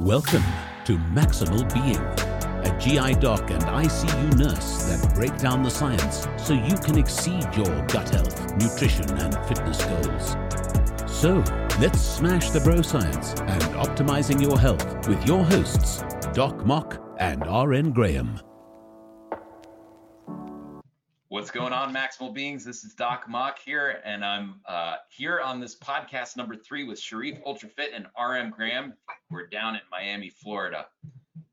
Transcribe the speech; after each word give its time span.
Welcome 0.00 0.44
to 0.86 0.96
Maximal 0.96 1.70
Being, 1.74 1.98
a 2.64 2.78
GI 2.80 3.20
doc 3.20 3.50
and 3.50 3.62
ICU 3.64 4.34
nurse 4.38 4.84
that 4.84 5.14
break 5.14 5.36
down 5.36 5.62
the 5.62 5.70
science 5.70 6.26
so 6.42 6.54
you 6.54 6.74
can 6.76 6.96
exceed 6.96 7.44
your 7.54 7.86
gut 7.86 8.08
health, 8.08 8.56
nutrition, 8.56 9.10
and 9.18 9.34
fitness 9.46 9.84
goals. 9.84 10.36
So, 11.06 11.44
let's 11.80 12.00
smash 12.00 12.48
the 12.48 12.60
bro 12.60 12.80
science 12.80 13.32
and 13.40 13.62
optimizing 13.74 14.40
your 14.40 14.58
health 14.58 15.06
with 15.06 15.22
your 15.26 15.44
hosts, 15.44 16.02
Doc 16.32 16.64
Mok 16.64 16.98
and 17.18 17.44
RN 17.46 17.92
Graham. 17.92 18.40
What's 21.50 21.58
going 21.58 21.72
on, 21.72 21.92
Maximal 21.92 22.32
Beings? 22.32 22.64
This 22.64 22.84
is 22.84 22.94
Doc 22.94 23.24
Mok 23.28 23.58
here, 23.58 24.00
and 24.04 24.24
I'm 24.24 24.60
uh, 24.68 24.94
here 25.10 25.40
on 25.40 25.58
this 25.58 25.74
podcast 25.74 26.36
number 26.36 26.54
three 26.54 26.84
with 26.84 27.00
Sherif 27.00 27.42
UltraFit 27.42 27.88
and 27.92 28.06
RN 28.16 28.50
Graham. 28.50 28.94
We're 29.32 29.48
down 29.48 29.74
in 29.74 29.80
Miami, 29.90 30.28
Florida. 30.28 30.86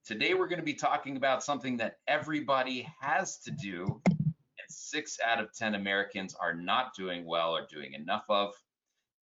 Today, 0.05 0.35
we're 0.35 0.49
going 0.49 0.59
to 0.59 0.65
be 0.65 0.75
talking 0.75 1.17
about 1.17 1.43
something 1.43 1.77
that 1.77 1.97
everybody 2.07 2.87
has 3.01 3.39
to 3.39 3.49
do, 3.49 3.99
and 4.07 4.67
six 4.69 5.17
out 5.25 5.41
of 5.41 5.51
10 5.57 5.73
Americans 5.73 6.35
are 6.39 6.53
not 6.53 6.93
doing 6.95 7.25
well 7.25 7.55
or 7.55 7.65
doing 7.65 7.93
enough 7.93 8.25
of. 8.29 8.53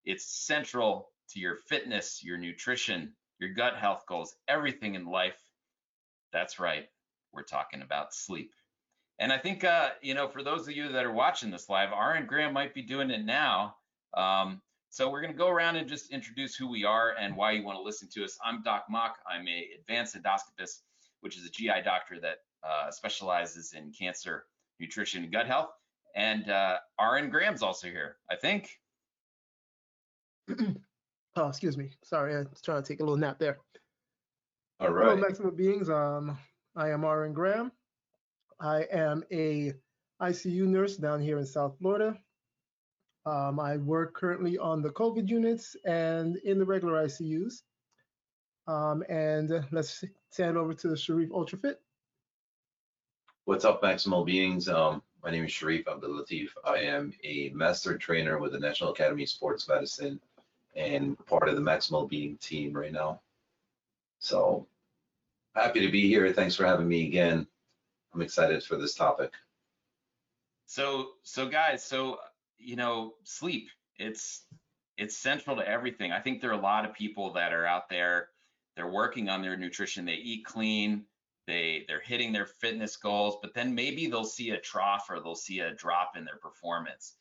It's 0.05 0.27
central 0.27 1.13
to 1.31 1.39
your 1.39 1.55
fitness, 1.55 2.25
your 2.25 2.39
nutrition, 2.39 3.13
your 3.39 3.51
gut 3.51 3.77
health 3.77 4.03
goals, 4.09 4.35
everything 4.49 4.97
in 4.97 5.07
life. 5.07 5.39
That's 6.33 6.59
right, 6.59 6.89
we're 7.33 7.45
talking 7.45 7.83
about 7.83 8.13
sleep. 8.13 8.51
And 9.19 9.33
I 9.33 9.39
think, 9.39 9.65
uh, 9.65 9.91
you 10.03 10.15
know, 10.15 10.29
for 10.29 10.43
those 10.43 10.69
of 10.69 10.77
you 10.77 10.89
that 10.91 11.05
are 11.05 11.13
watching 11.13 11.51
this 11.51 11.69
live, 11.69 11.91
RN 11.91 12.27
Graham 12.27 12.53
might 12.53 12.75
be 12.75 12.83
doing 12.83 13.11
it 13.11 13.25
now. 13.25 13.77
Um, 14.15 14.61
so 14.91 15.11
we're 15.11 15.21
going 15.21 15.33
to 15.33 15.39
go 15.39 15.49
around 15.49 15.77
and 15.77 15.89
just 15.89 16.11
introduce 16.11 16.55
who 16.55 16.69
we 16.69 16.85
are 16.85 17.15
and 17.19 17.37
why 17.37 17.53
you 17.53 17.63
want 17.63 17.79
to 17.79 17.83
listen 17.83 18.09
to 18.15 18.25
us. 18.25 18.39
I'm 18.45 18.63
Doc 18.63 18.85
Mok. 18.91 19.17
I'm 19.31 19.47
a 19.49 19.69
advanced 19.79 20.17
endoscopist, 20.17 20.81
which 21.21 21.37
is 21.37 21.47
a 21.47 21.51
GI 21.51 21.83
doctor 21.85 22.21
that 22.21 22.39
uh, 22.63 22.91
specializes 22.91 23.73
in 23.73 23.93
cancer, 23.93 24.45
nutrition, 24.81 25.25
and 25.25 25.33
gut 25.33 25.47
health. 25.47 25.71
And 26.15 26.51
uh, 26.51 26.79
RN 27.01 27.31
Graham's 27.31 27.63
also 27.63 27.89
here, 27.89 28.17
I 28.31 28.37
think. 28.37 28.71
oh, 31.37 31.49
excuse 31.49 31.77
me. 31.77 31.91
Sorry, 32.05 32.35
I 32.35 32.39
was 32.41 32.61
trying 32.63 32.83
to 32.83 32.89
take 32.89 33.01
a 33.01 33.03
little 33.03 33.19
nap 33.19 33.39
there. 33.39 33.59
All 34.81 34.91
right. 34.91 35.11
Hello, 35.11 35.17
Maximum 35.17 35.57
Beings. 35.57 35.91
Um, 35.91 36.39
I 36.75 36.91
am 36.91 37.05
RN 37.05 37.33
Graham. 37.33 37.73
I 38.61 38.87
am 38.91 39.25
a 39.31 39.75
ICU 40.21 40.67
nurse 40.67 40.97
down 40.97 41.21
here 41.21 41.39
in 41.39 41.47
South 41.47 41.77
Florida. 41.79 42.19
Um, 43.27 43.61
I 43.61 43.77
work 43.77 44.15
currently 44.15 44.57
on 44.57 44.83
the 44.83 44.91
COVID 44.91 45.29
units 45.29 45.77
and 45.85 46.37
in 46.39 46.59
the 46.59 46.65
regular 46.65 47.05
ICUs. 47.05 47.63
Um, 48.67 49.05
and 49.09 49.65
let's 49.73 50.05
hand 50.37 50.57
over 50.57 50.75
to 50.75 50.89
Sherif 50.89 51.29
UltraFit. 51.29 51.77
What's 53.45 53.65
up, 53.65 53.83
Maximal 53.83 54.25
Beings? 54.25 54.69
Um, 54.69 55.03
my 55.23 55.31
name 55.31 55.45
is 55.45 55.51
Sherif 55.51 55.87
Abdul 55.87 56.11
Latif. 56.11 56.49
I 56.65 56.79
am 56.79 57.13
a 57.25 57.51
master 57.55 57.99
trainer 57.99 58.39
with 58.39 58.53
the 58.53 58.61
National 58.61 58.91
Academy 58.91 59.25
of 59.25 59.29
Sports 59.29 59.69
Medicine 59.69 60.21
and 60.75 61.17
part 61.27 61.49
of 61.49 61.57
the 61.57 61.63
Maximal 61.63 62.09
Being 62.09 62.37
team 62.39 62.73
right 62.73 62.93
now. 62.93 63.21
So 64.19 64.67
happy 65.55 65.81
to 65.81 65.93
be 65.93 66.09
here. 66.09 66.33
Thanks 66.33 66.57
for 66.57 66.65
having 66.65 66.89
me 66.89 67.07
again. 67.07 67.47
I'm 68.17 68.23
excited 68.23 68.65
for 68.65 68.77
this 68.77 68.95
topic. 68.95 69.35
So, 70.65 71.11
so 71.23 71.47
guys, 71.47 71.85
so 71.85 72.19
you 72.59 72.75
know, 72.75 73.13
sleep. 73.25 73.69
It's 73.99 74.47
it's 74.97 75.19
central 75.19 75.55
to 75.57 75.69
everything. 75.69 76.13
I 76.13 76.21
think 76.21 76.41
there 76.41 76.49
are 76.51 76.59
a 76.59 76.63
lot 76.63 76.87
of 76.87 76.95
people 76.95 77.31
that 77.35 77.53
are 77.53 77.67
out 77.67 77.91
there. 77.91 78.31
They're 78.75 78.91
working 78.91 79.29
on 79.29 79.43
their 79.43 79.55
nutrition. 79.59 80.07
They 80.07 80.15
eat 80.15 80.47
clean. 80.47 81.05
They 81.47 81.85
they're 81.89 82.01
hitting 82.01 82.33
their 82.33 82.47
fitness 82.47 82.97
goals, 82.97 83.37
but 83.43 83.53
then 83.53 83.75
maybe 83.75 84.07
they'll 84.07 84.25
see 84.25 84.51
a 84.51 84.59
trough 84.59 85.09
or 85.11 85.21
they'll 85.21 85.35
see 85.35 85.61
a 85.61 85.75
drop 85.75 86.17
in 86.17 86.25
their 86.25 86.39
performance. 86.39 87.17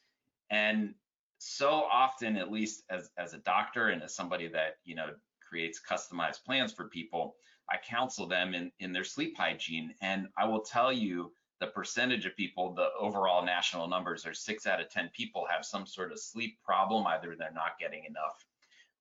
And 0.50 0.94
so 1.40 1.84
often, 1.92 2.38
at 2.38 2.54
least 2.54 2.84
as 2.90 3.10
as 3.18 3.34
a 3.34 3.40
doctor 3.40 3.90
and 3.90 4.02
as 4.02 4.16
somebody 4.16 4.48
that 4.48 4.78
you 4.86 4.96
know 4.96 5.10
creates 5.46 5.82
customized 5.86 6.46
plans 6.46 6.72
for 6.72 6.88
people, 6.88 7.36
I 7.70 7.78
counsel 7.78 8.28
them 8.28 8.54
in, 8.54 8.72
in 8.80 8.94
their 8.94 9.04
sleep 9.04 9.38
hygiene. 9.38 9.94
And 10.02 10.28
I 10.38 10.46
will 10.46 10.62
tell 10.62 10.92
you 10.92 11.32
the 11.60 11.68
percentage 11.68 12.26
of 12.26 12.36
people, 12.36 12.74
the 12.74 12.90
overall 13.00 13.44
national 13.44 13.88
numbers 13.88 14.26
are 14.26 14.34
six 14.34 14.68
out 14.68 14.82
of 14.82 14.90
10 14.90 15.10
people 15.16 15.46
have 15.50 15.66
some 15.66 15.86
sort 15.86 16.12
of 16.12 16.20
sleep 16.20 16.58
problem. 16.64 17.08
Either 17.08 17.36
they're 17.36 17.52
not 17.52 17.80
getting 17.80 18.04
enough 18.06 18.46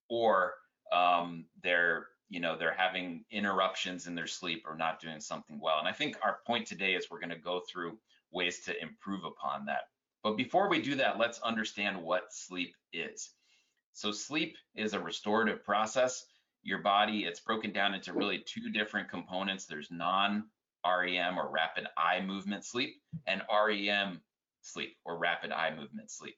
or 0.08 0.54
um, 0.92 1.46
they're, 1.62 2.06
you 2.28 2.40
know, 2.40 2.56
they're 2.56 2.74
having 2.74 3.24
interruptions 3.30 4.06
in 4.06 4.14
their 4.14 4.26
sleep 4.26 4.64
or 4.66 4.76
not 4.76 5.00
doing 5.00 5.20
something 5.20 5.58
well. 5.60 5.78
And 5.78 5.88
I 5.88 5.92
think 5.92 6.16
our 6.22 6.38
point 6.46 6.66
today 6.66 6.94
is 6.94 7.10
we're 7.10 7.20
going 7.20 7.30
to 7.30 7.36
go 7.36 7.62
through 7.70 7.98
ways 8.32 8.60
to 8.60 8.82
improve 8.82 9.24
upon 9.24 9.66
that. 9.66 9.88
But 10.22 10.36
before 10.36 10.70
we 10.70 10.80
do 10.80 10.94
that, 10.96 11.18
let's 11.18 11.38
understand 11.40 12.02
what 12.02 12.32
sleep 12.32 12.74
is. 12.92 13.30
So 13.92 14.10
sleep 14.10 14.56
is 14.74 14.94
a 14.94 15.00
restorative 15.00 15.64
process 15.64 16.24
your 16.64 16.78
body, 16.78 17.24
it's 17.24 17.40
broken 17.40 17.72
down 17.72 17.94
into 17.94 18.12
really 18.12 18.38
two 18.38 18.70
different 18.70 19.10
components. 19.10 19.66
There's 19.66 19.90
non-REM 19.90 21.38
or 21.38 21.50
rapid 21.50 21.86
eye 21.96 22.20
movement 22.24 22.64
sleep 22.64 22.96
and 23.26 23.42
REM 23.50 24.20
sleep 24.62 24.96
or 25.04 25.18
rapid 25.18 25.52
eye 25.52 25.74
movement 25.76 26.10
sleep. 26.10 26.36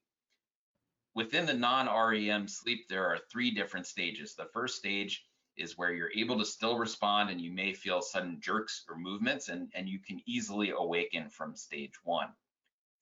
Within 1.15 1.47
the 1.47 1.55
non-REM 1.55 2.49
sleep, 2.49 2.89
there 2.89 3.07
are 3.07 3.21
three 3.31 3.51
different 3.51 3.87
stages. 3.87 4.35
The 4.35 4.51
first 4.53 4.77
stage 4.77 5.25
is 5.57 5.79
where 5.79 5.93
you're 5.93 6.13
able 6.15 6.39
to 6.39 6.45
still 6.45 6.77
respond 6.77 7.31
and 7.31 7.41
you 7.41 7.51
may 7.51 7.73
feel 7.73 8.03
sudden 8.03 8.39
jerks 8.41 8.85
or 8.89 8.99
movements 8.99 9.49
and, 9.49 9.71
and 9.75 9.89
you 9.89 9.99
can 9.99 10.21
easily 10.27 10.73
awaken 10.77 11.31
from 11.31 11.57
stage 11.57 11.95
one. 12.05 12.29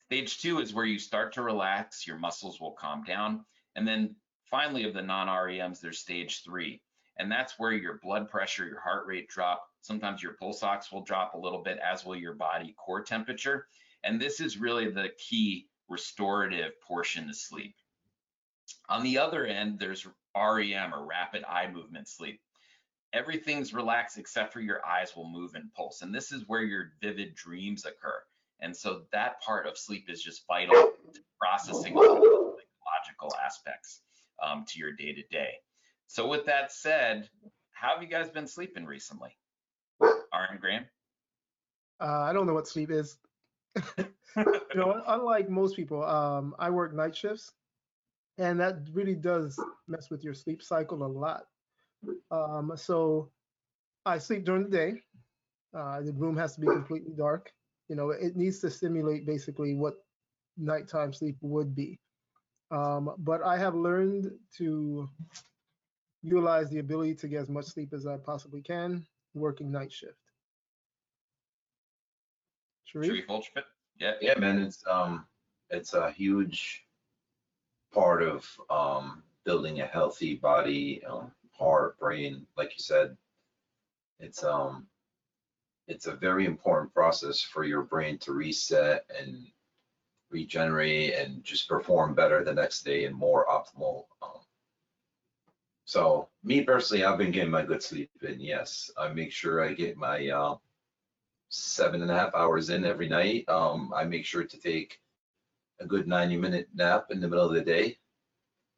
Stage 0.06 0.40
two 0.40 0.60
is 0.60 0.72
where 0.72 0.84
you 0.84 0.98
start 0.98 1.32
to 1.32 1.42
relax, 1.42 2.06
your 2.06 2.18
muscles 2.18 2.60
will 2.60 2.72
calm 2.72 3.02
down. 3.02 3.44
And 3.74 3.88
then 3.88 4.14
finally 4.44 4.84
of 4.84 4.94
the 4.94 5.02
non-REMs, 5.02 5.80
there's 5.80 5.98
stage 5.98 6.42
three. 6.44 6.80
And 7.18 7.30
that's 7.30 7.58
where 7.58 7.72
your 7.72 8.00
blood 8.02 8.28
pressure, 8.28 8.66
your 8.66 8.80
heart 8.80 9.06
rate 9.06 9.28
drop. 9.28 9.68
Sometimes 9.80 10.22
your 10.22 10.32
pulse 10.32 10.62
ox 10.62 10.90
will 10.90 11.04
drop 11.04 11.34
a 11.34 11.38
little 11.38 11.62
bit, 11.62 11.78
as 11.78 12.04
will 12.04 12.16
your 12.16 12.34
body 12.34 12.74
core 12.76 13.02
temperature. 13.02 13.66
And 14.02 14.20
this 14.20 14.40
is 14.40 14.58
really 14.58 14.90
the 14.90 15.10
key 15.18 15.68
restorative 15.88 16.80
portion 16.80 17.28
of 17.28 17.36
sleep. 17.36 17.76
On 18.88 19.02
the 19.02 19.18
other 19.18 19.46
end, 19.46 19.78
there's 19.78 20.06
REM 20.36 20.94
or 20.94 21.06
rapid 21.06 21.44
eye 21.44 21.70
movement 21.70 22.08
sleep. 22.08 22.40
Everything's 23.12 23.72
relaxed 23.72 24.18
except 24.18 24.52
for 24.52 24.60
your 24.60 24.84
eyes 24.84 25.14
will 25.14 25.28
move 25.28 25.54
and 25.54 25.72
pulse. 25.72 26.02
And 26.02 26.12
this 26.12 26.32
is 26.32 26.48
where 26.48 26.62
your 26.62 26.92
vivid 27.00 27.34
dreams 27.34 27.84
occur. 27.84 28.22
And 28.60 28.76
so 28.76 29.02
that 29.12 29.40
part 29.40 29.66
of 29.66 29.78
sleep 29.78 30.08
is 30.08 30.22
just 30.22 30.46
vital 30.46 30.74
to 31.12 31.20
processing 31.38 31.96
all 31.96 32.16
the 32.16 32.56
psychological 32.56 33.34
aspects 33.44 34.00
um, 34.42 34.64
to 34.68 34.78
your 34.78 34.92
day 34.92 35.12
to 35.12 35.22
day. 35.30 35.54
So 36.06 36.28
with 36.28 36.46
that 36.46 36.72
said, 36.72 37.28
how 37.72 37.94
have 37.94 38.02
you 38.02 38.08
guys 38.08 38.28
been 38.28 38.46
sleeping 38.46 38.84
recently? 38.86 39.36
RN 40.00 40.58
Graham? 40.60 40.84
Uh, 42.00 42.20
I 42.22 42.32
don't 42.32 42.46
know 42.46 42.54
what 42.54 42.68
sleep 42.68 42.90
is. 42.90 43.16
you 43.98 44.06
know, 44.74 45.02
unlike 45.06 45.48
most 45.48 45.76
people, 45.76 46.04
um, 46.04 46.54
I 46.58 46.70
work 46.70 46.94
night 46.94 47.16
shifts, 47.16 47.52
and 48.38 48.58
that 48.60 48.78
really 48.92 49.14
does 49.14 49.58
mess 49.88 50.10
with 50.10 50.22
your 50.22 50.34
sleep 50.34 50.62
cycle 50.62 51.04
a 51.04 51.06
lot. 51.06 51.44
Um, 52.30 52.72
so 52.76 53.30
I 54.06 54.18
sleep 54.18 54.44
during 54.44 54.64
the 54.64 54.76
day. 54.76 54.92
Uh, 55.76 56.02
the 56.02 56.12
room 56.12 56.36
has 56.36 56.54
to 56.54 56.60
be 56.60 56.66
completely 56.66 57.12
dark. 57.16 57.52
You 57.88 57.96
know, 57.96 58.10
it 58.10 58.36
needs 58.36 58.60
to 58.60 58.70
simulate 58.70 59.26
basically 59.26 59.74
what 59.74 59.94
nighttime 60.56 61.12
sleep 61.12 61.36
would 61.40 61.74
be. 61.74 61.98
Um, 62.70 63.14
but 63.18 63.42
I 63.42 63.58
have 63.58 63.74
learned 63.74 64.30
to 64.58 65.08
utilize 66.24 66.70
the 66.70 66.78
ability 66.78 67.14
to 67.14 67.28
get 67.28 67.42
as 67.42 67.50
much 67.50 67.66
sleep 67.66 67.92
as 67.92 68.06
I 68.06 68.16
possibly 68.16 68.62
can, 68.62 69.06
working 69.34 69.70
night 69.70 69.92
shift. 69.92 70.16
Sherif? 72.92 73.26
Sherif 73.26 73.46
Yeah. 74.00 74.14
Yeah, 74.20 74.38
man, 74.38 74.58
it's 74.58 74.82
um 74.90 75.26
it's 75.70 75.94
a 75.94 76.10
huge 76.10 76.84
part 77.92 78.22
of 78.22 78.48
um 78.70 79.22
building 79.44 79.82
a 79.82 79.86
healthy 79.86 80.36
body, 80.36 81.02
um, 81.04 81.30
heart, 81.52 81.98
brain, 81.98 82.46
like 82.56 82.70
you 82.70 82.82
said. 82.82 83.16
It's 84.18 84.42
um 84.42 84.86
it's 85.86 86.06
a 86.06 86.16
very 86.16 86.46
important 86.46 86.94
process 86.94 87.42
for 87.42 87.64
your 87.64 87.82
brain 87.82 88.16
to 88.18 88.32
reset 88.32 89.04
and 89.20 89.46
regenerate 90.30 91.14
and 91.14 91.44
just 91.44 91.68
perform 91.68 92.14
better 92.14 92.42
the 92.42 92.54
next 92.54 92.82
day 92.84 93.04
and 93.04 93.14
more 93.14 93.46
optimal 93.46 94.04
um, 94.22 94.40
so 95.84 96.28
me 96.42 96.62
personally, 96.62 97.04
I've 97.04 97.18
been 97.18 97.30
getting 97.30 97.50
my 97.50 97.62
good 97.62 97.82
sleep 97.82 98.10
in. 98.22 98.40
Yes, 98.40 98.90
I 98.96 99.08
make 99.08 99.32
sure 99.32 99.62
I 99.62 99.74
get 99.74 99.96
my 99.96 100.28
uh, 100.28 100.56
seven 101.48 102.02
and 102.02 102.10
a 102.10 102.14
half 102.14 102.34
hours 102.34 102.70
in 102.70 102.84
every 102.84 103.08
night. 103.08 103.48
Um, 103.48 103.92
I 103.94 104.04
make 104.04 104.24
sure 104.24 104.44
to 104.44 104.58
take 104.58 105.00
a 105.80 105.86
good 105.86 106.06
90 106.06 106.36
minute 106.36 106.68
nap 106.74 107.06
in 107.10 107.20
the 107.20 107.28
middle 107.28 107.46
of 107.46 107.54
the 107.54 107.60
day. 107.60 107.98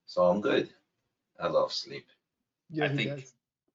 So 0.07 0.25
I'm 0.25 0.41
good. 0.41 0.71
I 1.41 1.49
love 1.49 1.73
sleep. 1.73 2.07
Yeah, 2.71 2.87
I 2.87 2.89
think, 2.89 3.27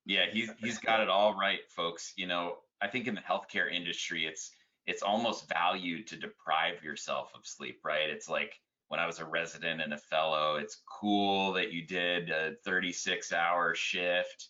Yeah, 0.04 0.26
he's 0.30 0.50
he's 0.58 0.78
got 0.78 1.00
it 1.00 1.08
all 1.08 1.34
right, 1.34 1.60
folks. 1.68 2.12
You 2.16 2.26
know, 2.26 2.58
I 2.80 2.88
think 2.88 3.06
in 3.06 3.14
the 3.14 3.20
healthcare 3.20 3.72
industry, 3.72 4.26
it's 4.26 4.50
it's 4.86 5.02
almost 5.02 5.48
valued 5.48 6.06
to 6.08 6.16
deprive 6.16 6.82
yourself 6.82 7.30
of 7.34 7.46
sleep, 7.46 7.80
right? 7.84 8.10
It's 8.10 8.28
like 8.28 8.58
when 8.92 9.00
I 9.00 9.06
was 9.06 9.20
a 9.20 9.24
resident 9.24 9.80
and 9.80 9.94
a 9.94 9.96
fellow, 9.96 10.56
it's 10.56 10.82
cool 10.86 11.54
that 11.54 11.72
you 11.72 11.80
did 11.80 12.28
a 12.28 12.56
36 12.62 13.32
hour 13.32 13.74
shift. 13.74 14.48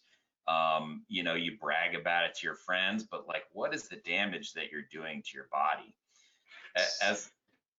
Um, 0.48 1.04
you 1.06 1.22
know, 1.22 1.34
you 1.34 1.56
brag 1.60 1.94
about 1.94 2.24
it 2.24 2.34
to 2.34 2.46
your 2.48 2.56
friends, 2.56 3.04
but 3.04 3.28
like, 3.28 3.44
what 3.52 3.72
is 3.72 3.86
the 3.86 3.98
damage 4.04 4.54
that 4.54 4.72
you're 4.72 4.88
doing 4.90 5.22
to 5.22 5.30
your 5.32 5.46
body? 5.52 5.94
As 7.00 7.30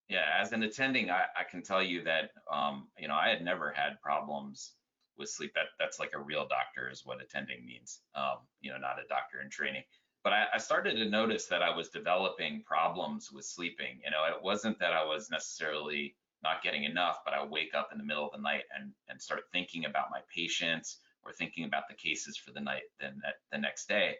yeah, 0.08 0.24
as 0.40 0.52
an 0.52 0.62
attending, 0.62 1.10
I, 1.10 1.24
I 1.38 1.44
can 1.44 1.60
tell 1.60 1.82
you 1.82 2.02
that 2.04 2.30
um, 2.50 2.88
you 2.98 3.08
know 3.08 3.14
I 3.14 3.28
had 3.28 3.44
never 3.44 3.70
had 3.70 4.00
problems 4.00 4.72
with 5.18 5.28
sleep. 5.28 5.52
That 5.54 5.66
that's 5.78 6.00
like 6.00 6.12
a 6.14 6.18
real 6.18 6.48
doctor 6.48 6.88
is 6.90 7.04
what 7.04 7.20
attending 7.20 7.66
means. 7.66 8.00
Um, 8.14 8.38
you 8.62 8.70
know, 8.70 8.78
not 8.78 8.96
a 8.98 9.06
doctor 9.06 9.42
in 9.42 9.50
training. 9.50 9.82
But 10.22 10.32
I, 10.32 10.46
I 10.54 10.58
started 10.58 10.96
to 10.96 11.10
notice 11.10 11.44
that 11.48 11.60
I 11.62 11.76
was 11.76 11.90
developing 11.90 12.62
problems 12.62 13.30
with 13.30 13.44
sleeping. 13.44 14.00
You 14.02 14.12
know, 14.12 14.24
it 14.34 14.42
wasn't 14.42 14.78
that 14.78 14.94
I 14.94 15.04
was 15.04 15.28
necessarily 15.30 16.16
not 16.44 16.62
getting 16.62 16.84
enough, 16.84 17.18
but 17.24 17.34
I 17.34 17.44
wake 17.44 17.74
up 17.74 17.88
in 17.90 17.98
the 17.98 18.04
middle 18.04 18.24
of 18.24 18.32
the 18.32 18.40
night 18.40 18.64
and 18.78 18.92
and 19.08 19.20
start 19.20 19.44
thinking 19.52 19.86
about 19.86 20.12
my 20.12 20.20
patients 20.32 20.98
or 21.24 21.32
thinking 21.32 21.64
about 21.64 21.88
the 21.88 21.94
cases 21.94 22.36
for 22.36 22.52
the 22.52 22.60
night 22.60 22.82
then 23.00 23.20
the 23.50 23.58
next 23.58 23.88
day. 23.88 24.14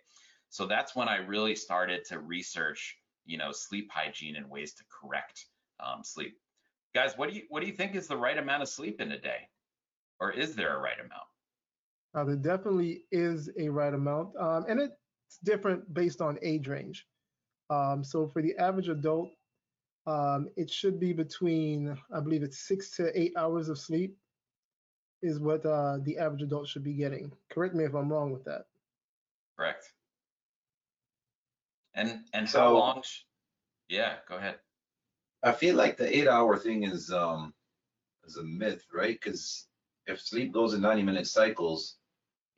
So 0.48 0.66
that's 0.66 0.96
when 0.96 1.08
I 1.08 1.16
really 1.16 1.54
started 1.54 2.04
to 2.06 2.18
research, 2.18 2.96
you 3.24 3.38
know, 3.38 3.52
sleep 3.52 3.90
hygiene 3.92 4.36
and 4.36 4.50
ways 4.50 4.72
to 4.74 4.84
correct 4.88 5.46
um, 5.78 6.02
sleep. 6.02 6.36
Guys, 6.94 7.16
what 7.16 7.28
do 7.28 7.36
you 7.36 7.42
what 7.48 7.60
do 7.60 7.66
you 7.66 7.72
think 7.72 7.94
is 7.94 8.08
the 8.08 8.16
right 8.16 8.38
amount 8.38 8.62
of 8.62 8.68
sleep 8.68 9.00
in 9.00 9.12
a 9.12 9.20
day, 9.20 9.48
or 10.20 10.30
is 10.32 10.54
there 10.54 10.76
a 10.76 10.80
right 10.80 10.98
amount? 10.98 11.28
Uh, 12.14 12.24
there 12.24 12.36
definitely 12.36 13.02
is 13.10 13.50
a 13.58 13.68
right 13.68 13.92
amount, 13.92 14.36
um, 14.36 14.64
and 14.68 14.80
it's 14.80 15.38
different 15.42 15.92
based 15.92 16.20
on 16.20 16.38
age 16.42 16.68
range. 16.68 17.06
Um, 17.70 18.04
so 18.04 18.28
for 18.28 18.40
the 18.40 18.56
average 18.56 18.88
adult, 18.88 19.30
um, 20.06 20.48
it 20.56 20.70
should 20.70 20.98
be 21.00 21.12
between, 21.12 21.98
I 22.12 22.20
believe 22.20 22.42
it's 22.42 22.58
six 22.58 22.90
to 22.96 23.18
eight 23.18 23.32
hours 23.36 23.68
of 23.68 23.78
sleep 23.78 24.16
is 25.22 25.38
what 25.40 25.64
uh, 25.64 25.98
the 26.02 26.18
average 26.18 26.42
adult 26.42 26.68
should 26.68 26.84
be 26.84 26.92
getting. 26.92 27.32
Correct 27.50 27.74
me 27.74 27.84
if 27.84 27.94
I'm 27.94 28.12
wrong 28.12 28.30
with 28.30 28.44
that. 28.44 28.66
Correct. 29.56 29.90
And 31.94 32.24
and 32.32 32.48
So- 32.48 32.58
how 32.60 32.72
long? 32.72 33.02
sh- 33.02 33.22
Yeah, 33.88 34.18
go 34.28 34.36
ahead. 34.36 34.58
I 35.42 35.52
feel 35.52 35.76
like 35.76 35.96
the 35.96 36.14
eight 36.16 36.26
hour 36.28 36.56
thing 36.58 36.84
is 36.84 37.10
um 37.12 37.54
is 38.24 38.36
a 38.36 38.42
myth, 38.42 38.84
right? 38.92 39.14
Because 39.20 39.68
if 40.06 40.20
sleep 40.20 40.52
goes 40.52 40.74
in 40.74 40.80
90 40.80 41.02
minute 41.02 41.26
cycles, 41.26 41.96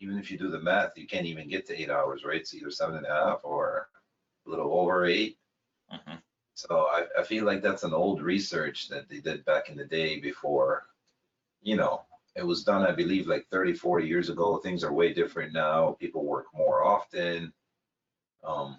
even 0.00 0.18
if 0.18 0.30
you 0.30 0.38
do 0.38 0.48
the 0.50 0.60
math, 0.60 0.96
you 0.96 1.06
can't 1.06 1.26
even 1.26 1.48
get 1.48 1.66
to 1.66 1.80
eight 1.80 1.90
hours, 1.90 2.24
right? 2.24 2.40
It's 2.40 2.54
either 2.54 2.70
seven 2.70 2.96
and 2.96 3.06
a 3.06 3.10
half 3.14 3.40
or 3.44 3.88
a 4.46 4.50
little 4.50 4.72
over 4.78 5.04
eight. 5.06 5.38
Mhm. 5.92 6.22
So 6.56 6.86
I, 6.90 7.04
I 7.18 7.22
feel 7.22 7.44
like 7.44 7.60
that's 7.60 7.84
an 7.84 7.92
old 7.92 8.22
research 8.22 8.88
that 8.88 9.10
they 9.10 9.18
did 9.18 9.44
back 9.44 9.68
in 9.68 9.76
the 9.76 9.84
day 9.84 10.18
before, 10.18 10.86
you 11.60 11.76
know, 11.76 12.00
it 12.34 12.46
was 12.46 12.64
done, 12.64 12.82
I 12.82 12.92
believe, 12.92 13.26
like 13.26 13.46
30, 13.50 13.74
40 13.74 14.06
years 14.06 14.30
ago. 14.30 14.56
Things 14.56 14.82
are 14.82 14.92
way 14.92 15.12
different 15.12 15.52
now. 15.52 15.98
People 16.00 16.24
work 16.24 16.46
more 16.54 16.82
often. 16.82 17.52
Um, 18.42 18.78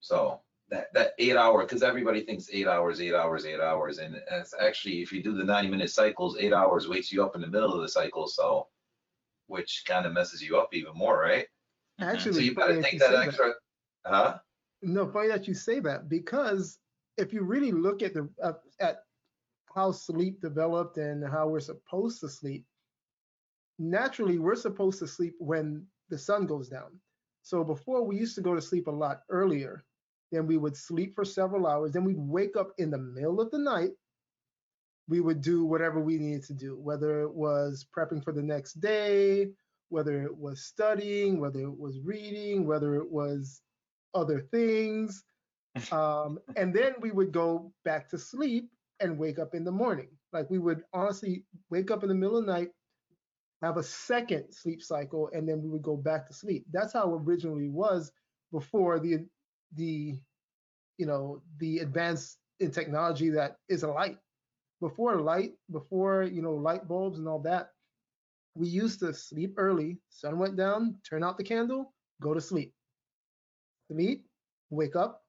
so 0.00 0.40
that, 0.70 0.92
that 0.92 1.12
eight 1.20 1.36
hour, 1.36 1.62
because 1.62 1.84
everybody 1.84 2.22
thinks 2.22 2.48
eight 2.52 2.66
hours, 2.66 3.00
eight 3.00 3.14
hours, 3.14 3.46
eight 3.46 3.60
hours. 3.60 3.98
And 3.98 4.20
it's 4.32 4.54
actually, 4.60 5.02
if 5.02 5.12
you 5.12 5.22
do 5.22 5.36
the 5.36 5.44
90 5.44 5.68
minute 5.68 5.90
cycles, 5.90 6.36
eight 6.36 6.52
hours 6.52 6.88
wakes 6.88 7.12
you 7.12 7.22
up 7.22 7.36
in 7.36 7.42
the 7.42 7.46
middle 7.46 7.72
of 7.72 7.82
the 7.82 7.88
cycle. 7.88 8.26
So, 8.26 8.66
which 9.46 9.84
kind 9.86 10.04
of 10.04 10.12
messes 10.12 10.42
you 10.42 10.58
up 10.58 10.74
even 10.74 10.94
more, 10.96 11.20
right? 11.20 11.46
Actually, 12.00 12.32
So 12.32 12.40
you 12.40 12.54
better 12.56 12.82
take 12.82 12.98
that 12.98 13.14
extra, 13.14 13.52
huh? 14.04 14.38
No, 14.82 15.10
funny 15.10 15.28
that 15.28 15.46
you 15.46 15.54
say 15.54 15.80
that 15.80 16.08
because 16.08 16.78
if 17.16 17.32
you 17.32 17.42
really 17.42 17.72
look 17.72 18.02
at 18.02 18.14
the 18.14 18.28
uh, 18.42 18.54
at 18.80 19.04
how 19.74 19.92
sleep 19.92 20.40
developed 20.40 20.96
and 20.96 21.26
how 21.26 21.48
we're 21.48 21.60
supposed 21.60 22.20
to 22.20 22.28
sleep, 22.28 22.64
naturally 23.78 24.38
we're 24.38 24.56
supposed 24.56 24.98
to 25.00 25.06
sleep 25.06 25.34
when 25.38 25.86
the 26.08 26.18
sun 26.18 26.46
goes 26.46 26.68
down. 26.68 26.98
So 27.42 27.62
before 27.62 28.04
we 28.04 28.16
used 28.16 28.34
to 28.36 28.40
go 28.40 28.54
to 28.54 28.60
sleep 28.60 28.86
a 28.86 28.90
lot 28.90 29.22
earlier, 29.28 29.84
then 30.32 30.46
we 30.46 30.56
would 30.56 30.76
sleep 30.76 31.14
for 31.14 31.24
several 31.24 31.66
hours, 31.66 31.92
then 31.92 32.04
we'd 32.04 32.18
wake 32.18 32.56
up 32.56 32.72
in 32.78 32.90
the 32.90 32.98
middle 32.98 33.40
of 33.40 33.50
the 33.50 33.58
night. 33.58 33.90
We 35.08 35.20
would 35.20 35.40
do 35.40 35.64
whatever 35.64 36.00
we 36.00 36.18
needed 36.18 36.44
to 36.44 36.54
do, 36.54 36.78
whether 36.78 37.22
it 37.22 37.34
was 37.34 37.86
prepping 37.96 38.22
for 38.22 38.32
the 38.32 38.42
next 38.42 38.74
day, 38.80 39.48
whether 39.88 40.22
it 40.22 40.36
was 40.36 40.64
studying, 40.64 41.40
whether 41.40 41.60
it 41.60 41.78
was 41.78 42.00
reading, 42.00 42.66
whether 42.66 42.94
it 42.94 43.10
was 43.10 43.60
other 44.14 44.40
things. 44.40 45.24
Um, 45.92 46.40
and 46.56 46.74
then 46.74 46.94
we 47.00 47.12
would 47.12 47.30
go 47.30 47.72
back 47.84 48.08
to 48.08 48.18
sleep 48.18 48.70
and 48.98 49.16
wake 49.16 49.38
up 49.38 49.54
in 49.54 49.64
the 49.64 49.70
morning. 49.70 50.08
Like 50.32 50.50
we 50.50 50.58
would 50.58 50.82
honestly 50.92 51.44
wake 51.70 51.92
up 51.92 52.02
in 52.02 52.08
the 52.08 52.14
middle 52.14 52.38
of 52.38 52.44
the 52.44 52.52
night, 52.52 52.70
have 53.62 53.76
a 53.76 53.82
second 53.82 54.52
sleep 54.52 54.82
cycle, 54.82 55.30
and 55.32 55.48
then 55.48 55.62
we 55.62 55.68
would 55.68 55.82
go 55.82 55.96
back 55.96 56.26
to 56.26 56.34
sleep. 56.34 56.66
That's 56.72 56.92
how 56.92 57.14
it 57.14 57.22
originally 57.22 57.68
was 57.68 58.10
before 58.50 58.98
the 58.98 59.24
the 59.76 60.18
you 60.98 61.06
know 61.06 61.40
the 61.58 61.78
advance 61.78 62.38
in 62.58 62.72
technology 62.72 63.30
that 63.30 63.56
is 63.68 63.84
a 63.84 63.88
light. 63.88 64.18
Before 64.80 65.20
light, 65.20 65.52
before 65.70 66.24
you 66.24 66.42
know 66.42 66.54
light 66.54 66.88
bulbs 66.88 67.20
and 67.20 67.28
all 67.28 67.40
that, 67.42 67.70
we 68.56 68.66
used 68.66 68.98
to 69.00 69.14
sleep 69.14 69.54
early. 69.56 69.98
Sun 70.08 70.36
went 70.36 70.56
down, 70.56 70.96
turn 71.08 71.22
out 71.22 71.38
the 71.38 71.44
candle, 71.44 71.94
go 72.20 72.34
to 72.34 72.40
sleep 72.40 72.74
sleep, 73.90 74.26
wake 74.70 74.96
up, 74.96 75.24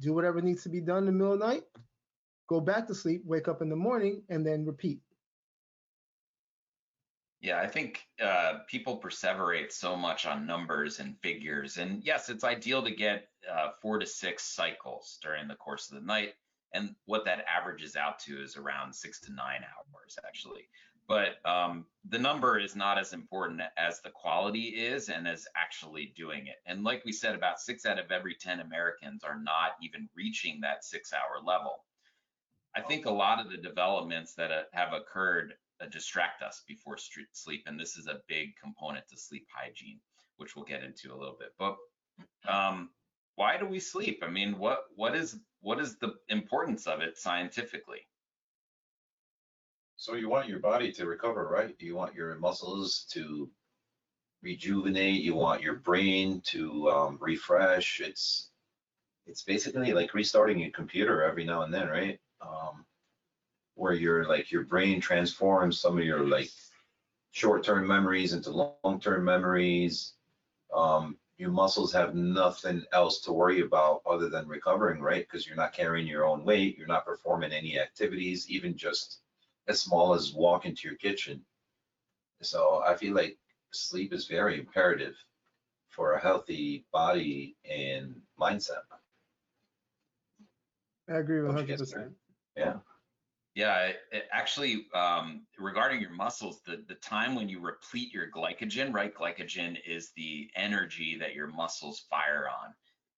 do 0.00 0.14
whatever 0.14 0.40
needs 0.40 0.62
to 0.62 0.68
be 0.68 0.80
done 0.80 0.98
in 0.98 1.06
the 1.06 1.12
middle 1.12 1.32
of 1.32 1.40
the 1.40 1.46
night, 1.46 1.64
go 2.48 2.60
back 2.60 2.86
to 2.86 2.94
sleep, 2.94 3.22
wake 3.24 3.48
up 3.48 3.60
in 3.60 3.68
the 3.68 3.76
morning, 3.76 4.22
and 4.28 4.46
then 4.46 4.64
repeat. 4.64 5.00
Yeah, 7.40 7.60
I 7.60 7.68
think 7.68 8.06
uh, 8.22 8.60
people 8.68 9.00
perseverate 9.00 9.70
so 9.72 9.96
much 9.96 10.26
on 10.26 10.46
numbers 10.46 10.98
and 10.98 11.16
figures. 11.20 11.76
And 11.76 12.02
yes, 12.04 12.28
it's 12.28 12.42
ideal 12.42 12.82
to 12.82 12.90
get 12.90 13.28
uh, 13.50 13.70
four 13.80 13.98
to 13.98 14.06
six 14.06 14.42
cycles 14.42 15.18
during 15.22 15.46
the 15.46 15.54
course 15.54 15.88
of 15.88 15.94
the 15.94 16.06
night. 16.06 16.34
And 16.74 16.94
what 17.06 17.24
that 17.24 17.44
averages 17.48 17.96
out 17.96 18.18
to 18.20 18.42
is 18.42 18.56
around 18.56 18.92
six 18.92 19.20
to 19.20 19.32
nine 19.32 19.62
hours, 19.62 20.18
actually. 20.26 20.68
But 21.08 21.44
um, 21.48 21.86
the 22.06 22.18
number 22.18 22.58
is 22.58 22.76
not 22.76 22.98
as 22.98 23.14
important 23.14 23.62
as 23.78 24.00
the 24.02 24.10
quality 24.10 24.64
is 24.64 25.08
and 25.08 25.26
as 25.26 25.46
actually 25.56 26.12
doing 26.14 26.46
it. 26.48 26.56
And 26.66 26.84
like 26.84 27.02
we 27.04 27.12
said, 27.12 27.34
about 27.34 27.60
six 27.60 27.86
out 27.86 27.98
of 27.98 28.12
every 28.12 28.34
10 28.34 28.60
Americans 28.60 29.24
are 29.24 29.40
not 29.40 29.72
even 29.82 30.08
reaching 30.14 30.60
that 30.60 30.84
six 30.84 31.14
hour 31.14 31.42
level. 31.42 31.84
I 32.76 32.82
think 32.82 33.06
a 33.06 33.10
lot 33.10 33.40
of 33.40 33.50
the 33.50 33.56
developments 33.56 34.34
that 34.34 34.52
uh, 34.52 34.62
have 34.72 34.92
occurred 34.92 35.54
uh, 35.80 35.86
distract 35.86 36.42
us 36.42 36.62
before 36.68 36.98
sleep, 37.32 37.62
and 37.66 37.80
this 37.80 37.96
is 37.96 38.06
a 38.06 38.20
big 38.28 38.50
component 38.62 39.08
to 39.08 39.16
sleep 39.16 39.46
hygiene, 39.52 40.00
which 40.36 40.54
we'll 40.54 40.64
get 40.64 40.84
into 40.84 41.12
a 41.12 41.16
little 41.16 41.36
bit. 41.38 41.54
But 41.58 41.76
um, 42.46 42.90
why 43.36 43.56
do 43.56 43.66
we 43.66 43.80
sleep? 43.80 44.22
I 44.22 44.28
mean, 44.28 44.58
what 44.58 44.84
what 44.94 45.16
is 45.16 45.36
what 45.60 45.80
is 45.80 45.96
the 45.98 46.14
importance 46.28 46.86
of 46.86 47.00
it 47.00 47.16
scientifically? 47.16 48.00
So 50.00 50.14
you 50.14 50.28
want 50.28 50.48
your 50.48 50.60
body 50.60 50.92
to 50.92 51.06
recover, 51.06 51.48
right? 51.48 51.74
You 51.80 51.96
want 51.96 52.14
your 52.14 52.36
muscles 52.36 53.04
to 53.10 53.50
rejuvenate. 54.42 55.22
You 55.22 55.34
want 55.34 55.60
your 55.60 55.74
brain 55.74 56.40
to 56.46 56.88
um, 56.88 57.18
refresh. 57.20 58.00
It's 58.00 58.50
it's 59.26 59.42
basically 59.42 59.92
like 59.92 60.14
restarting 60.14 60.60
your 60.60 60.70
computer 60.70 61.24
every 61.24 61.44
now 61.44 61.62
and 61.62 61.74
then, 61.74 61.88
right? 61.88 62.20
Um, 62.40 62.84
where 63.74 63.92
your 63.92 64.24
like 64.28 64.52
your 64.52 64.62
brain 64.62 65.00
transforms 65.00 65.80
some 65.80 65.98
of 65.98 66.04
your 66.04 66.24
like 66.24 66.50
short-term 67.32 67.84
memories 67.84 68.34
into 68.34 68.70
long-term 68.84 69.24
memories. 69.24 70.14
Um, 70.72 71.16
your 71.38 71.50
muscles 71.50 71.92
have 71.92 72.14
nothing 72.14 72.84
else 72.92 73.20
to 73.22 73.32
worry 73.32 73.62
about 73.62 74.02
other 74.06 74.28
than 74.28 74.46
recovering, 74.46 75.00
right? 75.02 75.26
Because 75.28 75.44
you're 75.44 75.56
not 75.56 75.72
carrying 75.72 76.06
your 76.06 76.24
own 76.24 76.44
weight, 76.44 76.78
you're 76.78 76.86
not 76.86 77.04
performing 77.04 77.50
any 77.50 77.80
activities, 77.80 78.48
even 78.48 78.76
just 78.76 79.22
as 79.68 79.80
small 79.80 80.14
as 80.14 80.32
walk 80.32 80.64
into 80.66 80.88
your 80.88 80.96
kitchen. 80.96 81.44
So 82.42 82.82
I 82.86 82.94
feel 82.94 83.14
like 83.14 83.38
sleep 83.72 84.12
is 84.12 84.26
very 84.26 84.58
imperative 84.58 85.14
for 85.88 86.12
a 86.12 86.20
healthy 86.20 86.86
body 86.92 87.56
and 87.68 88.14
mindset. 88.40 88.82
I 91.08 91.16
agree 91.16 91.40
with 91.40 91.56
Don't 91.56 91.68
100%. 91.68 92.12
Yeah. 92.56 92.74
Yeah, 93.54 93.86
it, 93.86 93.96
it 94.12 94.28
actually, 94.30 94.86
um, 94.94 95.42
regarding 95.58 96.00
your 96.00 96.12
muscles, 96.12 96.60
the, 96.64 96.84
the 96.86 96.94
time 96.96 97.34
when 97.34 97.48
you 97.48 97.60
replete 97.60 98.12
your 98.12 98.30
glycogen, 98.30 98.92
right? 98.92 99.12
Glycogen 99.12 99.76
is 99.84 100.12
the 100.16 100.48
energy 100.54 101.16
that 101.18 101.34
your 101.34 101.48
muscles 101.48 102.04
fire 102.08 102.48
on. 102.48 102.72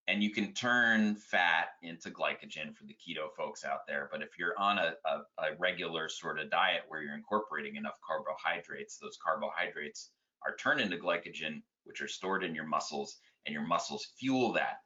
And 0.08 0.22
you 0.22 0.30
can 0.30 0.52
turn 0.54 1.14
fat 1.14 1.68
into 1.82 2.10
glycogen 2.10 2.74
for 2.74 2.84
the 2.84 2.94
keto 2.94 3.28
folks 3.36 3.64
out 3.64 3.86
there. 3.86 4.08
But 4.10 4.22
if 4.22 4.30
you're 4.38 4.58
on 4.58 4.78
a, 4.78 4.94
a, 5.04 5.18
a 5.38 5.56
regular 5.58 6.08
sort 6.08 6.40
of 6.40 6.50
diet 6.50 6.82
where 6.88 7.02
you're 7.02 7.14
incorporating 7.14 7.76
enough 7.76 7.98
carbohydrates, 8.04 8.98
those 8.98 9.18
carbohydrates 9.24 10.10
are 10.44 10.56
turned 10.56 10.80
into 10.80 10.96
glycogen, 10.96 11.62
which 11.84 12.00
are 12.00 12.08
stored 12.08 12.42
in 12.42 12.54
your 12.54 12.66
muscles, 12.66 13.18
and 13.46 13.52
your 13.52 13.66
muscles 13.66 14.08
fuel 14.18 14.52
that 14.52 14.78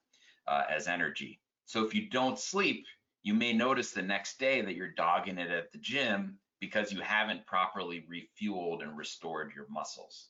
uh, 0.47 0.65
as 0.69 0.89
energy. 0.89 1.41
So 1.65 1.85
if 1.85 1.95
you 1.95 2.11
don't 2.11 2.39
sleep, 2.39 2.85
you 3.23 3.35
may 3.35 3.53
notice 3.55 3.93
the 3.93 4.03
next 4.03 4.39
day 4.39 4.61
that 4.61 4.75
you're 4.75 4.93
dogging 4.93 5.39
it 5.39 5.51
at 5.51 5.73
the 5.73 5.79
gym 5.79 6.39
because 6.61 6.93
you 6.93 7.01
haven't 7.01 7.47
properly 7.47 8.05
refueled 8.11 8.83
and 8.83 8.97
restored 8.97 9.53
your 9.55 9.67
muscles. 9.71 10.29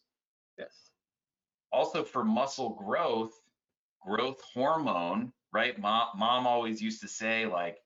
Yes. 0.58 0.90
Also 1.72 2.04
for 2.04 2.24
muscle 2.24 2.70
growth, 2.70 3.32
growth 4.04 4.40
hormone, 4.52 5.32
right? 5.52 5.78
Mom, 5.78 6.08
mom 6.16 6.46
always 6.46 6.82
used 6.82 7.00
to 7.02 7.08
say 7.08 7.46
like, 7.46 7.78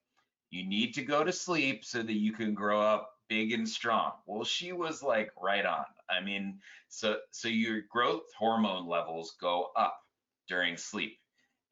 you 0.51 0.67
need 0.67 0.93
to 0.95 1.03
go 1.03 1.23
to 1.23 1.31
sleep 1.31 1.85
so 1.85 2.01
that 2.01 2.13
you 2.13 2.31
can 2.31 2.53
grow 2.53 2.81
up 2.81 3.11
big 3.29 3.51
and 3.53 3.69
strong. 3.69 4.13
Well, 4.25 4.43
she 4.43 4.73
was 4.73 5.03
like 5.03 5.31
right 5.41 5.65
on. 5.65 5.85
I 6.09 6.21
mean, 6.21 6.59
so 6.87 7.17
so 7.31 7.47
your 7.47 7.81
growth 7.89 8.23
hormone 8.37 8.87
levels 8.87 9.35
go 9.39 9.69
up 9.77 9.99
during 10.47 10.75
sleep. 10.75 11.19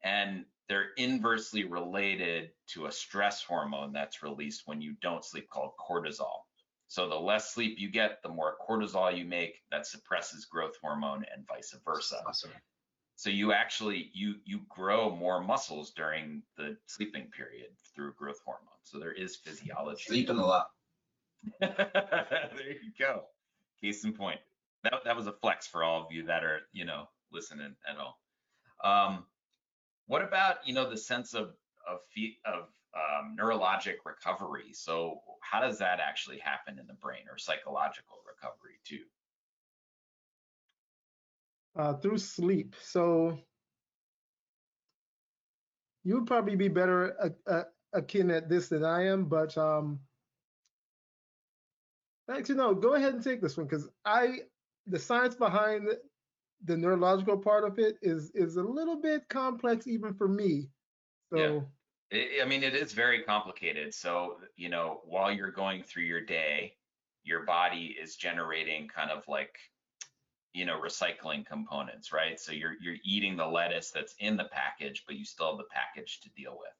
And 0.04 0.44
they're 0.68 0.90
inversely 0.96 1.64
related 1.64 2.50
to 2.68 2.86
a 2.86 2.92
stress 2.92 3.42
hormone 3.42 3.92
that's 3.92 4.22
released 4.22 4.62
when 4.66 4.80
you 4.80 4.94
don't 5.02 5.24
sleep 5.24 5.48
called 5.50 5.72
cortisol. 5.80 6.42
So 6.86 7.08
the 7.08 7.16
less 7.16 7.52
sleep 7.52 7.78
you 7.78 7.90
get, 7.90 8.22
the 8.22 8.28
more 8.28 8.56
cortisol 8.66 9.16
you 9.16 9.24
make 9.24 9.60
that 9.70 9.86
suppresses 9.86 10.44
growth 10.44 10.76
hormone 10.80 11.24
and 11.34 11.46
vice 11.46 11.74
versa. 11.84 12.22
Awesome. 12.26 12.50
So 13.18 13.30
you 13.30 13.52
actually 13.52 14.12
you 14.14 14.36
you 14.44 14.60
grow 14.68 15.10
more 15.10 15.42
muscles 15.42 15.90
during 15.90 16.40
the 16.56 16.76
sleeping 16.86 17.26
period 17.36 17.70
through 17.92 18.12
growth 18.12 18.38
hormone. 18.44 18.78
So 18.84 19.00
there 19.00 19.10
is 19.10 19.34
physiology. 19.34 20.04
Sleeping 20.06 20.38
a 20.38 20.46
lot. 20.46 20.68
there 21.60 22.76
you 22.80 22.92
go. 22.96 23.24
Case 23.82 24.04
in 24.04 24.12
point. 24.12 24.38
That 24.84 25.02
that 25.04 25.16
was 25.16 25.26
a 25.26 25.32
flex 25.32 25.66
for 25.66 25.82
all 25.82 26.06
of 26.06 26.12
you 26.12 26.26
that 26.26 26.44
are, 26.44 26.60
you 26.72 26.84
know, 26.84 27.08
listening 27.32 27.74
at 27.90 27.96
all. 27.98 28.20
Um, 28.84 29.24
what 30.06 30.22
about 30.22 30.58
you 30.64 30.72
know 30.72 30.88
the 30.88 30.96
sense 30.96 31.34
of 31.34 31.54
of 31.88 31.98
of 32.46 32.68
um, 32.94 33.36
neurologic 33.36 33.96
recovery? 34.06 34.72
So 34.74 35.22
how 35.40 35.60
does 35.60 35.78
that 35.78 35.98
actually 35.98 36.38
happen 36.38 36.78
in 36.78 36.86
the 36.86 36.94
brain 36.94 37.22
or 37.28 37.36
psychological 37.36 38.18
recovery 38.24 38.78
too? 38.84 39.02
Uh, 41.76 41.94
through 41.94 42.18
sleep. 42.18 42.74
So 42.80 43.38
you 46.02 46.14
would 46.14 46.26
probably 46.26 46.56
be 46.56 46.68
better 46.68 47.14
uh, 47.22 47.50
uh, 47.50 47.64
akin 47.92 48.30
at 48.30 48.48
this 48.48 48.68
than 48.68 48.84
I 48.84 49.06
am, 49.06 49.26
but 49.26 49.56
um, 49.56 50.00
actually 52.28 52.56
no. 52.56 52.74
Go 52.74 52.94
ahead 52.94 53.14
and 53.14 53.22
take 53.22 53.40
this 53.40 53.56
one 53.56 53.66
because 53.66 53.88
I 54.04 54.38
the 54.86 54.98
science 54.98 55.36
behind 55.36 55.88
the 56.64 56.76
neurological 56.76 57.38
part 57.38 57.64
of 57.64 57.78
it 57.78 57.96
is 58.02 58.32
is 58.34 58.56
a 58.56 58.62
little 58.62 59.00
bit 59.00 59.28
complex 59.28 59.86
even 59.86 60.14
for 60.14 60.26
me. 60.26 60.68
So 61.32 61.38
yeah. 61.38 61.60
I 62.10 62.46
mean, 62.46 62.62
it 62.62 62.74
is 62.74 62.92
very 62.92 63.22
complicated. 63.22 63.92
So, 63.92 64.38
you 64.56 64.70
know, 64.70 65.02
while 65.04 65.30
you're 65.30 65.50
going 65.50 65.82
through 65.82 66.04
your 66.04 66.22
day, 66.22 66.74
your 67.22 67.44
body 67.44 67.96
is 68.02 68.16
generating 68.16 68.88
kind 68.88 69.10
of 69.10 69.28
like, 69.28 69.54
you 70.54 70.64
know, 70.64 70.80
recycling 70.80 71.46
components, 71.46 72.12
right? 72.12 72.40
So 72.40 72.52
you're 72.52 72.74
you're 72.80 72.96
eating 73.04 73.36
the 73.36 73.46
lettuce 73.46 73.90
that's 73.90 74.14
in 74.18 74.36
the 74.36 74.48
package, 74.52 75.04
but 75.06 75.16
you 75.16 75.24
still 75.24 75.48
have 75.48 75.58
the 75.58 75.72
package 75.72 76.20
to 76.20 76.30
deal 76.30 76.56
with. 76.58 76.72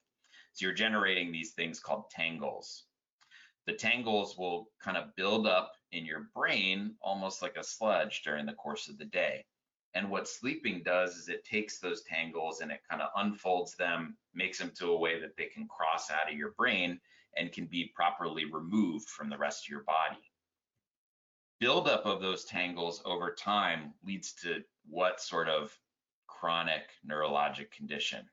So 0.52 0.66
you're 0.66 0.74
generating 0.74 1.30
these 1.30 1.52
things 1.52 1.80
called 1.80 2.10
tangles. 2.10 2.84
The 3.66 3.74
tangles 3.74 4.36
will 4.38 4.70
kind 4.82 4.96
of 4.96 5.14
build 5.14 5.46
up 5.46 5.72
in 5.92 6.06
your 6.06 6.30
brain 6.34 6.94
almost 7.02 7.42
like 7.42 7.56
a 7.56 7.64
sludge 7.64 8.22
during 8.24 8.46
the 8.46 8.54
course 8.54 8.88
of 8.88 8.98
the 8.98 9.04
day. 9.04 9.44
And 9.94 10.10
what 10.10 10.28
sleeping 10.28 10.82
does 10.84 11.16
is 11.16 11.28
it 11.28 11.44
takes 11.44 11.78
those 11.78 12.02
tangles 12.02 12.60
and 12.60 12.70
it 12.70 12.80
kind 12.88 13.02
of 13.02 13.08
unfolds 13.16 13.74
them, 13.74 14.16
makes 14.34 14.58
them 14.58 14.72
to 14.78 14.92
a 14.92 14.98
way 14.98 15.20
that 15.20 15.36
they 15.36 15.46
can 15.46 15.66
cross 15.68 16.10
out 16.10 16.30
of 16.30 16.38
your 16.38 16.52
brain 16.52 17.00
and 17.36 17.52
can 17.52 17.66
be 17.66 17.92
properly 17.94 18.44
removed 18.44 19.08
from 19.08 19.30
the 19.30 19.38
rest 19.38 19.66
of 19.66 19.70
your 19.70 19.84
body. 19.84 20.30
Buildup 21.60 22.06
of 22.06 22.20
those 22.20 22.44
tangles 22.44 23.02
over 23.04 23.34
time 23.34 23.94
leads 24.04 24.32
to 24.42 24.62
what 24.88 25.20
sort 25.20 25.48
of 25.48 25.76
chronic 26.26 26.82
neurologic 27.08 27.70
condition? 27.70 28.24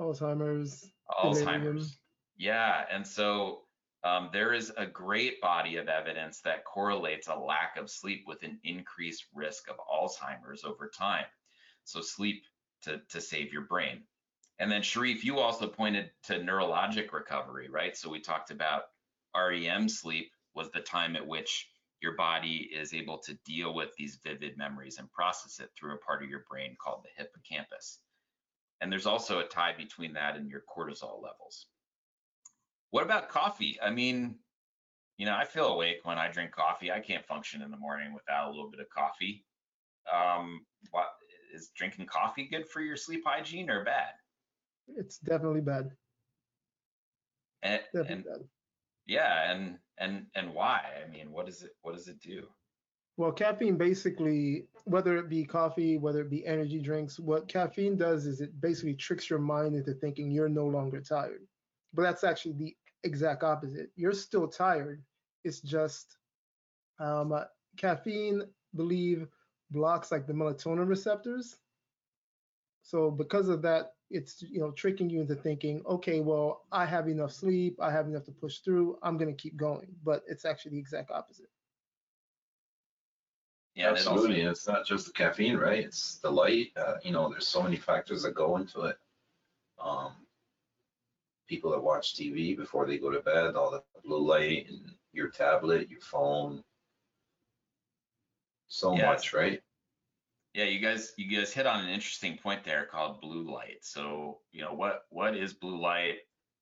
Alzheimer's. 0.00 0.92
Alzheimer's. 1.10 1.98
Yeah. 2.36 2.84
And 2.90 3.06
so 3.06 3.62
um, 4.04 4.30
there 4.32 4.52
is 4.52 4.72
a 4.76 4.86
great 4.86 5.40
body 5.40 5.76
of 5.76 5.88
evidence 5.88 6.40
that 6.42 6.64
correlates 6.64 7.26
a 7.26 7.34
lack 7.34 7.76
of 7.76 7.90
sleep 7.90 8.24
with 8.26 8.42
an 8.44 8.60
increased 8.62 9.26
risk 9.34 9.68
of 9.68 9.76
Alzheimer's 9.92 10.64
over 10.64 10.88
time. 10.96 11.24
So 11.84 12.00
sleep 12.00 12.44
to, 12.82 13.00
to 13.10 13.20
save 13.20 13.52
your 13.52 13.62
brain. 13.62 14.02
And 14.58 14.70
then 14.70 14.82
Sherif, 14.82 15.24
you 15.24 15.38
also 15.38 15.66
pointed 15.66 16.10
to 16.24 16.34
neurologic 16.34 17.12
recovery, 17.12 17.68
right? 17.68 17.96
So 17.96 18.08
we 18.08 18.20
talked 18.20 18.50
about 18.50 18.84
REM 19.36 19.88
sleep 19.88 20.30
was 20.54 20.70
the 20.70 20.80
time 20.80 21.16
at 21.16 21.26
which 21.26 21.68
your 22.06 22.14
body 22.14 22.70
is 22.72 22.94
able 22.94 23.18
to 23.18 23.34
deal 23.44 23.74
with 23.74 23.88
these 23.98 24.20
vivid 24.24 24.56
memories 24.56 24.98
and 25.00 25.10
process 25.10 25.58
it 25.58 25.70
through 25.76 25.94
a 25.94 25.98
part 25.98 26.22
of 26.22 26.30
your 26.30 26.44
brain 26.48 26.76
called 26.80 27.02
the 27.02 27.08
hippocampus. 27.16 27.98
And 28.80 28.92
there's 28.92 29.06
also 29.06 29.40
a 29.40 29.44
tie 29.44 29.74
between 29.76 30.12
that 30.12 30.36
and 30.36 30.48
your 30.48 30.62
cortisol 30.70 31.20
levels. 31.20 31.66
What 32.92 33.02
about 33.02 33.28
coffee? 33.28 33.76
I 33.82 33.90
mean, 33.90 34.36
you 35.18 35.26
know, 35.26 35.34
I 35.34 35.44
feel 35.44 35.66
awake 35.66 35.98
when 36.04 36.16
I 36.16 36.30
drink 36.30 36.52
coffee. 36.52 36.92
I 36.92 37.00
can't 37.00 37.26
function 37.26 37.60
in 37.60 37.72
the 37.72 37.76
morning 37.76 38.14
without 38.14 38.46
a 38.46 38.50
little 38.50 38.70
bit 38.70 38.78
of 38.78 38.88
coffee. 38.90 39.44
Um, 40.14 40.64
what 40.92 41.08
is 41.52 41.70
drinking 41.74 42.06
coffee 42.06 42.48
good 42.48 42.68
for 42.68 42.82
your 42.82 42.96
sleep 42.96 43.24
hygiene 43.26 43.68
or 43.68 43.84
bad? 43.84 44.12
It's 44.86 45.18
definitely 45.18 45.62
bad. 45.62 45.90
And, 47.64 47.80
Definitely 47.92 48.12
and 48.12 48.24
bad. 48.24 48.48
Yeah, 49.06 49.50
and 49.50 49.78
and 49.98 50.26
and 50.34 50.52
why? 50.52 50.80
I 51.04 51.10
mean, 51.10 51.32
what 51.32 51.46
does 51.46 51.62
it 51.62 51.72
what 51.82 51.94
does 51.94 52.08
it 52.08 52.20
do? 52.20 52.46
Well, 53.16 53.32
caffeine 53.32 53.78
basically, 53.78 54.66
whether 54.84 55.16
it 55.16 55.30
be 55.30 55.44
coffee, 55.44 55.96
whether 55.96 56.20
it 56.20 56.30
be 56.30 56.46
energy 56.46 56.80
drinks, 56.80 57.18
what 57.18 57.48
caffeine 57.48 57.96
does 57.96 58.26
is 58.26 58.42
it 58.42 58.60
basically 58.60 58.94
tricks 58.94 59.30
your 59.30 59.38
mind 59.38 59.74
into 59.74 59.94
thinking 59.94 60.30
you're 60.30 60.50
no 60.50 60.66
longer 60.66 61.00
tired. 61.00 61.46
But 61.94 62.02
that's 62.02 62.24
actually 62.24 62.56
the 62.58 62.76
exact 63.04 63.42
opposite. 63.42 63.90
You're 63.96 64.12
still 64.12 64.46
tired. 64.46 65.02
It's 65.44 65.60
just 65.60 66.18
um, 66.98 67.32
caffeine, 67.78 68.42
believe, 68.74 69.28
blocks 69.70 70.12
like 70.12 70.26
the 70.26 70.34
melatonin 70.34 70.86
receptors. 70.86 71.56
So 72.82 73.10
because 73.10 73.48
of 73.48 73.62
that, 73.62 73.92
it's 74.10 74.42
you 74.42 74.60
know 74.60 74.70
tricking 74.72 75.10
you 75.10 75.20
into 75.20 75.34
thinking, 75.34 75.82
okay, 75.86 76.20
well, 76.20 76.64
I 76.72 76.84
have 76.86 77.08
enough 77.08 77.32
sleep, 77.32 77.78
I 77.80 77.90
have 77.90 78.06
enough 78.06 78.24
to 78.24 78.32
push 78.32 78.58
through, 78.58 78.98
I'm 79.02 79.16
gonna 79.18 79.32
keep 79.32 79.56
going. 79.56 79.88
But 80.04 80.22
it's 80.28 80.44
actually 80.44 80.72
the 80.72 80.78
exact 80.78 81.10
opposite. 81.10 81.48
Yeah, 83.74 83.88
and 83.88 83.96
it 83.96 84.00
also- 84.06 84.12
Absolutely. 84.12 84.40
And 84.42 84.50
it's 84.50 84.66
not 84.66 84.86
just 84.86 85.06
the 85.06 85.12
caffeine, 85.12 85.56
right? 85.56 85.84
It's 85.84 86.18
the 86.18 86.30
light. 86.30 86.72
Uh, 86.76 86.94
you 87.02 87.10
know, 87.12 87.28
there's 87.28 87.46
so 87.48 87.62
many 87.62 87.76
factors 87.76 88.22
that 88.22 88.34
go 88.34 88.56
into 88.56 88.82
it. 88.82 88.98
Um, 89.78 90.26
people 91.46 91.70
that 91.72 91.82
watch 91.82 92.14
TV 92.14 92.56
before 92.56 92.86
they 92.86 92.98
go 92.98 93.10
to 93.10 93.20
bed, 93.20 93.54
all 93.54 93.70
the 93.70 93.84
blue 94.02 94.26
light 94.26 94.68
and 94.70 94.94
your 95.12 95.28
tablet, 95.28 95.90
your 95.90 96.00
phone. 96.00 96.64
So 98.68 98.96
Yes. 98.96 99.04
much, 99.04 99.32
right? 99.34 99.62
Yeah, 100.56 100.64
you 100.64 100.80
guys 100.80 101.12
you 101.18 101.28
guys 101.28 101.52
hit 101.52 101.66
on 101.66 101.84
an 101.84 101.90
interesting 101.90 102.38
point 102.38 102.64
there 102.64 102.86
called 102.86 103.20
blue 103.20 103.52
light. 103.52 103.80
So, 103.82 104.38
you 104.52 104.62
know, 104.62 104.72
what 104.72 105.02
what 105.10 105.36
is 105.36 105.52
blue 105.52 105.78
light? 105.78 106.20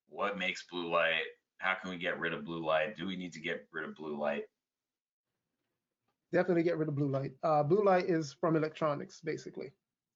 What 0.08 0.36
makes 0.36 0.64
blue 0.68 0.90
light? 0.90 1.22
How 1.58 1.76
can 1.80 1.90
we 1.90 1.96
get 1.96 2.18
rid 2.18 2.32
of 2.32 2.44
blue 2.44 2.66
light? 2.66 2.96
Do 2.96 3.06
we 3.06 3.14
need 3.14 3.32
to 3.34 3.40
get 3.40 3.68
rid 3.72 3.88
of 3.88 3.94
blue 3.94 4.20
light? 4.20 4.42
Definitely 6.32 6.64
get 6.64 6.76
rid 6.76 6.88
of 6.88 6.96
blue 6.96 7.08
light. 7.08 7.34
Uh, 7.44 7.62
blue 7.62 7.84
light 7.84 8.10
is 8.10 8.32
from 8.32 8.56
electronics, 8.56 9.20
basically. 9.20 9.70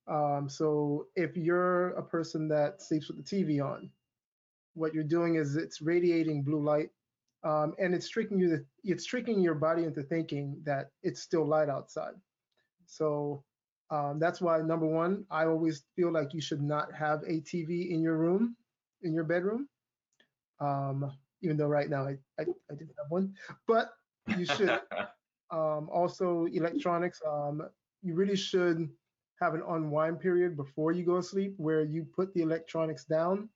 Um, 0.08 0.48
so 0.48 1.06
if 1.14 1.36
you're 1.36 1.90
a 1.90 2.02
person 2.02 2.48
that 2.48 2.82
sleeps 2.82 3.06
with 3.06 3.18
the 3.18 3.22
TV 3.22 3.64
on, 3.64 3.90
what 4.74 4.92
you're 4.92 5.04
doing 5.04 5.36
is 5.36 5.54
it's 5.54 5.80
radiating 5.80 6.42
blue 6.42 6.64
light, 6.64 6.90
um, 7.44 7.74
and 7.78 7.94
it's 7.94 8.08
tricking 8.08 8.40
you. 8.40 8.56
To, 8.56 8.64
it's 8.82 9.04
tricking 9.04 9.40
your 9.40 9.54
body 9.54 9.84
into 9.84 10.02
thinking 10.02 10.60
that 10.64 10.90
it's 11.04 11.22
still 11.22 11.46
light 11.46 11.68
outside. 11.68 12.14
So 12.84 13.44
um, 13.90 14.18
that's 14.18 14.40
why 14.40 14.58
number 14.60 14.86
one, 14.86 15.24
I 15.30 15.46
always 15.46 15.84
feel 15.96 16.12
like 16.12 16.34
you 16.34 16.40
should 16.40 16.62
not 16.62 16.92
have 16.92 17.22
a 17.22 17.40
TV 17.40 17.90
in 17.90 18.02
your 18.02 18.16
room, 18.16 18.56
in 19.02 19.14
your 19.14 19.24
bedroom. 19.24 19.68
Um, 20.60 21.10
even 21.40 21.56
though 21.56 21.68
right 21.68 21.88
now 21.88 22.04
I, 22.06 22.18
I, 22.38 22.42
I 22.70 22.74
didn't 22.74 22.96
have 22.98 23.10
one, 23.10 23.34
but 23.66 23.90
you 24.36 24.44
should. 24.44 24.80
Um, 25.50 25.88
also 25.90 26.44
electronics 26.52 27.22
um, 27.26 27.62
you 28.02 28.14
really 28.14 28.36
should 28.36 28.86
have 29.40 29.54
an 29.54 29.62
unwind 29.66 30.20
period 30.20 30.58
before 30.58 30.92
you 30.92 31.06
go 31.06 31.16
to 31.16 31.22
sleep 31.22 31.54
where 31.56 31.84
you 31.84 32.04
put 32.04 32.34
the 32.34 32.42
electronics 32.42 33.06
down 33.06 33.48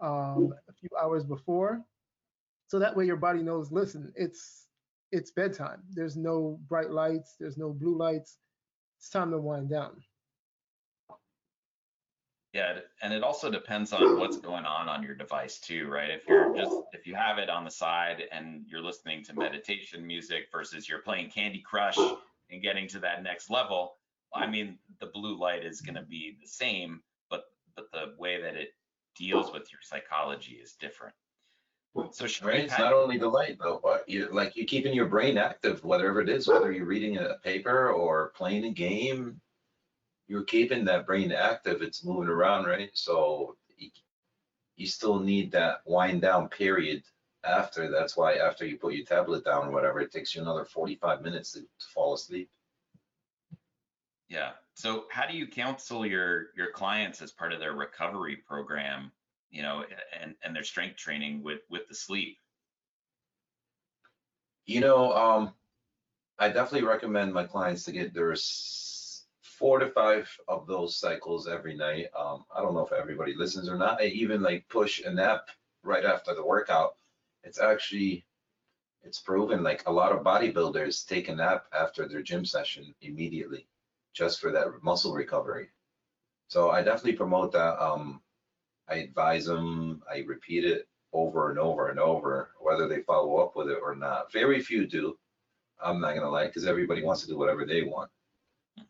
um, 0.00 0.54
a 0.70 0.72
few 0.72 0.88
hours 0.98 1.24
before. 1.24 1.84
So 2.66 2.78
that 2.78 2.96
way 2.96 3.04
your 3.04 3.18
body 3.18 3.42
knows 3.42 3.70
listen 3.70 4.10
it's 4.16 4.68
it's 5.12 5.30
bedtime. 5.30 5.82
There's 5.90 6.16
no 6.16 6.58
bright 6.66 6.90
lights 6.90 7.36
there's 7.38 7.58
no 7.58 7.74
blue 7.74 7.98
lights 7.98 8.38
it's 8.98 9.10
time 9.10 9.30
to 9.30 9.38
wind 9.38 9.68
down. 9.68 10.02
Yeah, 12.54 12.78
and 13.02 13.12
it 13.12 13.22
also 13.22 13.50
depends 13.50 13.92
on 13.92 14.18
what's 14.18 14.38
going 14.38 14.64
on 14.64 14.88
on 14.88 15.02
your 15.02 15.14
device 15.14 15.60
too, 15.60 15.86
right? 15.86 16.10
If 16.10 16.26
you're 16.26 16.54
just 16.56 16.74
if 16.92 17.06
you 17.06 17.14
have 17.14 17.38
it 17.38 17.50
on 17.50 17.64
the 17.64 17.70
side 17.70 18.24
and 18.32 18.64
you're 18.66 18.82
listening 18.82 19.22
to 19.24 19.34
meditation 19.34 20.06
music 20.06 20.48
versus 20.50 20.88
you're 20.88 21.02
playing 21.02 21.30
Candy 21.30 21.60
Crush 21.60 21.98
and 22.50 22.62
getting 22.62 22.88
to 22.88 22.98
that 23.00 23.22
next 23.22 23.50
level, 23.50 23.96
I 24.34 24.46
mean, 24.46 24.78
the 24.98 25.06
blue 25.06 25.38
light 25.38 25.64
is 25.64 25.82
going 25.82 25.96
to 25.96 26.02
be 26.02 26.36
the 26.40 26.48
same, 26.48 27.02
but 27.30 27.44
but 27.76 27.92
the 27.92 28.14
way 28.18 28.40
that 28.40 28.56
it 28.56 28.70
deals 29.14 29.52
with 29.52 29.70
your 29.70 29.80
psychology 29.82 30.54
is 30.54 30.72
different. 30.72 31.14
So 32.12 32.26
should 32.26 32.46
Right, 32.46 32.60
it's 32.60 32.78
not 32.78 32.92
only 32.92 33.18
the 33.18 33.28
light 33.28 33.58
though, 33.58 33.80
but 33.82 34.08
you 34.08 34.28
like 34.32 34.56
you're 34.56 34.66
keeping 34.66 34.94
your 34.94 35.06
brain 35.06 35.38
active, 35.38 35.84
whatever 35.84 36.20
it 36.20 36.28
is, 36.28 36.48
whether 36.48 36.72
you're 36.72 36.86
reading 36.86 37.18
a 37.18 37.34
paper 37.42 37.90
or 37.90 38.32
playing 38.36 38.64
a 38.64 38.72
game, 38.72 39.40
you're 40.26 40.44
keeping 40.44 40.84
that 40.84 41.06
brain 41.06 41.32
active. 41.32 41.82
It's 41.82 42.04
moving 42.04 42.28
around, 42.28 42.66
right? 42.66 42.90
So 42.94 43.56
you, 43.76 43.90
you 44.76 44.86
still 44.86 45.18
need 45.18 45.52
that 45.52 45.80
wind 45.86 46.20
down 46.22 46.48
period 46.48 47.02
after. 47.44 47.90
That's 47.90 48.16
why 48.16 48.34
after 48.34 48.66
you 48.66 48.76
put 48.78 48.94
your 48.94 49.06
tablet 49.06 49.44
down 49.44 49.68
or 49.68 49.70
whatever, 49.72 50.00
it 50.00 50.12
takes 50.12 50.34
you 50.34 50.42
another 50.42 50.64
45 50.64 51.22
minutes 51.22 51.52
to, 51.52 51.60
to 51.60 51.86
fall 51.94 52.14
asleep. 52.14 52.50
Yeah. 54.28 54.50
So 54.74 55.04
how 55.10 55.26
do 55.26 55.36
you 55.36 55.46
counsel 55.46 56.06
your 56.06 56.48
your 56.56 56.70
clients 56.70 57.22
as 57.22 57.32
part 57.32 57.52
of 57.52 57.60
their 57.60 57.72
recovery 57.72 58.36
program, 58.36 59.10
you 59.50 59.62
know, 59.62 59.84
and 60.20 60.34
and 60.42 60.54
their 60.54 60.64
strength 60.64 60.96
training 60.96 61.42
with 61.42 61.60
with 61.68 61.88
the 61.88 61.94
sleep? 61.94 62.38
You 64.66 64.80
know, 64.80 65.12
um, 65.12 65.54
I 66.38 66.48
definitely 66.48 66.86
recommend 66.86 67.32
my 67.32 67.44
clients 67.44 67.84
to 67.84 67.92
get 67.92 68.14
their 68.14 68.34
four 69.42 69.78
to 69.78 69.90
five 69.90 70.30
of 70.46 70.66
those 70.66 70.96
cycles 70.96 71.48
every 71.48 71.74
night. 71.74 72.06
Um, 72.16 72.44
I 72.54 72.60
don't 72.60 72.74
know 72.74 72.86
if 72.86 72.92
everybody 72.92 73.34
listens 73.34 73.68
or 73.68 73.76
not. 73.76 74.00
I 74.00 74.06
even 74.06 74.42
like 74.42 74.68
push 74.68 75.02
a 75.02 75.12
nap 75.12 75.48
right 75.82 76.04
after 76.04 76.34
the 76.34 76.44
workout. 76.46 76.96
It's 77.42 77.60
actually, 77.60 78.24
it's 79.02 79.20
proven 79.20 79.62
like 79.62 79.82
a 79.86 79.92
lot 79.92 80.12
of 80.12 80.22
bodybuilders 80.22 81.06
take 81.06 81.28
a 81.28 81.34
nap 81.34 81.64
after 81.72 82.06
their 82.06 82.22
gym 82.22 82.44
session 82.44 82.94
immediately, 83.00 83.66
just 84.12 84.40
for 84.40 84.52
that 84.52 84.66
muscle 84.82 85.14
recovery. 85.14 85.70
So 86.48 86.70
I 86.70 86.82
definitely 86.82 87.14
promote 87.14 87.52
that. 87.52 87.82
Um, 87.82 88.20
I 88.90 88.96
advise 88.96 89.46
them, 89.46 90.02
I 90.10 90.20
repeat 90.20 90.64
it 90.64 90.88
over 91.12 91.50
and 91.50 91.58
over 91.58 91.88
and 91.88 91.98
over, 91.98 92.50
whether 92.60 92.88
they 92.88 93.02
follow 93.02 93.36
up 93.38 93.56
with 93.56 93.68
it 93.68 93.78
or 93.82 93.94
not. 93.94 94.32
Very 94.32 94.60
few 94.60 94.86
do. 94.86 95.18
I'm 95.80 96.00
not 96.00 96.14
gonna 96.14 96.30
lie, 96.30 96.46
because 96.46 96.66
everybody 96.66 97.02
wants 97.02 97.22
to 97.22 97.28
do 97.28 97.38
whatever 97.38 97.64
they 97.64 97.82
want. 97.82 98.10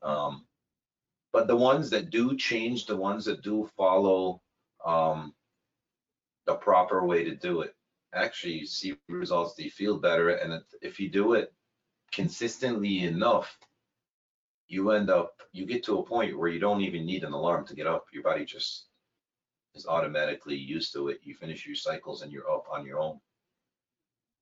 Um, 0.02 0.46
but 1.32 1.46
the 1.46 1.56
ones 1.56 1.90
that 1.90 2.10
do 2.10 2.36
change, 2.36 2.86
the 2.86 2.96
ones 2.96 3.24
that 3.26 3.42
do 3.42 3.68
follow 3.76 4.40
um, 4.84 5.34
the 6.46 6.54
proper 6.54 7.04
way 7.06 7.24
to 7.24 7.34
do 7.34 7.60
it, 7.60 7.74
actually 8.14 8.64
see 8.66 8.96
results. 9.08 9.54
They 9.54 9.68
feel 9.68 9.98
better, 9.98 10.30
and 10.30 10.52
if- 10.54 10.74
if 10.82 11.00
you 11.00 11.10
do 11.10 11.34
it 11.34 11.52
consistently 12.12 13.00
enough, 13.00 13.58
you 14.68 14.90
end 14.92 15.10
up 15.10 15.34
you 15.52 15.66
get 15.66 15.82
to 15.84 15.98
a 15.98 16.04
point 16.06 16.38
where 16.38 16.48
you 16.48 16.58
don't 16.60 16.82
even 16.82 17.06
need 17.06 17.24
an 17.24 17.32
alarm 17.32 17.66
to 17.66 17.74
get 17.74 17.86
up. 17.86 18.06
Your 18.12 18.22
body 18.22 18.44
just 18.44 18.87
is 19.74 19.86
automatically 19.86 20.56
used 20.56 20.92
to 20.94 21.08
it. 21.08 21.20
You 21.22 21.34
finish 21.34 21.66
your 21.66 21.76
cycles 21.76 22.22
and 22.22 22.32
you're 22.32 22.50
up 22.50 22.66
on 22.70 22.84
your 22.86 23.00
own. 23.00 23.20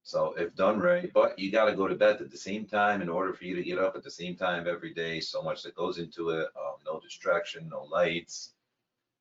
So 0.02 0.34
if 0.38 0.54
done 0.54 0.78
right, 0.78 1.12
but 1.12 1.36
you 1.36 1.50
got 1.50 1.64
to 1.64 1.74
go 1.74 1.88
to 1.88 1.96
bed 1.96 2.20
at 2.20 2.30
the 2.30 2.36
same 2.36 2.64
time 2.64 3.02
in 3.02 3.08
order 3.08 3.32
for 3.32 3.44
you 3.44 3.56
to 3.56 3.62
get 3.62 3.78
up 3.78 3.96
at 3.96 4.04
the 4.04 4.10
same 4.10 4.36
time 4.36 4.68
every 4.68 4.94
day. 4.94 5.18
So 5.18 5.42
much 5.42 5.64
that 5.64 5.74
goes 5.74 5.98
into 5.98 6.30
it. 6.30 6.46
Um, 6.56 6.76
no 6.84 7.00
distraction, 7.00 7.68
no 7.68 7.82
lights, 7.82 8.52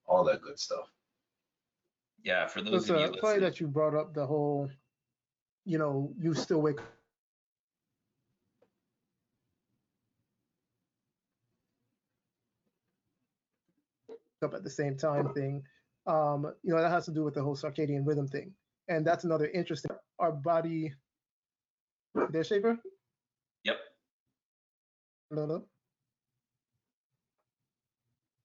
all 0.05 0.23
that 0.25 0.43
good 0.43 0.59
stuff. 0.59 0.91
Yeah, 2.23 2.45
for 2.45 2.59
So 2.59 2.65
those 2.65 2.81
it's 2.81 2.89
of 2.91 2.99
you 2.99 3.05
uh, 3.05 3.17
funny 3.19 3.39
that 3.39 3.59
you 3.59 3.67
brought 3.67 3.95
up 3.95 4.13
the 4.13 4.25
whole, 4.27 4.69
you 5.65 5.79
know, 5.79 6.13
you 6.19 6.35
still 6.35 6.61
wake 6.61 6.79
up 14.43 14.53
at 14.53 14.63
the 14.63 14.69
same 14.69 14.95
time 14.95 15.33
thing. 15.33 15.63
Um, 16.07 16.53
you 16.63 16.73
know, 16.73 16.81
that 16.81 16.91
has 16.91 17.05
to 17.05 17.11
do 17.11 17.23
with 17.23 17.33
the 17.33 17.41
whole 17.41 17.55
circadian 17.55 18.05
rhythm 18.05 18.27
thing. 18.27 18.53
And 18.87 19.05
that's 19.05 19.23
another 19.23 19.47
interesting, 19.47 19.91
our 20.19 20.31
body, 20.31 20.93
there, 22.29 22.43
Shaver? 22.43 22.77
Yep. 23.63 23.77
Hello, 25.29 25.47
hello? 25.47 25.67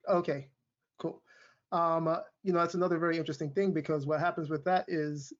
Okay, 0.08 0.48
cool. 0.98 1.22
Um, 1.72 2.08
uh, 2.08 2.20
you 2.42 2.52
know, 2.52 2.60
that's 2.60 2.74
another 2.74 2.98
very 2.98 3.18
interesting 3.18 3.50
thing 3.50 3.72
because 3.72 4.06
what 4.06 4.18
happens 4.18 4.48
with 4.48 4.64
that 4.64 4.86
is 4.88 5.32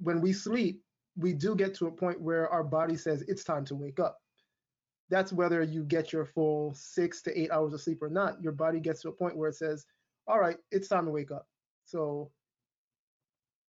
when 0.00 0.20
we 0.20 0.32
sleep, 0.32 0.82
we 1.16 1.32
do 1.32 1.54
get 1.54 1.74
to 1.76 1.86
a 1.86 1.92
point 1.92 2.20
where 2.20 2.48
our 2.48 2.64
body 2.64 2.96
says 2.96 3.22
it's 3.28 3.44
time 3.44 3.64
to 3.66 3.74
wake 3.74 4.00
up. 4.00 4.18
That's 5.08 5.32
whether 5.32 5.62
you 5.62 5.84
get 5.84 6.12
your 6.12 6.26
full 6.26 6.74
six 6.74 7.22
to 7.22 7.40
eight 7.40 7.50
hours 7.50 7.72
of 7.72 7.80
sleep 7.80 8.02
or 8.02 8.08
not. 8.08 8.40
Your 8.42 8.52
body 8.52 8.80
gets 8.80 9.02
to 9.02 9.08
a 9.08 9.12
point 9.12 9.36
where 9.36 9.48
it 9.48 9.56
says, 9.56 9.86
all 10.30 10.38
right, 10.38 10.56
it's 10.70 10.88
time 10.88 11.06
to 11.06 11.10
wake 11.10 11.32
up. 11.32 11.46
So 11.84 12.30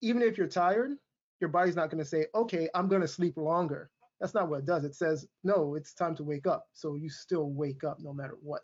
even 0.02 0.22
if 0.22 0.38
you're 0.38 0.48
tired, 0.48 0.92
your 1.40 1.50
body's 1.50 1.76
not 1.76 1.90
going 1.90 2.04
to 2.04 2.08
say, 2.08 2.28
okay, 2.36 2.70
I'm 2.76 2.88
going 2.88 3.02
to 3.02 3.08
sleep 3.08 3.36
longer. 3.36 3.90
That's 4.20 4.36
not 4.36 4.48
what 4.48 4.60
it 4.60 4.66
does. 4.66 4.84
It 4.84 4.94
says, 4.94 5.28
no, 5.44 5.74
it's 5.74 5.96
time 5.96 6.16
to 6.18 6.24
wake 6.24 6.46
up. 6.46 6.68
So 6.74 6.94
you 6.94 7.10
still 7.10 7.50
wake 7.50 7.84
up 7.84 7.98
no 8.00 8.14
matter 8.14 8.38
what. 8.44 8.62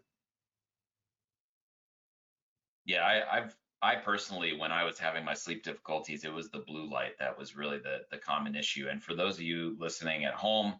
Yeah, 2.86 3.01
I, 3.01 3.38
I've 3.38 3.57
I 3.81 3.95
personally, 3.95 4.57
when 4.57 4.71
I 4.71 4.83
was 4.83 4.97
having 4.99 5.25
my 5.25 5.33
sleep 5.33 5.63
difficulties, 5.63 6.23
it 6.23 6.33
was 6.33 6.49
the 6.49 6.63
blue 6.67 6.89
light 6.89 7.13
that 7.19 7.38
was 7.38 7.55
really 7.55 7.79
the 7.79 8.01
the 8.12 8.17
common 8.17 8.55
issue. 8.55 8.88
And 8.89 9.03
for 9.03 9.15
those 9.15 9.36
of 9.36 9.41
you 9.41 9.75
listening 9.79 10.23
at 10.25 10.36
home, 10.36 10.75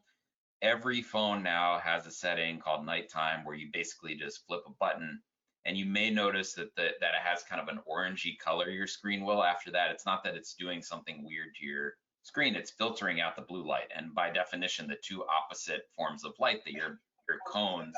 every 0.62 1.02
phone 1.02 1.42
now 1.42 1.80
has 1.80 2.06
a 2.06 2.12
setting 2.12 2.60
called 2.60 2.86
nighttime 2.86 3.44
where 3.44 3.56
you 3.56 3.70
basically 3.74 4.16
just 4.16 4.46
flip 4.48 4.62
a 4.68 4.72
button 4.80 5.20
and 5.68 5.78
you 5.78 5.86
may 5.86 6.10
notice 6.10 6.54
that 6.54 6.74
the, 6.76 6.92
that 7.02 7.14
it 7.14 7.22
has 7.22 7.44
kind 7.44 7.62
of 7.62 7.68
an 7.68 7.82
orangey 7.92 8.40
color 8.40 8.70
your 8.70 8.88
screen 8.88 9.26
will 9.26 9.44
after 9.44 9.70
that. 9.72 9.92
It's 9.92 10.06
not 10.06 10.24
that 10.24 10.36
it's 10.36 10.54
doing 10.54 10.82
something 10.82 11.26
weird 11.26 11.54
to 11.60 11.66
your 11.66 11.94
screen 12.24 12.56
it's 12.56 12.72
filtering 12.72 13.22
out 13.22 13.36
the 13.36 13.42
blue 13.42 13.66
light. 13.66 13.90
And 13.96 14.16
by 14.16 14.30
definition 14.30 14.88
the 14.88 14.98
two 15.04 15.24
opposite 15.26 15.84
forms 15.96 16.24
of 16.24 16.34
light 16.40 16.64
that 16.66 16.74
your 16.74 17.00
your 17.28 17.40
cones 17.46 17.96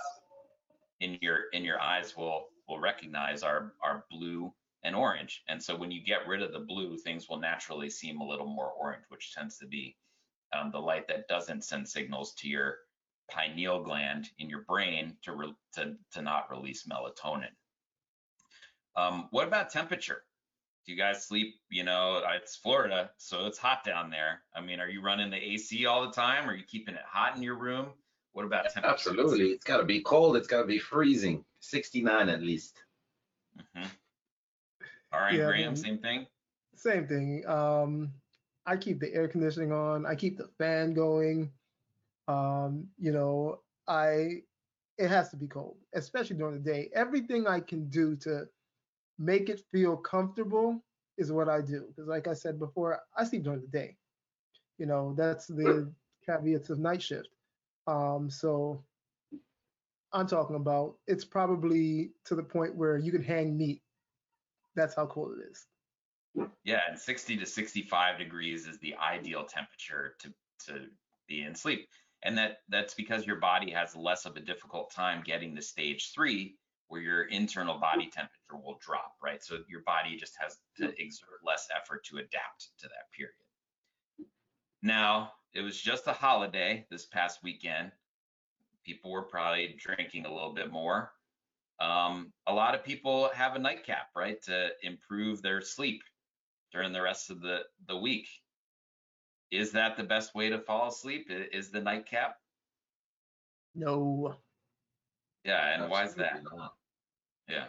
in 0.99 1.17
your 1.21 1.45
in 1.53 1.63
your 1.63 1.79
eyes 1.79 2.17
will 2.17 2.47
will 2.67 2.79
recognize 2.79 3.43
are 3.43 3.73
are 3.83 4.05
blue 4.09 4.51
and 4.83 4.95
orange. 4.95 5.43
And 5.47 5.61
so 5.61 5.75
when 5.75 5.91
you 5.91 6.03
get 6.03 6.27
rid 6.27 6.41
of 6.41 6.51
the 6.51 6.59
blue 6.59 6.97
things 6.97 7.29
will 7.29 7.39
naturally 7.39 7.89
seem 7.89 8.19
a 8.19 8.27
little 8.27 8.47
more 8.47 8.71
orange 8.71 9.03
which 9.09 9.33
tends 9.33 9.59
to 9.59 9.67
be 9.67 9.95
um, 10.57 10.71
the 10.71 10.79
light 10.79 11.07
that 11.07 11.27
doesn't 11.27 11.63
send 11.63 11.87
signals 11.87 12.33
to 12.35 12.47
your 12.47 12.77
pineal 13.29 13.83
gland 13.83 14.29
in 14.39 14.49
your 14.49 14.61
brain 14.61 15.15
to 15.23 15.33
re- 15.33 15.55
to 15.73 15.95
to 16.13 16.21
not 16.21 16.49
release 16.49 16.87
melatonin. 16.87 17.53
Um, 18.99 19.27
what 19.31 19.47
about 19.47 19.69
temperature? 19.69 20.23
Do 20.85 20.91
you 20.91 20.97
guys 20.97 21.25
sleep? 21.25 21.55
You 21.69 21.83
know, 21.83 22.21
it's 22.35 22.55
Florida, 22.55 23.11
so 23.17 23.45
it's 23.45 23.57
hot 23.57 23.83
down 23.83 24.09
there. 24.09 24.41
I 24.55 24.61
mean, 24.61 24.79
are 24.79 24.89
you 24.89 25.01
running 25.01 25.29
the 25.29 25.37
AC 25.37 25.85
all 25.85 26.05
the 26.05 26.11
time? 26.11 26.49
Are 26.49 26.55
you 26.55 26.63
keeping 26.63 26.95
it 26.95 27.01
hot 27.05 27.35
in 27.35 27.43
your 27.43 27.55
room? 27.55 27.87
What 28.33 28.45
about 28.45 28.69
temperature? 28.69 28.89
Absolutely. 28.89 29.45
It's 29.51 29.65
got 29.65 29.77
to 29.77 29.85
be 29.85 30.01
cold. 30.01 30.35
It's 30.35 30.47
got 30.47 30.61
to 30.61 30.67
be 30.67 30.79
freezing. 30.79 31.45
69 31.59 32.29
at 32.29 32.41
least. 32.41 32.83
hmm 33.75 33.83
All 35.13 35.19
right, 35.19 35.37
Yeah, 35.37 35.45
Graham, 35.45 35.75
same 35.75 35.97
thing. 35.99 36.27
Same 36.75 37.07
thing. 37.07 37.45
Um, 37.47 38.11
I 38.65 38.77
keep 38.77 38.99
the 38.99 39.13
air 39.13 39.27
conditioning 39.27 39.71
on. 39.71 40.05
I 40.05 40.15
keep 40.15 40.37
the 40.37 40.47
fan 40.57 40.93
going. 40.93 41.51
Um, 42.27 42.87
you 42.97 43.11
know, 43.11 43.59
I 43.87 44.43
it 44.97 45.09
has 45.09 45.29
to 45.29 45.37
be 45.37 45.47
cold, 45.47 45.77
especially 45.93 46.37
during 46.37 46.61
the 46.61 46.71
day. 46.71 46.89
Everything 46.93 47.47
I 47.47 47.59
can 47.59 47.89
do 47.89 48.15
to 48.17 48.47
make 49.19 49.49
it 49.49 49.61
feel 49.71 49.97
comfortable 49.97 50.81
is 51.17 51.31
what 51.31 51.49
I 51.49 51.61
do. 51.61 51.85
Because, 51.89 52.07
like 52.07 52.27
I 52.27 52.33
said 52.33 52.57
before, 52.57 52.99
I 53.15 53.25
sleep 53.25 53.43
during 53.43 53.61
the 53.61 53.67
day. 53.67 53.97
You 54.77 54.85
know, 54.85 55.13
that's 55.15 55.45
the 55.45 55.93
caveats 56.25 56.69
of 56.69 56.79
night 56.79 57.01
shift. 57.01 57.27
Um, 57.85 58.29
so 58.29 58.83
I'm 60.13 60.27
talking 60.27 60.55
about 60.55 60.95
it's 61.05 61.25
probably 61.25 62.11
to 62.25 62.35
the 62.35 62.43
point 62.43 62.75
where 62.75 62.97
you 62.97 63.11
can 63.11 63.23
hang 63.23 63.57
meat. 63.57 63.81
That's 64.75 64.95
how 64.95 65.05
cold 65.05 65.33
it 65.37 65.51
is. 65.51 65.65
Yeah, 66.63 66.81
and 66.89 66.97
60 66.97 67.37
to 67.37 67.45
65 67.45 68.17
degrees 68.17 68.67
is 68.67 68.79
the 68.79 68.95
ideal 68.95 69.43
temperature 69.43 70.15
to 70.19 70.33
to 70.67 70.85
be 71.27 71.43
in 71.43 71.55
sleep. 71.55 71.87
And 72.23 72.37
that 72.37 72.57
that's 72.69 72.93
because 72.93 73.25
your 73.25 73.37
body 73.37 73.71
has 73.71 73.95
less 73.95 74.25
of 74.25 74.37
a 74.37 74.41
difficult 74.41 74.93
time 74.93 75.23
getting 75.25 75.55
to 75.55 75.61
stage 75.61 76.11
3 76.13 76.55
where 76.89 77.01
your 77.01 77.23
internal 77.23 77.77
body 77.77 78.09
temperature 78.11 78.57
will 78.61 78.77
drop, 78.81 79.13
right? 79.23 79.43
So 79.43 79.59
your 79.69 79.81
body 79.85 80.17
just 80.17 80.35
has 80.39 80.57
to 80.77 80.85
exert 81.01 81.39
less 81.45 81.67
effort 81.75 82.03
to 82.05 82.17
adapt 82.17 82.69
to 82.79 82.87
that 82.87 83.11
period. 83.15 83.33
Now, 84.81 85.33
it 85.53 85.61
was 85.61 85.79
just 85.79 86.07
a 86.07 86.13
holiday 86.13 86.85
this 86.89 87.05
past 87.05 87.39
weekend. 87.43 87.91
people 88.83 89.11
were 89.11 89.21
probably 89.21 89.75
drinking 89.79 90.25
a 90.25 90.33
little 90.33 90.53
bit 90.53 90.71
more. 90.71 91.11
Um, 91.79 92.33
a 92.47 92.53
lot 92.53 92.75
of 92.75 92.83
people 92.83 93.29
have 93.33 93.55
a 93.55 93.59
nightcap, 93.59 94.07
right, 94.15 94.41
to 94.43 94.69
improve 94.83 95.41
their 95.41 95.61
sleep 95.61 96.01
during 96.71 96.91
the 96.91 97.01
rest 97.01 97.29
of 97.29 97.41
the, 97.41 97.61
the 97.87 97.97
week. 97.97 98.27
Is 99.51 99.71
that 99.71 99.95
the 99.95 100.03
best 100.03 100.35
way 100.35 100.49
to 100.49 100.59
fall 100.59 100.89
asleep? 100.89 101.29
Is 101.29 101.69
the 101.69 101.81
nightcap? 101.81 102.35
No. 103.75 104.35
Yeah, 105.45 105.73
and 105.73 105.89
why 105.89 106.05
is 106.05 106.15
that? 106.15 106.41
Not. 106.43 106.73
Yeah. 107.49 107.65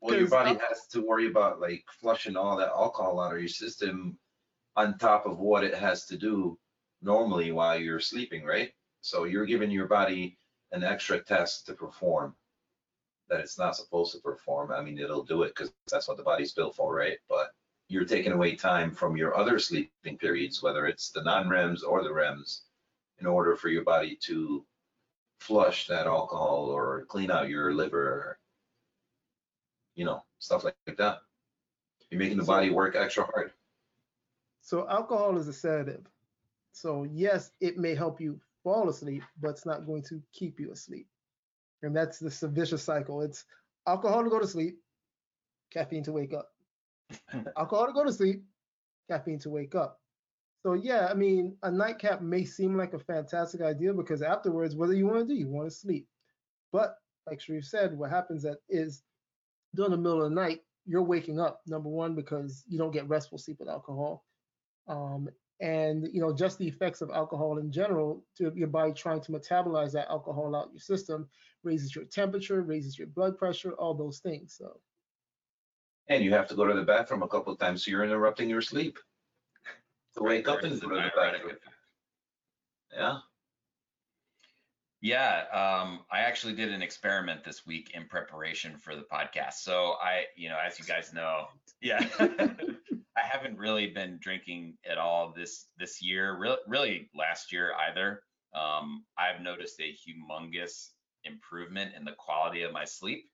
Well, 0.00 0.18
your 0.18 0.28
body 0.28 0.58
has 0.68 0.86
to 0.88 1.00
worry 1.00 1.26
about 1.26 1.60
like 1.60 1.84
flushing 2.00 2.36
all 2.36 2.56
that 2.56 2.68
alcohol 2.68 3.20
out 3.20 3.32
of 3.32 3.40
your 3.40 3.48
system 3.48 4.18
on 4.76 4.98
top 4.98 5.26
of 5.26 5.38
what 5.38 5.64
it 5.64 5.74
has 5.74 6.04
to 6.06 6.16
do 6.16 6.58
normally 7.02 7.52
while 7.52 7.78
you're 7.78 8.00
sleeping, 8.00 8.44
right? 8.44 8.72
So 9.00 9.24
you're 9.24 9.46
giving 9.46 9.70
your 9.70 9.86
body 9.86 10.36
an 10.72 10.84
extra 10.84 11.20
task 11.20 11.64
to 11.66 11.72
perform 11.72 12.34
that 13.28 13.40
it's 13.40 13.58
not 13.58 13.76
supposed 13.76 14.12
to 14.14 14.20
perform. 14.20 14.70
I 14.70 14.82
mean, 14.82 14.98
it'll 14.98 15.24
do 15.24 15.42
it 15.42 15.54
because 15.54 15.72
that's 15.90 16.08
what 16.08 16.16
the 16.16 16.22
body's 16.22 16.52
built 16.52 16.76
for, 16.76 16.94
right? 16.94 17.18
But 17.28 17.50
you're 17.88 18.04
taking 18.04 18.32
away 18.32 18.54
time 18.54 18.90
from 18.92 19.16
your 19.16 19.36
other 19.36 19.58
sleeping 19.58 20.18
periods, 20.18 20.62
whether 20.62 20.86
it's 20.86 21.10
the 21.10 21.22
non-REMs 21.22 21.82
or 21.86 22.02
the 22.02 22.10
REMs, 22.10 22.62
in 23.20 23.26
order 23.26 23.56
for 23.56 23.68
your 23.68 23.84
body 23.84 24.18
to 24.22 24.64
flush 25.40 25.86
that 25.86 26.06
alcohol 26.06 26.66
or 26.66 27.04
clean 27.06 27.30
out 27.30 27.48
your 27.48 27.72
liver 27.74 28.38
you 29.96 30.04
know, 30.04 30.22
stuff 30.38 30.62
like 30.62 30.76
that. 30.98 31.18
You're 32.10 32.20
making 32.20 32.36
the 32.36 32.44
body 32.44 32.70
work 32.70 32.94
extra 32.94 33.24
hard. 33.24 33.50
So 34.60 34.88
alcohol 34.88 35.36
is 35.38 35.48
a 35.48 35.52
sedative. 35.52 36.06
So 36.72 37.04
yes, 37.10 37.50
it 37.60 37.78
may 37.78 37.94
help 37.94 38.20
you 38.20 38.38
fall 38.62 38.88
asleep, 38.88 39.22
but 39.40 39.50
it's 39.50 39.66
not 39.66 39.86
going 39.86 40.02
to 40.04 40.22
keep 40.32 40.60
you 40.60 40.70
asleep. 40.70 41.08
And 41.82 41.96
that's 41.96 42.18
the 42.18 42.48
vicious 42.48 42.82
cycle. 42.82 43.22
It's 43.22 43.44
alcohol 43.86 44.22
to 44.24 44.30
go 44.30 44.38
to 44.38 44.46
sleep, 44.46 44.78
caffeine 45.72 46.04
to 46.04 46.12
wake 46.12 46.34
up. 46.34 46.52
alcohol 47.56 47.86
to 47.86 47.92
go 47.92 48.04
to 48.04 48.12
sleep, 48.12 48.44
caffeine 49.08 49.38
to 49.40 49.50
wake 49.50 49.74
up. 49.74 50.00
So 50.62 50.74
yeah, 50.74 51.08
I 51.10 51.14
mean, 51.14 51.56
a 51.62 51.70
nightcap 51.70 52.22
may 52.22 52.44
seem 52.44 52.76
like 52.76 52.92
a 52.92 52.98
fantastic 52.98 53.60
idea 53.60 53.92
because 53.92 54.20
afterwards, 54.20 54.74
whether 54.74 54.94
you 54.94 55.06
want 55.06 55.20
to 55.20 55.32
do, 55.32 55.38
you 55.38 55.48
want 55.48 55.68
to 55.68 55.74
sleep. 55.74 56.08
But 56.72 56.96
like 57.26 57.40
Sherif 57.40 57.64
said, 57.64 57.96
what 57.96 58.10
happens 58.10 58.42
that 58.42 58.58
is 58.68 59.02
during 59.76 59.92
the 59.92 59.96
middle 59.96 60.24
of 60.24 60.30
the 60.30 60.34
night, 60.34 60.60
you're 60.86 61.02
waking 61.02 61.38
up. 61.38 61.60
Number 61.66 61.88
one, 61.88 62.14
because 62.14 62.64
you 62.68 62.78
don't 62.78 62.92
get 62.92 63.08
restful 63.08 63.38
sleep 63.38 63.58
with 63.60 63.68
alcohol, 63.68 64.24
um, 64.88 65.28
and 65.60 66.08
you 66.12 66.20
know 66.20 66.34
just 66.34 66.58
the 66.58 66.68
effects 66.68 67.00
of 67.00 67.10
alcohol 67.10 67.58
in 67.58 67.72
general 67.72 68.24
to 68.36 68.52
your 68.54 68.68
body 68.68 68.92
trying 68.92 69.20
to 69.20 69.32
metabolize 69.32 69.92
that 69.92 70.08
alcohol 70.10 70.54
out 70.54 70.70
your 70.72 70.80
system 70.80 71.28
raises 71.62 71.94
your 71.94 72.04
temperature, 72.04 72.62
raises 72.62 72.98
your 72.98 73.08
blood 73.08 73.36
pressure, 73.38 73.72
all 73.72 73.94
those 73.94 74.18
things. 74.18 74.54
So 74.58 74.78
And 76.08 76.24
you 76.24 76.32
have 76.32 76.46
to 76.48 76.54
go 76.54 76.66
to 76.66 76.74
the 76.74 76.82
bathroom 76.82 77.22
a 77.22 77.28
couple 77.28 77.52
of 77.52 77.58
times, 77.58 77.84
so 77.84 77.90
you're 77.90 78.04
interrupting 78.04 78.50
your 78.50 78.62
sleep. 78.62 78.98
To 80.16 80.22
wake 80.22 80.48
up 80.48 80.62
and 80.62 80.80
go 80.80 80.88
to 80.88 80.94
the 80.94 81.10
bathroom. 81.14 81.56
Yeah. 82.92 83.18
Yeah, 85.06 85.44
um, 85.52 86.00
I 86.10 86.22
actually 86.22 86.54
did 86.54 86.72
an 86.72 86.82
experiment 86.82 87.44
this 87.44 87.64
week 87.64 87.92
in 87.94 88.08
preparation 88.08 88.76
for 88.76 88.96
the 88.96 89.02
podcast. 89.02 89.52
So 89.62 89.94
I, 90.02 90.24
you 90.34 90.48
know, 90.48 90.56
as 90.58 90.80
you 90.80 90.84
guys 90.84 91.12
know, 91.14 91.44
yeah, 91.80 92.04
I 92.18 93.22
haven't 93.22 93.56
really 93.56 93.86
been 93.86 94.18
drinking 94.20 94.74
at 94.84 94.98
all 94.98 95.32
this 95.32 95.66
this 95.78 96.02
year. 96.02 96.36
Really, 96.36 96.56
really 96.66 97.10
last 97.14 97.52
year 97.52 97.72
either. 97.88 98.20
Um, 98.52 99.04
I've 99.16 99.40
noticed 99.40 99.80
a 99.80 99.94
humongous 99.94 100.88
improvement 101.22 101.92
in 101.96 102.04
the 102.04 102.16
quality 102.18 102.62
of 102.62 102.72
my 102.72 102.84
sleep. 102.84 103.30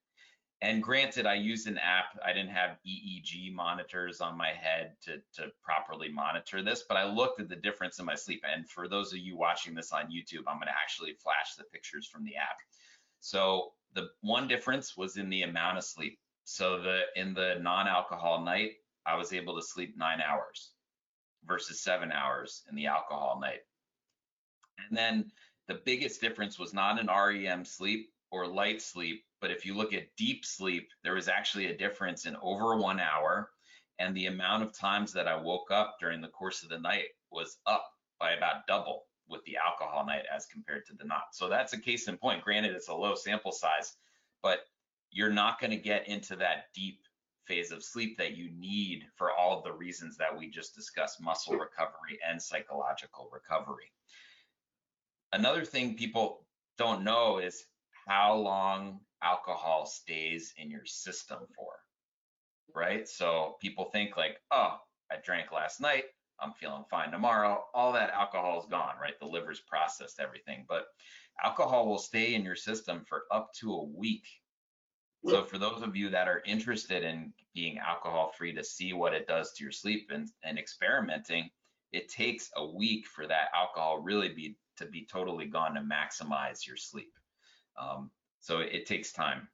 And 0.62 0.80
granted, 0.80 1.26
I 1.26 1.34
used 1.34 1.66
an 1.66 1.76
app. 1.78 2.16
I 2.24 2.32
didn't 2.32 2.52
have 2.52 2.78
EEG 2.86 3.52
monitors 3.52 4.20
on 4.20 4.38
my 4.38 4.50
head 4.50 4.92
to, 5.02 5.16
to 5.34 5.50
properly 5.60 6.08
monitor 6.08 6.62
this, 6.62 6.84
but 6.88 6.96
I 6.96 7.04
looked 7.04 7.40
at 7.40 7.48
the 7.48 7.56
difference 7.56 7.98
in 7.98 8.06
my 8.06 8.14
sleep. 8.14 8.44
And 8.48 8.70
for 8.70 8.86
those 8.86 9.12
of 9.12 9.18
you 9.18 9.36
watching 9.36 9.74
this 9.74 9.92
on 9.92 10.04
YouTube, 10.04 10.44
I'm 10.46 10.58
going 10.58 10.68
to 10.68 10.80
actually 10.80 11.14
flash 11.14 11.56
the 11.58 11.64
pictures 11.64 12.06
from 12.06 12.24
the 12.24 12.36
app. 12.36 12.58
So 13.18 13.72
the 13.94 14.10
one 14.20 14.46
difference 14.46 14.96
was 14.96 15.16
in 15.16 15.28
the 15.28 15.42
amount 15.42 15.78
of 15.78 15.84
sleep. 15.84 16.20
So 16.44 16.80
the 16.80 17.00
in 17.16 17.34
the 17.34 17.56
non-alcohol 17.60 18.44
night, 18.44 18.74
I 19.04 19.16
was 19.16 19.32
able 19.32 19.56
to 19.56 19.66
sleep 19.66 19.96
nine 19.96 20.20
hours 20.20 20.70
versus 21.44 21.80
seven 21.80 22.12
hours 22.12 22.62
in 22.70 22.76
the 22.76 22.86
alcohol 22.86 23.40
night. 23.40 23.62
And 24.88 24.96
then 24.96 25.32
the 25.66 25.80
biggest 25.84 26.20
difference 26.20 26.56
was 26.56 26.72
not 26.72 27.00
in 27.00 27.08
REM 27.08 27.64
sleep 27.64 28.11
or 28.32 28.46
light 28.46 28.80
sleep, 28.82 29.24
but 29.40 29.50
if 29.50 29.64
you 29.64 29.74
look 29.74 29.92
at 29.92 30.16
deep 30.16 30.44
sleep, 30.44 30.88
there 31.04 31.14
was 31.14 31.28
actually 31.28 31.66
a 31.66 31.76
difference 31.76 32.26
in 32.26 32.34
over 32.42 32.76
one 32.76 32.98
hour. 32.98 33.50
And 33.98 34.16
the 34.16 34.26
amount 34.26 34.62
of 34.62 34.76
times 34.76 35.12
that 35.12 35.28
I 35.28 35.36
woke 35.36 35.70
up 35.70 35.96
during 36.00 36.20
the 36.20 36.28
course 36.28 36.62
of 36.62 36.70
the 36.70 36.78
night 36.78 37.08
was 37.30 37.58
up 37.66 37.84
by 38.18 38.32
about 38.32 38.66
double 38.66 39.04
with 39.28 39.44
the 39.44 39.58
alcohol 39.58 40.06
night 40.06 40.24
as 40.34 40.46
compared 40.46 40.86
to 40.86 40.94
the 40.94 41.04
not. 41.04 41.34
So 41.34 41.48
that's 41.48 41.74
a 41.74 41.78
case 41.78 42.08
in 42.08 42.16
point. 42.16 42.42
Granted, 42.42 42.74
it's 42.74 42.88
a 42.88 42.94
low 42.94 43.14
sample 43.14 43.52
size, 43.52 43.96
but 44.42 44.60
you're 45.10 45.30
not 45.30 45.60
going 45.60 45.70
to 45.70 45.76
get 45.76 46.08
into 46.08 46.34
that 46.36 46.72
deep 46.74 47.00
phase 47.46 47.70
of 47.70 47.84
sleep 47.84 48.16
that 48.16 48.36
you 48.36 48.50
need 48.58 49.04
for 49.14 49.30
all 49.32 49.58
of 49.58 49.64
the 49.64 49.72
reasons 49.72 50.16
that 50.16 50.36
we 50.36 50.48
just 50.48 50.74
discussed 50.74 51.20
muscle 51.20 51.54
recovery 51.54 52.18
and 52.28 52.40
psychological 52.40 53.28
recovery. 53.30 53.92
Another 55.32 55.64
thing 55.64 55.96
people 55.96 56.46
don't 56.78 57.04
know 57.04 57.38
is 57.38 57.66
how 58.06 58.34
long 58.34 59.00
alcohol 59.22 59.86
stays 59.86 60.52
in 60.56 60.70
your 60.70 60.84
system 60.84 61.38
for, 61.56 61.72
right? 62.74 63.08
So 63.08 63.56
people 63.60 63.86
think 63.86 64.16
like, 64.16 64.38
oh, 64.50 64.76
I 65.10 65.16
drank 65.24 65.52
last 65.52 65.80
night, 65.80 66.04
I'm 66.40 66.52
feeling 66.52 66.84
fine 66.90 67.10
tomorrow. 67.10 67.64
All 67.74 67.92
that 67.92 68.10
alcohol 68.10 68.60
is 68.60 68.66
gone, 68.66 68.94
right? 69.00 69.18
The 69.20 69.26
liver's 69.26 69.60
processed 69.60 70.20
everything, 70.20 70.64
but 70.68 70.86
alcohol 71.42 71.88
will 71.88 71.98
stay 71.98 72.34
in 72.34 72.44
your 72.44 72.56
system 72.56 73.04
for 73.08 73.24
up 73.30 73.52
to 73.60 73.72
a 73.72 73.84
week. 73.84 74.26
So 75.24 75.44
for 75.44 75.58
those 75.58 75.82
of 75.82 75.94
you 75.94 76.08
that 76.10 76.26
are 76.26 76.42
interested 76.44 77.04
in 77.04 77.32
being 77.54 77.78
alcohol 77.78 78.32
free 78.36 78.52
to 78.54 78.64
see 78.64 78.92
what 78.92 79.14
it 79.14 79.28
does 79.28 79.52
to 79.52 79.62
your 79.62 79.70
sleep 79.70 80.10
and, 80.12 80.28
and 80.42 80.58
experimenting, 80.58 81.48
it 81.92 82.08
takes 82.08 82.50
a 82.56 82.66
week 82.66 83.06
for 83.06 83.28
that 83.28 83.48
alcohol 83.54 84.02
really 84.02 84.30
be 84.30 84.56
to 84.78 84.86
be 84.86 85.06
totally 85.06 85.46
gone 85.46 85.74
to 85.74 85.80
maximize 85.80 86.66
your 86.66 86.76
sleep. 86.76 87.12
Um, 87.80 88.10
so 88.40 88.58
it, 88.58 88.86
takes 88.86 89.12
time. 89.12 89.48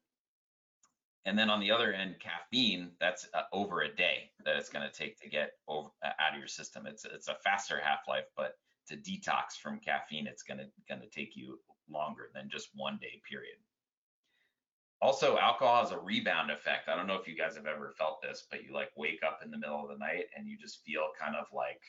And 1.24 1.38
then 1.38 1.50
on 1.50 1.60
the 1.60 1.70
other 1.70 1.92
end, 1.92 2.16
caffeine, 2.20 2.90
that's 3.00 3.28
uh, 3.34 3.42
over 3.52 3.82
a 3.82 3.94
day 3.94 4.30
that 4.44 4.56
it's 4.56 4.70
going 4.70 4.88
to 4.88 4.96
take 4.96 5.20
to 5.20 5.28
get 5.28 5.52
over 5.68 5.90
uh, 6.04 6.10
out 6.18 6.32
of 6.32 6.38
your 6.38 6.48
system. 6.48 6.86
It's 6.86 7.04
it's 7.04 7.28
a 7.28 7.36
faster 7.44 7.80
half-life, 7.82 8.24
but 8.36 8.54
to 8.88 8.96
detox 8.96 9.58
from 9.62 9.78
caffeine, 9.78 10.26
it's 10.26 10.42
going 10.42 10.58
to 10.58 10.66
going 10.88 11.02
to 11.02 11.08
take 11.08 11.36
you 11.36 11.58
longer 11.90 12.30
than 12.34 12.48
just 12.48 12.70
one 12.74 12.98
day 13.00 13.20
period. 13.28 13.56
Also, 15.00 15.38
alcohol 15.38 15.82
has 15.82 15.92
a 15.92 15.98
rebound 15.98 16.50
effect. 16.50 16.88
I 16.88 16.96
don't 16.96 17.06
know 17.06 17.14
if 17.14 17.28
you 17.28 17.36
guys 17.36 17.54
have 17.56 17.66
ever 17.66 17.92
felt 17.96 18.20
this, 18.20 18.46
but 18.50 18.64
you 18.64 18.72
like 18.72 18.90
wake 18.96 19.20
up 19.24 19.40
in 19.44 19.50
the 19.50 19.58
middle 19.58 19.82
of 19.82 19.90
the 19.90 19.98
night 19.98 20.24
and 20.36 20.48
you 20.48 20.58
just 20.58 20.82
feel 20.84 21.10
kind 21.20 21.36
of 21.36 21.46
like, 21.52 21.80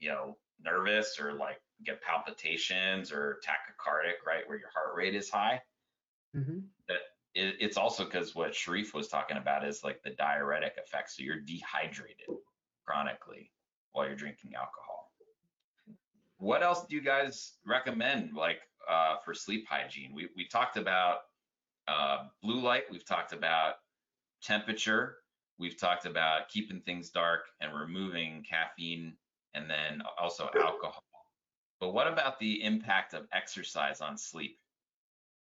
you 0.00 0.08
know, 0.08 0.36
nervous 0.60 1.20
or 1.20 1.34
like 1.34 1.60
get 1.84 2.02
palpitations 2.02 3.10
or 3.12 3.40
tachycardic, 3.44 4.26
right, 4.26 4.46
where 4.46 4.58
your 4.58 4.70
heart 4.74 4.96
rate 4.96 5.14
is 5.14 5.30
high 5.30 5.60
mhm. 6.36 6.62
that 6.88 6.98
it, 7.34 7.56
it's 7.60 7.76
also 7.76 8.04
because 8.04 8.34
what 8.34 8.52
Sherif 8.52 8.94
was 8.94 9.08
talking 9.08 9.36
about 9.36 9.66
is 9.66 9.82
like 9.82 10.02
the 10.02 10.10
diuretic 10.10 10.76
effect. 10.82 11.10
So 11.10 11.22
you're 11.22 11.40
dehydrated 11.40 12.28
chronically 12.86 13.50
while 13.92 14.06
you're 14.06 14.16
drinking 14.16 14.54
alcohol. 14.54 15.12
What 16.38 16.62
else 16.62 16.84
do 16.86 16.94
you 16.94 17.02
guys 17.02 17.54
recommend, 17.64 18.34
like 18.34 18.58
uh, 18.88 19.16
for 19.24 19.34
sleep 19.34 19.66
hygiene? 19.68 20.12
We 20.14 20.28
we 20.36 20.46
talked 20.46 20.76
about 20.76 21.20
uh, 21.88 22.24
blue 22.42 22.60
light. 22.60 22.84
We've 22.90 23.06
talked 23.06 23.32
about 23.32 23.74
temperature. 24.42 25.16
We've 25.58 25.78
talked 25.78 26.06
about 26.06 26.48
keeping 26.48 26.80
things 26.80 27.10
dark 27.10 27.44
and 27.60 27.72
removing 27.72 28.44
caffeine, 28.48 29.16
and 29.54 29.70
then 29.70 30.02
also 30.20 30.50
alcohol. 30.60 31.03
But 31.84 31.92
what 31.92 32.06
about 32.06 32.38
the 32.38 32.64
impact 32.64 33.12
of 33.12 33.26
exercise 33.30 34.00
on 34.00 34.16
sleep? 34.16 34.56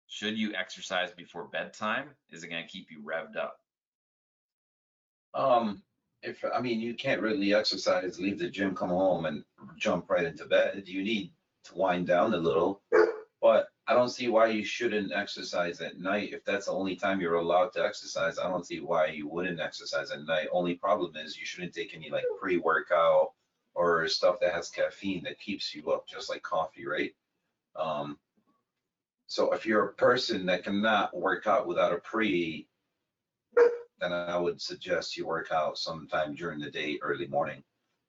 Should 0.08 0.36
you 0.36 0.52
exercise 0.54 1.12
before 1.12 1.44
bedtime? 1.44 2.08
Is 2.30 2.42
it 2.42 2.48
going 2.48 2.64
to 2.64 2.68
keep 2.68 2.88
you 2.90 3.00
revved 3.00 3.36
up? 3.36 3.58
Um, 5.34 5.84
if, 6.20 6.44
I 6.52 6.60
mean, 6.60 6.80
you 6.80 6.94
can't 6.94 7.22
really 7.22 7.54
exercise, 7.54 8.18
leave 8.18 8.40
the 8.40 8.50
gym, 8.50 8.74
come 8.74 8.88
home 8.88 9.26
and 9.26 9.44
jump 9.78 10.10
right 10.10 10.24
into 10.26 10.44
bed. 10.46 10.82
You 10.84 11.04
need 11.04 11.30
to 11.66 11.76
wind 11.76 12.08
down 12.08 12.34
a 12.34 12.38
little. 12.38 12.82
But 13.40 13.68
I 13.86 13.94
don't 13.94 14.08
see 14.08 14.26
why 14.26 14.48
you 14.48 14.64
shouldn't 14.64 15.12
exercise 15.12 15.80
at 15.80 16.00
night. 16.00 16.32
If 16.32 16.44
that's 16.44 16.66
the 16.66 16.72
only 16.72 16.96
time 16.96 17.20
you're 17.20 17.36
allowed 17.36 17.72
to 17.74 17.84
exercise, 17.84 18.40
I 18.40 18.48
don't 18.48 18.66
see 18.66 18.80
why 18.80 19.06
you 19.06 19.28
wouldn't 19.28 19.60
exercise 19.60 20.10
at 20.10 20.26
night. 20.26 20.48
Only 20.50 20.74
problem 20.74 21.14
is 21.14 21.38
you 21.38 21.46
shouldn't 21.46 21.72
take 21.72 21.94
any 21.94 22.10
like 22.10 22.24
pre-workout 22.40 23.30
or 23.74 24.06
stuff 24.08 24.38
that 24.40 24.52
has 24.52 24.68
caffeine 24.70 25.24
that 25.24 25.40
keeps 25.40 25.74
you 25.74 25.90
up, 25.92 26.06
just 26.06 26.28
like 26.28 26.42
coffee, 26.42 26.86
right? 26.86 27.14
Um, 27.76 28.18
So 29.26 29.52
if 29.54 29.64
you're 29.64 29.86
a 29.86 29.94
person 29.94 30.44
that 30.46 30.64
cannot 30.64 31.16
work 31.16 31.46
out 31.46 31.66
without 31.66 31.92
a 31.94 31.96
pre, 31.96 32.68
then 33.98 34.12
I 34.12 34.36
would 34.36 34.60
suggest 34.60 35.16
you 35.16 35.26
work 35.26 35.50
out 35.50 35.78
sometime 35.78 36.34
during 36.34 36.60
the 36.60 36.70
day, 36.70 36.98
early 37.00 37.26
morning. 37.28 37.64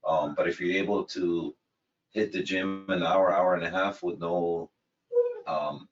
Um, 0.05 0.33
but 0.35 0.49
if 0.49 0.59
you're 0.59 0.83
able 0.83 1.05
to 1.05 1.55
hit 2.11 2.33
the 2.33 2.43
gym 2.43 2.85
an 2.89 3.03
hour, 3.03 3.31
hour 3.33 3.55
and 3.55 3.63
a 3.63 3.69
half 3.69 4.03
with 4.03 4.19
no 4.19 4.69
um, 5.47 5.87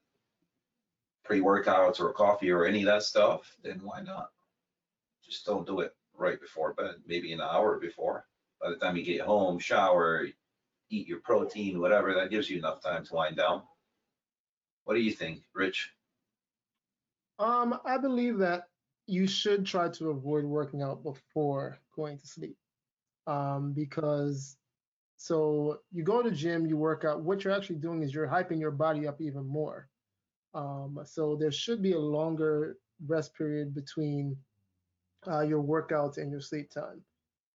pre-workouts 1.24 2.02
or 2.02 2.12
coffee 2.12 2.52
or 2.52 2.66
any 2.66 2.82
of 2.82 2.88
that 2.88 3.04
stuff, 3.04 3.56
then 3.64 3.80
why 3.84 4.02
not? 4.02 4.32
Just 5.26 5.46
don't 5.46 5.66
do 5.66 5.80
it 5.80 5.96
right 6.18 6.42
before 6.42 6.74
bed, 6.74 6.96
maybe 7.06 7.32
an 7.32 7.42
hour 7.42 7.80
before. 7.80 8.26
By 8.62 8.70
the 8.70 8.76
time 8.76 8.96
you 8.96 9.04
get 9.04 9.22
home, 9.22 9.60
shower, 9.60 10.28
eat 10.90 11.08
your 11.08 11.20
protein, 11.20 11.80
whatever, 11.80 12.14
that 12.14 12.30
gives 12.30 12.50
you 12.50 12.58
enough 12.58 12.82
time 12.82 13.04
to 13.06 13.14
wind 13.14 13.38
down. 13.38 13.64
What 14.84 14.96
do 14.96 15.02
you 15.02 15.12
think, 15.12 15.44
Rich? 15.54 15.92
Um, 17.40 17.80
I 17.86 17.98
believe 17.98 18.38
that 18.38 18.68
you 19.08 19.26
should 19.28 19.66
try 19.66 19.90
to 19.90 20.10
avoid 20.10 20.44
working 20.46 20.82
out 20.82 21.04
before 21.04 21.80
going 21.96 22.18
to 22.20 22.28
sleep. 22.28 22.58
Um, 23.28 23.74
because 23.74 24.58
so 25.18 25.80
you 25.92 26.04
go 26.04 26.24
to 26.24 26.32
gym, 26.32 26.66
you 26.66 26.78
work 26.78 27.06
out, 27.06 27.22
what 27.22 27.44
you're 27.44 27.54
actually 27.54 27.76
doing 27.78 28.02
is 28.02 28.14
you're 28.14 28.28
hyping 28.28 28.60
your 28.60 28.72
body 28.72 29.08
up 29.08 29.22
even 29.22 29.46
more. 29.46 29.88
Um, 30.54 31.00
so 31.06 31.36
there 31.36 31.52
should 31.52 31.82
be 31.82 31.94
a 31.94 32.00
longer 32.00 32.78
rest 33.08 33.36
period 33.36 33.74
between 33.74 34.36
uh, 35.28 35.42
your 35.42 35.64
workouts 35.64 36.18
and 36.18 36.32
your 36.32 36.42
sleep 36.42 36.72
time. 36.72 37.02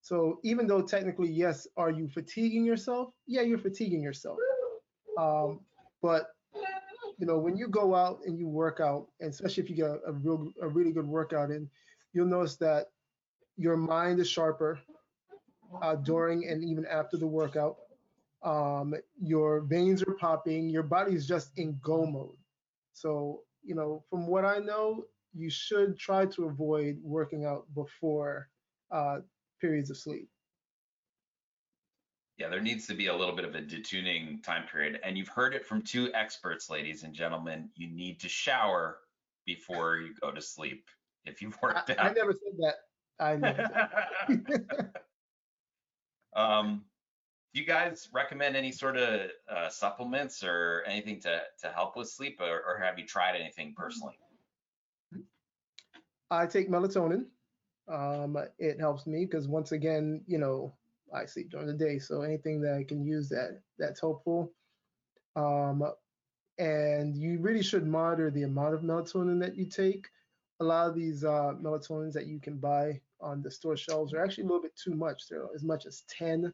So 0.06 0.38
even 0.44 0.68
though 0.68 0.82
technically, 0.82 1.28
yes, 1.32 1.66
are 1.76 1.90
you 1.90 2.06
fatiguing 2.06 2.64
yourself? 2.64 3.08
Yeah, 3.26 3.40
you're 3.40 3.58
fatiguing 3.58 4.00
yourself. 4.00 4.38
Um, 5.18 5.62
but 6.00 6.28
you 7.18 7.26
know, 7.26 7.38
when 7.38 7.56
you 7.56 7.66
go 7.66 7.92
out 7.92 8.20
and 8.24 8.38
you 8.38 8.46
work 8.46 8.78
out, 8.78 9.08
and 9.18 9.30
especially 9.30 9.64
if 9.64 9.68
you 9.68 9.74
get 9.74 9.90
a, 10.06 10.12
real, 10.12 10.52
a 10.62 10.68
really 10.68 10.92
good 10.92 11.08
workout 11.08 11.50
in, 11.50 11.68
you'll 12.12 12.28
notice 12.28 12.54
that 12.58 12.86
your 13.56 13.76
mind 13.76 14.20
is 14.20 14.30
sharper 14.30 14.78
uh, 15.82 15.96
during 15.96 16.46
and 16.46 16.62
even 16.62 16.86
after 16.86 17.16
the 17.16 17.26
workout. 17.26 17.74
Um, 18.44 18.94
your 19.20 19.62
veins 19.62 20.04
are 20.04 20.14
popping. 20.20 20.68
Your 20.68 20.84
body 20.84 21.16
is 21.16 21.26
just 21.26 21.50
in 21.58 21.80
go 21.82 22.06
mode. 22.06 22.36
So, 22.92 23.40
you 23.64 23.74
know, 23.74 24.04
from 24.08 24.28
what 24.28 24.44
I 24.44 24.58
know, 24.58 25.02
you 25.34 25.50
should 25.50 25.98
try 25.98 26.26
to 26.26 26.44
avoid 26.44 26.96
working 27.02 27.44
out 27.44 27.64
before 27.74 28.48
uh, 28.92 29.18
periods 29.60 29.90
of 29.90 29.96
sleep. 29.96 30.28
Yeah, 32.38 32.48
there 32.48 32.60
needs 32.60 32.86
to 32.88 32.94
be 32.94 33.06
a 33.06 33.16
little 33.16 33.34
bit 33.34 33.46
of 33.46 33.54
a 33.54 33.62
detuning 33.62 34.42
time 34.42 34.64
period. 34.70 35.00
And 35.02 35.16
you've 35.16 35.28
heard 35.28 35.54
it 35.54 35.64
from 35.64 35.80
two 35.80 36.12
experts, 36.12 36.68
ladies 36.68 37.02
and 37.02 37.14
gentlemen. 37.14 37.70
You 37.76 37.88
need 37.88 38.20
to 38.20 38.28
shower 38.28 38.98
before 39.46 39.98
you 39.98 40.12
go 40.20 40.30
to 40.30 40.42
sleep 40.42 40.84
if 41.24 41.40
you've 41.40 41.56
worked 41.62 41.90
I, 41.90 41.94
out. 41.94 42.10
I 42.10 42.12
never 42.12 42.32
said 42.32 42.58
that. 42.58 42.74
I 43.18 43.36
never 43.36 43.88
said 44.28 44.90
um, 46.36 46.84
do 47.54 47.60
you 47.62 47.66
guys 47.66 48.10
recommend 48.12 48.54
any 48.54 48.70
sort 48.70 48.98
of 48.98 49.30
uh, 49.50 49.70
supplements 49.70 50.44
or 50.44 50.84
anything 50.86 51.18
to, 51.20 51.40
to 51.62 51.68
help 51.68 51.96
with 51.96 52.10
sleep, 52.10 52.38
or, 52.38 52.62
or 52.66 52.78
have 52.78 52.98
you 52.98 53.06
tried 53.06 53.34
anything 53.34 53.72
personally? 53.74 54.18
I 56.30 56.44
take 56.44 56.68
melatonin. 56.68 57.24
Um, 57.88 58.36
it 58.58 58.80
helps 58.80 59.06
me 59.06 59.24
because 59.24 59.48
once 59.48 59.72
again, 59.72 60.22
you 60.26 60.38
know, 60.38 60.74
I 61.14 61.24
sleep 61.26 61.50
during 61.50 61.68
the 61.68 61.72
day, 61.72 61.98
so 61.98 62.22
anything 62.22 62.60
that 62.62 62.74
I 62.74 62.84
can 62.84 63.04
use 63.04 63.28
that 63.28 63.60
that's 63.78 64.00
helpful. 64.00 64.52
Um, 65.36 65.84
and 66.58 67.16
you 67.16 67.38
really 67.38 67.62
should 67.62 67.86
monitor 67.86 68.30
the 68.30 68.44
amount 68.44 68.74
of 68.74 68.80
melatonin 68.80 69.40
that 69.40 69.56
you 69.56 69.66
take. 69.66 70.08
A 70.60 70.64
lot 70.64 70.88
of 70.88 70.94
these 70.94 71.22
uh, 71.22 71.52
melatonins 71.60 72.14
that 72.14 72.26
you 72.26 72.40
can 72.40 72.56
buy 72.56 73.00
on 73.20 73.42
the 73.42 73.50
store 73.50 73.76
shelves 73.76 74.14
are 74.14 74.24
actually 74.24 74.44
a 74.44 74.46
little 74.46 74.62
bit 74.62 74.74
too 74.74 74.94
much. 74.94 75.28
They're 75.28 75.46
as 75.54 75.62
much 75.62 75.84
as 75.86 76.02
10 76.08 76.52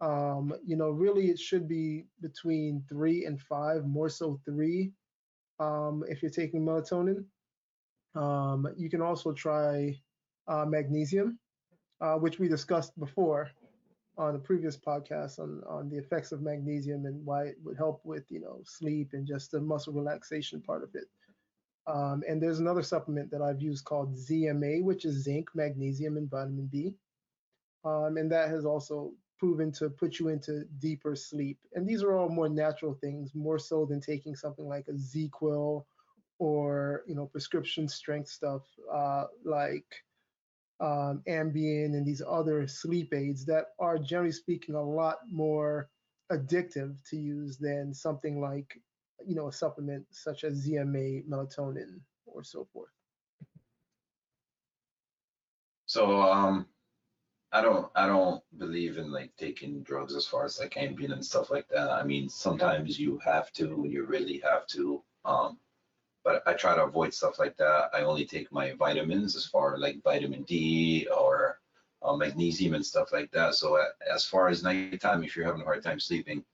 um, 0.00 0.52
you 0.64 0.76
know, 0.76 0.90
really 0.90 1.30
it 1.30 1.38
should 1.38 1.68
be 1.68 2.04
between 2.20 2.84
three 2.88 3.24
and 3.24 3.40
five, 3.40 3.86
more 3.86 4.08
so 4.08 4.40
three, 4.44 4.92
um, 5.58 6.04
if 6.08 6.22
you're 6.22 6.30
taking 6.30 6.64
melatonin. 6.64 7.24
Um, 8.14 8.66
you 8.76 8.90
can 8.90 9.00
also 9.00 9.32
try 9.32 9.98
magnesium, 10.48 11.38
uh, 12.00 12.14
which 12.14 12.38
we 12.38 12.48
discussed 12.48 12.98
before 12.98 13.50
on 14.18 14.32
the 14.32 14.38
previous 14.38 14.76
podcast 14.76 15.38
on, 15.38 15.62
on 15.68 15.90
the 15.90 15.96
effects 15.98 16.32
of 16.32 16.40
magnesium 16.40 17.04
and 17.04 17.24
why 17.24 17.44
it 17.44 17.56
would 17.62 17.76
help 17.76 18.00
with, 18.04 18.24
you 18.30 18.40
know, 18.40 18.60
sleep 18.64 19.10
and 19.12 19.26
just 19.26 19.50
the 19.50 19.60
muscle 19.60 19.92
relaxation 19.92 20.62
part 20.62 20.82
of 20.82 20.90
it. 20.94 21.04
Um, 21.86 22.22
and 22.28 22.42
there's 22.42 22.58
another 22.58 22.82
supplement 22.82 23.30
that 23.30 23.42
I've 23.42 23.60
used 23.60 23.84
called 23.84 24.16
ZMA, 24.16 24.82
which 24.82 25.04
is 25.04 25.22
zinc, 25.22 25.48
magnesium, 25.54 26.16
and 26.16 26.30
vitamin 26.30 26.66
B. 26.66 26.94
Um, 27.84 28.16
and 28.16 28.32
that 28.32 28.48
has 28.48 28.64
also 28.64 29.12
proven 29.38 29.70
to 29.72 29.90
put 29.90 30.18
you 30.18 30.28
into 30.28 30.64
deeper 30.78 31.14
sleep. 31.14 31.58
And 31.74 31.86
these 31.86 32.02
are 32.02 32.16
all 32.16 32.28
more 32.28 32.48
natural 32.48 32.94
things, 32.94 33.34
more 33.34 33.58
so 33.58 33.84
than 33.84 34.00
taking 34.00 34.34
something 34.34 34.66
like 34.66 34.88
a 34.88 34.92
ZzzQuil 34.92 35.84
or 36.38 37.02
you 37.06 37.14
know 37.14 37.26
prescription 37.26 37.88
strength 37.88 38.28
stuff 38.28 38.62
uh, 38.92 39.24
like 39.44 39.86
um, 40.80 41.22
Ambien 41.28 41.94
and 41.94 42.06
these 42.06 42.22
other 42.26 42.66
sleep 42.66 43.14
aids 43.14 43.44
that 43.46 43.66
are 43.78 43.98
generally 43.98 44.32
speaking 44.32 44.74
a 44.74 44.82
lot 44.82 45.18
more 45.30 45.88
addictive 46.30 46.96
to 47.08 47.16
use 47.16 47.56
than 47.56 47.94
something 47.94 48.40
like 48.40 48.80
you 49.24 49.34
know 49.34 49.48
a 49.48 49.52
supplement 49.52 50.04
such 50.10 50.44
as 50.44 50.66
ZMA, 50.66 51.26
melatonin, 51.28 52.00
or 52.26 52.42
so 52.42 52.66
forth. 52.72 52.90
So 55.86 56.20
um, 56.20 56.66
I 57.52 57.62
don't 57.62 57.90
I 57.94 58.06
don't 58.06 58.42
believe 58.58 58.98
in 58.98 59.10
like 59.10 59.30
taking 59.38 59.82
drugs 59.82 60.14
as 60.14 60.26
far 60.26 60.44
as 60.44 60.58
like 60.58 60.74
Ambien 60.74 61.12
and 61.12 61.24
stuff 61.24 61.50
like 61.50 61.68
that. 61.68 61.90
I 61.90 62.02
mean, 62.02 62.28
sometimes 62.28 62.98
you 62.98 63.18
have 63.24 63.52
to 63.52 63.86
you 63.88 64.04
really 64.04 64.42
have 64.44 64.66
to. 64.68 65.02
Um, 65.24 65.58
but 66.26 66.42
I 66.44 66.54
try 66.54 66.74
to 66.74 66.82
avoid 66.82 67.14
stuff 67.14 67.38
like 67.38 67.56
that. 67.58 67.90
I 67.94 68.00
only 68.00 68.26
take 68.26 68.50
my 68.50 68.72
vitamins 68.72 69.36
as 69.36 69.46
far 69.46 69.78
like 69.78 70.02
vitamin 70.02 70.42
D 70.42 71.06
or 71.16 71.60
uh, 72.02 72.16
magnesium 72.16 72.74
and 72.74 72.84
stuff 72.84 73.12
like 73.12 73.30
that. 73.30 73.54
So 73.54 73.76
uh, 73.76 73.84
as 74.12 74.24
far 74.24 74.48
as 74.48 74.64
nighttime, 74.64 75.22
if 75.22 75.36
you're 75.36 75.46
having 75.46 75.60
a 75.60 75.64
hard 75.64 75.84
time 75.84 76.00
sleeping, 76.00 76.44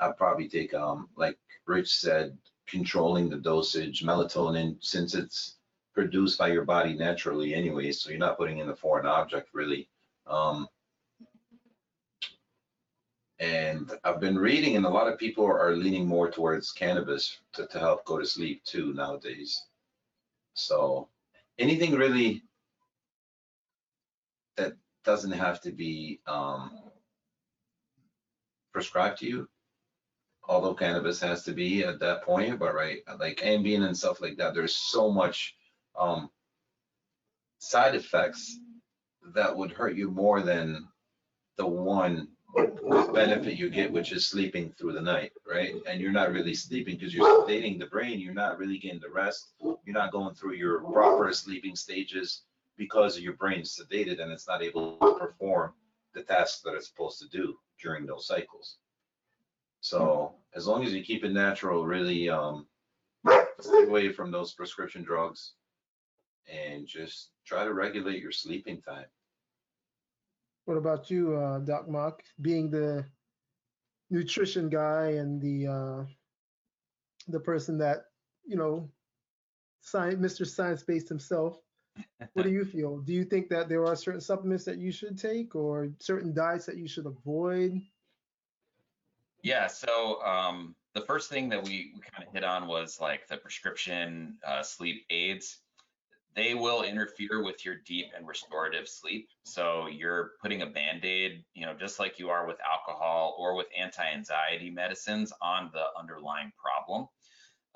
I'd 0.00 0.16
probably 0.16 0.48
take 0.48 0.74
um 0.74 1.08
like 1.16 1.38
Rich 1.64 1.94
said, 1.94 2.36
controlling 2.66 3.30
the 3.30 3.36
dosage, 3.36 4.02
melatonin, 4.02 4.76
since 4.80 5.14
it's 5.14 5.58
produced 5.94 6.36
by 6.36 6.48
your 6.48 6.64
body 6.64 6.94
naturally 6.94 7.54
anyway, 7.54 7.92
so 7.92 8.10
you're 8.10 8.18
not 8.18 8.36
putting 8.36 8.58
in 8.58 8.70
a 8.70 8.74
foreign 8.74 9.06
object 9.06 9.50
really. 9.52 9.88
Um, 10.26 10.66
and 13.42 13.92
I've 14.04 14.20
been 14.20 14.38
reading, 14.38 14.76
and 14.76 14.86
a 14.86 14.88
lot 14.88 15.12
of 15.12 15.18
people 15.18 15.44
are 15.44 15.74
leaning 15.74 16.06
more 16.06 16.30
towards 16.30 16.70
cannabis 16.70 17.38
to, 17.54 17.66
to 17.66 17.78
help 17.80 18.04
go 18.04 18.16
to 18.16 18.24
sleep 18.24 18.62
too 18.62 18.94
nowadays. 18.94 19.64
So 20.54 21.08
anything 21.58 21.96
really 21.96 22.44
that 24.56 24.74
doesn't 25.04 25.32
have 25.32 25.60
to 25.62 25.72
be 25.72 26.20
um, 26.28 26.82
prescribed 28.72 29.18
to 29.18 29.26
you, 29.26 29.48
although 30.44 30.74
cannabis 30.74 31.20
has 31.20 31.42
to 31.42 31.52
be 31.52 31.82
at 31.82 31.98
that 31.98 32.22
point, 32.22 32.60
but 32.60 32.76
right, 32.76 33.00
like 33.18 33.38
Ambien 33.38 33.84
and 33.84 33.96
stuff 33.96 34.20
like 34.20 34.36
that, 34.36 34.54
there's 34.54 34.76
so 34.76 35.10
much 35.10 35.56
um, 35.98 36.30
side 37.58 37.96
effects 37.96 38.60
that 39.34 39.56
would 39.56 39.72
hurt 39.72 39.96
you 39.96 40.12
more 40.12 40.42
than 40.42 40.86
the 41.56 41.66
one 41.66 42.28
benefit 43.12 43.58
you 43.58 43.70
get, 43.70 43.92
which 43.92 44.12
is 44.12 44.26
sleeping 44.26 44.72
through 44.78 44.92
the 44.92 45.00
night, 45.00 45.32
right? 45.46 45.74
And 45.88 46.00
you're 46.00 46.12
not 46.12 46.32
really 46.32 46.54
sleeping 46.54 46.96
because 46.96 47.14
you're 47.14 47.46
sedating 47.46 47.78
the 47.78 47.86
brain. 47.86 48.20
You're 48.20 48.34
not 48.34 48.58
really 48.58 48.78
getting 48.78 49.00
the 49.00 49.10
rest. 49.10 49.52
You're 49.60 49.94
not 49.94 50.12
going 50.12 50.34
through 50.34 50.54
your 50.54 50.80
proper 50.80 51.32
sleeping 51.32 51.76
stages 51.76 52.42
because 52.76 53.18
your 53.18 53.34
brain's 53.34 53.78
sedated 53.78 54.20
and 54.20 54.32
it's 54.32 54.48
not 54.48 54.62
able 54.62 54.98
to 54.98 55.14
perform 55.14 55.72
the 56.14 56.22
tasks 56.22 56.60
that 56.62 56.74
it's 56.74 56.88
supposed 56.88 57.18
to 57.20 57.28
do 57.28 57.58
during 57.80 58.06
those 58.06 58.26
cycles. 58.26 58.78
So 59.80 60.34
as 60.54 60.66
long 60.66 60.84
as 60.84 60.92
you 60.92 61.02
keep 61.02 61.24
it 61.24 61.32
natural, 61.32 61.84
really 61.84 62.28
um, 62.28 62.66
stay 63.60 63.84
away 63.84 64.12
from 64.12 64.30
those 64.30 64.52
prescription 64.52 65.02
drugs 65.02 65.52
and 66.52 66.86
just 66.86 67.30
try 67.46 67.64
to 67.64 67.74
regulate 67.74 68.22
your 68.22 68.32
sleeping 68.32 68.80
time. 68.82 69.06
What 70.72 70.78
about 70.78 71.10
you, 71.10 71.36
uh, 71.36 71.58
Doc 71.58 71.86
Mok, 71.86 72.22
being 72.40 72.70
the 72.70 73.04
nutrition 74.08 74.70
guy 74.70 75.18
and 75.20 75.38
the 75.38 75.66
uh, 75.66 76.04
the 77.28 77.38
person 77.38 77.76
that 77.76 78.06
you 78.46 78.56
know, 78.56 78.88
science, 79.82 80.16
Mr. 80.16 80.46
Science 80.46 80.82
Based 80.82 81.10
himself? 81.10 81.58
What 82.32 82.44
do 82.44 82.48
you 82.50 82.64
feel? 82.74 83.00
Do 83.00 83.12
you 83.12 83.22
think 83.22 83.50
that 83.50 83.68
there 83.68 83.84
are 83.84 83.94
certain 83.94 84.22
supplements 84.22 84.64
that 84.64 84.78
you 84.78 84.90
should 84.92 85.18
take, 85.18 85.54
or 85.54 85.90
certain 85.98 86.32
diets 86.32 86.64
that 86.64 86.78
you 86.78 86.88
should 86.88 87.04
avoid? 87.04 87.78
Yeah, 89.42 89.66
so 89.66 90.22
um, 90.24 90.74
the 90.94 91.02
first 91.02 91.28
thing 91.28 91.50
that 91.50 91.62
we, 91.62 91.92
we 91.94 92.00
kind 92.00 92.26
of 92.26 92.32
hit 92.32 92.44
on 92.44 92.66
was 92.66 92.98
like 92.98 93.28
the 93.28 93.36
prescription 93.36 94.38
uh, 94.42 94.62
sleep 94.62 95.04
aids. 95.10 95.58
They 96.34 96.54
will 96.54 96.82
interfere 96.82 97.42
with 97.42 97.64
your 97.64 97.76
deep 97.86 98.06
and 98.16 98.26
restorative 98.26 98.88
sleep. 98.88 99.28
So 99.44 99.86
you're 99.86 100.32
putting 100.40 100.62
a 100.62 100.66
band-aid, 100.66 101.44
you 101.54 101.66
know, 101.66 101.74
just 101.74 101.98
like 101.98 102.18
you 102.18 102.30
are 102.30 102.46
with 102.46 102.58
alcohol 102.60 103.36
or 103.38 103.54
with 103.54 103.66
anti-anxiety 103.78 104.70
medicines 104.70 105.32
on 105.42 105.70
the 105.72 105.84
underlying 105.98 106.52
problem. 106.56 107.08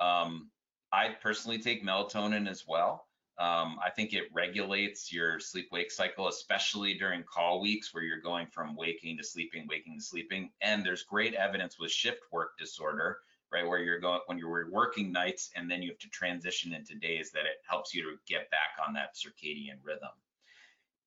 Um, 0.01 0.51
I 0.93 1.17
personally 1.23 1.59
take 1.59 1.85
melatonin 1.85 2.49
as 2.49 2.65
well. 2.67 3.07
Um, 3.39 3.79
I 3.85 3.91
think 3.91 4.15
it 4.15 4.31
regulates 4.33 5.13
your 5.13 5.39
sleep 5.39 5.69
wake 5.71 5.91
cycle, 5.91 6.29
especially 6.29 6.95
during 6.95 7.23
call 7.25 7.61
weeks 7.61 7.93
where 7.93 8.03
you're 8.03 8.21
going 8.21 8.47
from 8.47 8.75
waking 8.77 9.19
to 9.19 9.25
sleeping, 9.25 9.67
waking 9.69 9.99
to 9.99 10.05
sleeping. 10.05 10.51
And 10.63 10.85
there's 10.85 11.03
great 11.03 11.35
evidence 11.35 11.79
with 11.79 11.91
shift 11.91 12.21
work 12.33 12.57
disorder, 12.59 13.19
right, 13.53 13.67
where 13.67 13.79
you're 13.79 14.01
going 14.01 14.21
when 14.27 14.39
you're 14.39 14.71
working 14.71 15.13
nights 15.13 15.51
and 15.57 15.71
then 15.71 15.83
you 15.83 15.91
have 15.91 15.99
to 15.99 16.09
transition 16.09 16.73
into 16.73 16.95
days 16.95 17.31
that 17.33 17.47
it 17.47 17.63
helps 17.69 17.95
you 17.95 18.03
to 18.03 18.17
get 18.27 18.51
back 18.51 18.71
on 18.87 18.95
that 18.95 19.15
circadian 19.15 19.79
rhythm. 19.83 20.11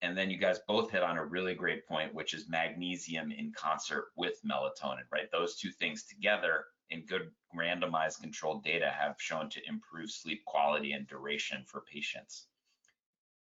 And 0.01 0.17
then 0.17 0.29
you 0.29 0.37
guys 0.37 0.59
both 0.67 0.91
hit 0.91 1.03
on 1.03 1.17
a 1.17 1.25
really 1.25 1.53
great 1.53 1.85
point, 1.85 2.13
which 2.13 2.33
is 2.33 2.47
magnesium 2.47 3.31
in 3.31 3.51
concert 3.51 4.11
with 4.15 4.39
melatonin, 4.45 5.03
right? 5.11 5.29
Those 5.31 5.57
two 5.57 5.71
things 5.71 6.03
together 6.03 6.65
in 6.89 7.05
good 7.05 7.29
randomized 7.55 8.21
controlled 8.21 8.63
data 8.63 8.89
have 8.89 9.15
shown 9.19 9.49
to 9.49 9.67
improve 9.67 10.09
sleep 10.09 10.45
quality 10.45 10.93
and 10.93 11.05
duration 11.07 11.63
for 11.65 11.81
patients. 11.81 12.47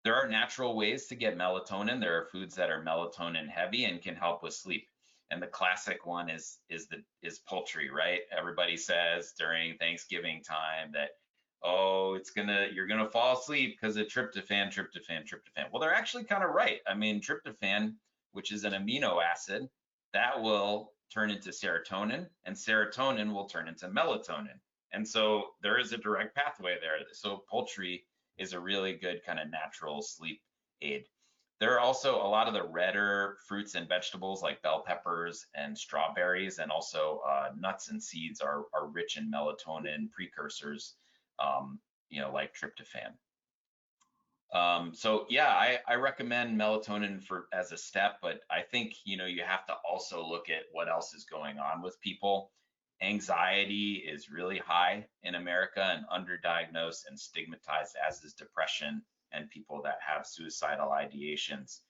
There 0.04 0.14
are 0.14 0.28
natural 0.28 0.76
ways 0.76 1.06
to 1.06 1.14
get 1.14 1.36
melatonin. 1.36 2.00
There 2.00 2.18
are 2.20 2.26
foods 2.26 2.54
that 2.54 2.70
are 2.70 2.84
melatonin 2.84 3.48
heavy 3.48 3.86
and 3.86 4.02
can 4.02 4.14
help 4.14 4.42
with 4.42 4.54
sleep. 4.54 4.86
And 5.30 5.42
the 5.42 5.46
classic 5.46 6.06
one 6.06 6.28
is 6.30 6.58
is 6.68 6.86
the 6.86 7.02
is 7.22 7.40
poultry, 7.40 7.90
right? 7.90 8.20
Everybody 8.36 8.76
says 8.76 9.32
during 9.38 9.76
Thanksgiving 9.78 10.42
time 10.42 10.92
that 10.92 11.10
oh, 11.62 12.14
it's 12.14 12.30
gonna 12.30 12.68
you're 12.72 12.86
gonna 12.86 13.08
fall 13.08 13.38
asleep 13.38 13.76
because 13.80 13.96
of 13.96 14.06
tryptophan, 14.06 14.68
tryptophan, 14.68 15.22
tryptophan. 15.22 15.70
Well, 15.72 15.80
they're 15.80 15.94
actually 15.94 16.24
kind 16.24 16.44
of 16.44 16.50
right. 16.50 16.80
I 16.86 16.94
mean, 16.94 17.20
tryptophan, 17.20 17.94
which 18.32 18.52
is 18.52 18.64
an 18.64 18.72
amino 18.72 19.22
acid, 19.22 19.68
that 20.12 20.40
will 20.40 20.92
turn 21.12 21.30
into 21.30 21.50
serotonin 21.50 22.26
and 22.44 22.56
serotonin 22.56 23.32
will 23.32 23.46
turn 23.46 23.68
into 23.68 23.88
melatonin. 23.88 24.58
And 24.92 25.06
so 25.06 25.48
there 25.62 25.78
is 25.78 25.92
a 25.92 25.98
direct 25.98 26.36
pathway 26.36 26.76
there. 26.80 26.98
So 27.12 27.44
poultry 27.50 28.04
is 28.38 28.52
a 28.52 28.60
really 28.60 28.94
good 28.94 29.24
kind 29.24 29.38
of 29.38 29.50
natural 29.50 30.02
sleep 30.02 30.40
aid. 30.82 31.04
There 31.60 31.74
are 31.74 31.80
also 31.80 32.16
a 32.16 32.26
lot 32.26 32.48
of 32.48 32.54
the 32.54 32.64
redder 32.64 33.38
fruits 33.46 33.74
and 33.74 33.88
vegetables 33.88 34.42
like 34.42 34.62
bell 34.62 34.82
peppers 34.84 35.46
and 35.54 35.78
strawberries, 35.78 36.58
and 36.58 36.70
also 36.70 37.20
uh, 37.28 37.50
nuts 37.56 37.90
and 37.90 38.02
seeds 38.02 38.40
are, 38.40 38.64
are 38.74 38.88
rich 38.88 39.16
in 39.16 39.30
melatonin 39.30 40.10
precursors, 40.10 40.96
um, 41.38 41.78
you 42.10 42.20
know, 42.20 42.32
like 42.32 42.54
tryptophan. 42.54 43.14
Um, 44.52 44.94
so 44.94 45.26
yeah, 45.28 45.48
I, 45.48 45.78
I 45.88 45.94
recommend 45.94 46.60
melatonin 46.60 47.22
for 47.22 47.46
as 47.52 47.72
a 47.72 47.76
step, 47.76 48.18
but 48.20 48.40
I 48.50 48.62
think 48.62 48.94
you 49.04 49.16
know 49.16 49.26
you 49.26 49.42
have 49.44 49.66
to 49.66 49.74
also 49.88 50.24
look 50.24 50.50
at 50.50 50.64
what 50.72 50.88
else 50.88 51.14
is 51.14 51.24
going 51.24 51.58
on 51.58 51.82
with 51.82 52.00
people. 52.00 52.50
Anxiety 53.00 54.04
is 54.06 54.30
really 54.30 54.58
high 54.58 55.06
in 55.22 55.34
America 55.34 55.82
and 55.82 56.04
underdiagnosed 56.26 57.06
and 57.08 57.18
stigmatized, 57.18 57.96
as 58.06 58.22
is 58.22 58.34
depression 58.34 59.02
and 59.34 59.50
people 59.50 59.80
that 59.82 59.98
have 60.06 60.26
suicidal 60.26 60.90
ideations. 60.90 61.80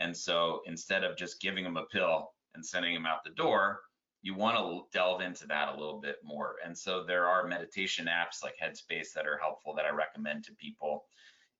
And 0.00 0.16
so 0.16 0.60
instead 0.66 1.04
of 1.04 1.16
just 1.16 1.40
giving 1.40 1.64
them 1.64 1.76
a 1.76 1.86
pill 1.86 2.30
and 2.54 2.64
sending 2.64 2.94
them 2.94 3.06
out 3.06 3.24
the 3.24 3.30
door, 3.30 3.80
you 4.22 4.34
want 4.34 4.56
to 4.56 4.82
delve 4.96 5.20
into 5.20 5.46
that 5.46 5.68
a 5.68 5.78
little 5.78 6.00
bit 6.00 6.16
more. 6.24 6.56
And 6.64 6.76
so 6.76 7.04
there 7.04 7.28
are 7.28 7.46
meditation 7.46 8.06
apps 8.06 8.42
like 8.42 8.54
Headspace 8.62 9.12
that 9.14 9.26
are 9.26 9.38
helpful 9.38 9.74
that 9.74 9.84
I 9.84 9.90
recommend 9.90 10.44
to 10.44 10.54
people. 10.54 11.04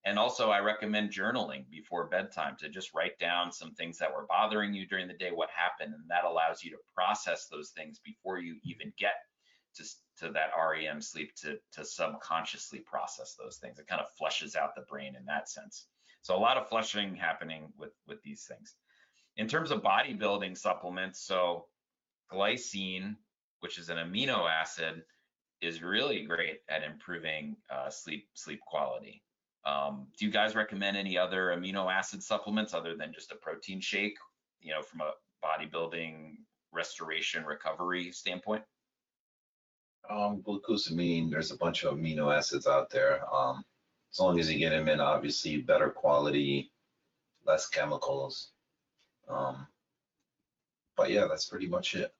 And 0.06 0.18
also, 0.18 0.50
I 0.50 0.60
recommend 0.60 1.10
journaling 1.10 1.68
before 1.70 2.08
bedtime 2.08 2.56
to 2.60 2.68
just 2.68 2.92
write 2.94 3.18
down 3.18 3.52
some 3.52 3.72
things 3.74 3.98
that 3.98 4.12
were 4.12 4.26
bothering 4.28 4.74
you 4.74 4.86
during 4.86 5.08
the 5.08 5.14
day, 5.14 5.30
what 5.30 5.48
happened, 5.54 5.94
and 5.94 6.04
that 6.08 6.24
allows 6.24 6.62
you 6.62 6.70
to 6.70 6.76
process 6.94 7.48
those 7.50 7.70
things 7.70 8.00
before 8.04 8.38
you 8.38 8.56
even 8.64 8.92
get 8.98 9.14
to, 9.76 9.84
to 10.18 10.30
that 10.30 10.50
REM 10.56 11.00
sleep 11.00 11.34
to, 11.36 11.58
to 11.72 11.84
subconsciously 11.84 12.80
process 12.80 13.34
those 13.38 13.56
things. 13.56 13.78
It 13.78 13.86
kind 13.86 14.00
of 14.00 14.10
flushes 14.16 14.56
out 14.56 14.74
the 14.74 14.82
brain 14.82 15.16
in 15.16 15.24
that 15.26 15.48
sense. 15.48 15.86
So 16.22 16.36
a 16.36 16.38
lot 16.38 16.56
of 16.56 16.68
flushing 16.68 17.14
happening 17.14 17.72
with, 17.78 17.92
with 18.06 18.22
these 18.22 18.44
things. 18.44 18.74
In 19.36 19.48
terms 19.48 19.70
of 19.70 19.82
bodybuilding 19.82 20.56
supplements, 20.56 21.20
so 21.20 21.66
glycine, 22.32 23.16
which 23.60 23.78
is 23.78 23.88
an 23.88 23.98
amino 23.98 24.48
acid, 24.48 25.02
is 25.60 25.82
really 25.82 26.22
great 26.22 26.60
at 26.68 26.82
improving 26.82 27.56
uh, 27.70 27.90
sleep 27.90 28.28
sleep 28.34 28.60
quality. 28.60 29.22
Um, 29.64 30.08
do 30.18 30.26
you 30.26 30.30
guys 30.30 30.54
recommend 30.54 30.96
any 30.96 31.16
other 31.16 31.54
amino 31.56 31.90
acid 31.92 32.22
supplements 32.22 32.74
other 32.74 32.94
than 32.96 33.12
just 33.12 33.32
a 33.32 33.36
protein 33.36 33.80
shake, 33.80 34.16
you 34.60 34.72
know, 34.72 34.82
from 34.82 35.00
a 35.00 35.12
bodybuilding 35.44 36.36
restoration 36.72 37.44
recovery 37.44 38.12
standpoint? 38.12 38.62
Um, 40.10 40.42
glucosamine, 40.42 41.30
there's 41.30 41.50
a 41.50 41.56
bunch 41.56 41.84
of 41.84 41.94
amino 41.94 42.36
acids 42.36 42.66
out 42.66 42.90
there. 42.90 43.22
Um, 43.32 43.64
as 44.12 44.20
long 44.20 44.38
as 44.38 44.52
you 44.52 44.58
get 44.58 44.70
them 44.70 44.88
in, 44.88 45.00
obviously 45.00 45.58
better 45.58 45.90
quality, 45.90 46.70
less 47.46 47.68
chemicals. 47.68 48.50
Um, 49.28 49.66
but 50.96 51.10
yeah, 51.10 51.26
that's 51.28 51.46
pretty 51.46 51.66
much 51.66 51.94
it. 51.94 52.14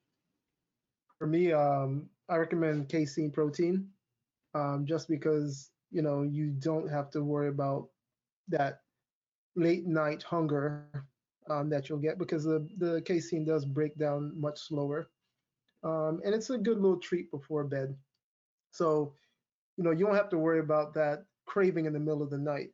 For 1.17 1.27
me, 1.27 1.53
um, 1.53 2.09
I 2.27 2.35
recommend 2.37 2.89
casein 2.89 3.31
protein, 3.31 3.87
um, 4.53 4.85
just 4.85 5.07
because 5.07 5.69
you 5.91 6.01
know 6.01 6.23
you 6.23 6.47
don't 6.49 6.89
have 6.89 7.09
to 7.11 7.23
worry 7.23 7.47
about 7.47 7.89
that 8.49 8.81
late 9.55 9.85
night 9.85 10.23
hunger 10.23 10.85
um, 11.49 11.69
that 11.69 11.87
you'll 11.87 11.99
get 11.99 12.17
because 12.17 12.43
the 12.43 12.67
the 12.77 13.01
casein 13.03 13.45
does 13.45 13.65
break 13.65 13.97
down 13.97 14.33
much 14.39 14.59
slower, 14.59 15.09
um, 15.85 16.19
and 16.25 16.33
it's 16.33 16.49
a 16.49 16.57
good 16.57 16.81
little 16.81 16.97
treat 16.97 17.31
before 17.31 17.63
bed. 17.63 17.95
So, 18.71 19.13
you 19.77 19.83
know, 19.83 19.91
you 19.91 20.05
don't 20.05 20.15
have 20.15 20.29
to 20.29 20.37
worry 20.37 20.59
about 20.59 20.95
that 20.95 21.23
craving 21.45 21.85
in 21.85 21.93
the 21.93 21.99
middle 21.99 22.23
of 22.23 22.31
the 22.31 22.37
night. 22.37 22.69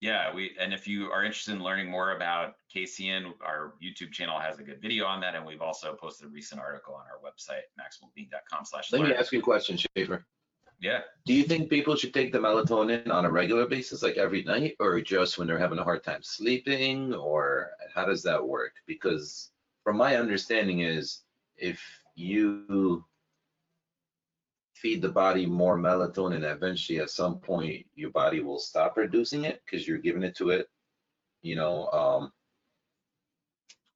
Yeah, 0.00 0.32
we 0.32 0.52
and 0.60 0.72
if 0.72 0.86
you 0.86 1.10
are 1.10 1.24
interested 1.24 1.54
in 1.54 1.62
learning 1.62 1.90
more 1.90 2.14
about 2.14 2.54
casein, 2.72 3.34
our 3.44 3.74
YouTube 3.82 4.12
channel 4.12 4.38
has 4.38 4.60
a 4.60 4.62
good 4.62 4.80
video 4.80 5.06
on 5.06 5.20
that, 5.22 5.34
and 5.34 5.44
we've 5.44 5.62
also 5.62 5.94
posted 5.94 6.28
a 6.28 6.30
recent 6.30 6.60
article 6.60 6.94
on 6.94 7.00
our 7.06 7.18
website, 7.18 7.66
maximalbeing.com/slash. 7.80 8.92
Let 8.92 9.02
me 9.02 9.12
ask 9.12 9.32
you 9.32 9.40
a 9.40 9.42
question, 9.42 9.76
Schaefer. 9.76 10.24
Yeah. 10.80 11.00
Do 11.26 11.34
you 11.34 11.42
think 11.42 11.68
people 11.68 11.96
should 11.96 12.14
take 12.14 12.30
the 12.30 12.38
melatonin 12.38 13.10
on 13.10 13.24
a 13.24 13.30
regular 13.30 13.66
basis, 13.66 14.04
like 14.04 14.16
every 14.16 14.44
night, 14.44 14.76
or 14.78 15.00
just 15.00 15.36
when 15.36 15.48
they're 15.48 15.58
having 15.58 15.80
a 15.80 15.84
hard 15.84 16.04
time 16.04 16.22
sleeping, 16.22 17.12
or 17.12 17.72
how 17.92 18.04
does 18.04 18.22
that 18.22 18.46
work? 18.46 18.74
Because 18.86 19.50
from 19.88 19.96
my 19.96 20.16
understanding 20.16 20.80
is 20.80 21.22
if 21.56 21.80
you 22.14 23.02
feed 24.74 25.00
the 25.00 25.08
body 25.08 25.46
more 25.46 25.78
melatonin, 25.78 26.44
eventually 26.44 26.98
at 27.00 27.08
some 27.08 27.38
point 27.38 27.86
your 27.94 28.10
body 28.10 28.40
will 28.40 28.58
stop 28.58 28.92
producing 28.92 29.46
it 29.46 29.62
because 29.64 29.88
you're 29.88 29.96
giving 29.96 30.22
it 30.22 30.36
to 30.36 30.50
it, 30.50 30.68
you 31.40 31.56
know, 31.56 31.88
um, 31.88 32.32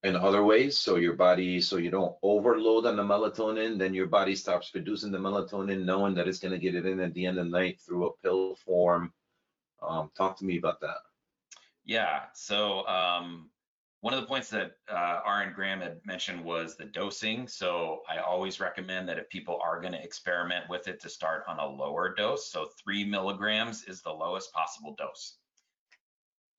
in 0.03 0.17
other 0.17 0.43
ways. 0.43 0.79
So 0.79 0.97
your 0.97 1.13
body, 1.13 1.61
so 1.61 1.77
you 1.77 1.91
don't 1.91 2.17
overload 2.23 2.87
on 2.87 2.97
the 2.97 3.03
melatonin, 3.03 3.77
then 3.79 3.93
your 3.93 4.07
body 4.07 4.35
stops 4.35 4.71
producing 4.71 5.13
the 5.13 5.19
melatonin, 5.19 5.85
knowing 5.85 6.15
that 6.15 6.27
it's 6.27 6.39
going 6.39 6.53
to 6.53 6.59
get 6.59 6.75
it 6.75 6.87
in 6.87 7.01
at 7.01 7.13
the 7.13 7.27
end 7.27 7.39
of 7.39 7.45
the 7.45 7.51
night 7.51 7.83
through 7.83 8.07
a 8.07 8.17
pill 8.23 8.57
form. 8.65 9.13
Um, 9.87 10.11
talk 10.17 10.39
to 10.39 10.47
me 10.47 10.57
about 10.57 10.81
that. 10.81 11.01
Yeah. 11.85 12.21
So 12.33 12.87
um, 12.87 13.51
one 14.03 14.13
of 14.13 14.21
the 14.21 14.27
points 14.27 14.51
that 14.51 14.73
uh, 14.89 15.21
RN 15.27 15.55
Graham 15.55 15.81
had 15.81 16.01
mentioned 16.05 16.45
was 16.45 16.77
the 16.77 16.85
dosing. 16.85 17.49
So 17.49 18.03
I 18.11 18.19
always 18.19 18.61
recommend 18.61 19.09
that 19.09 19.19
if 19.19 19.29
people 19.31 19.59
are 19.65 19.81
going 19.81 19.93
to 19.93 20.03
experiment 20.03 20.69
with 20.69 20.89
it, 20.89 21.01
to 21.01 21.09
start 21.09 21.45
on 21.49 21.59
a 21.59 21.67
lower 21.67 22.15
dose. 22.15 22.51
So 22.51 22.69
three 22.83 23.05
milligrams 23.05 23.85
is 23.85 24.03
the 24.03 24.13
lowest 24.13 24.53
possible 24.53 24.95
dose 24.99 25.39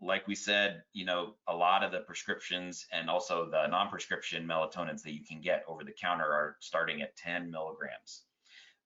like 0.03 0.27
we 0.27 0.35
said, 0.35 0.83
you 0.93 1.05
know, 1.05 1.33
a 1.47 1.55
lot 1.55 1.83
of 1.83 1.91
the 1.91 1.99
prescriptions 1.99 2.85
and 2.91 3.09
also 3.09 3.49
the 3.49 3.67
non-prescription 3.67 4.45
melatonins 4.45 5.01
that 5.03 5.13
you 5.13 5.23
can 5.23 5.41
get 5.41 5.63
over 5.67 5.83
the 5.83 5.93
counter 5.93 6.25
are 6.25 6.57
starting 6.59 7.01
at 7.01 7.15
10 7.15 7.49
milligrams. 7.49 8.23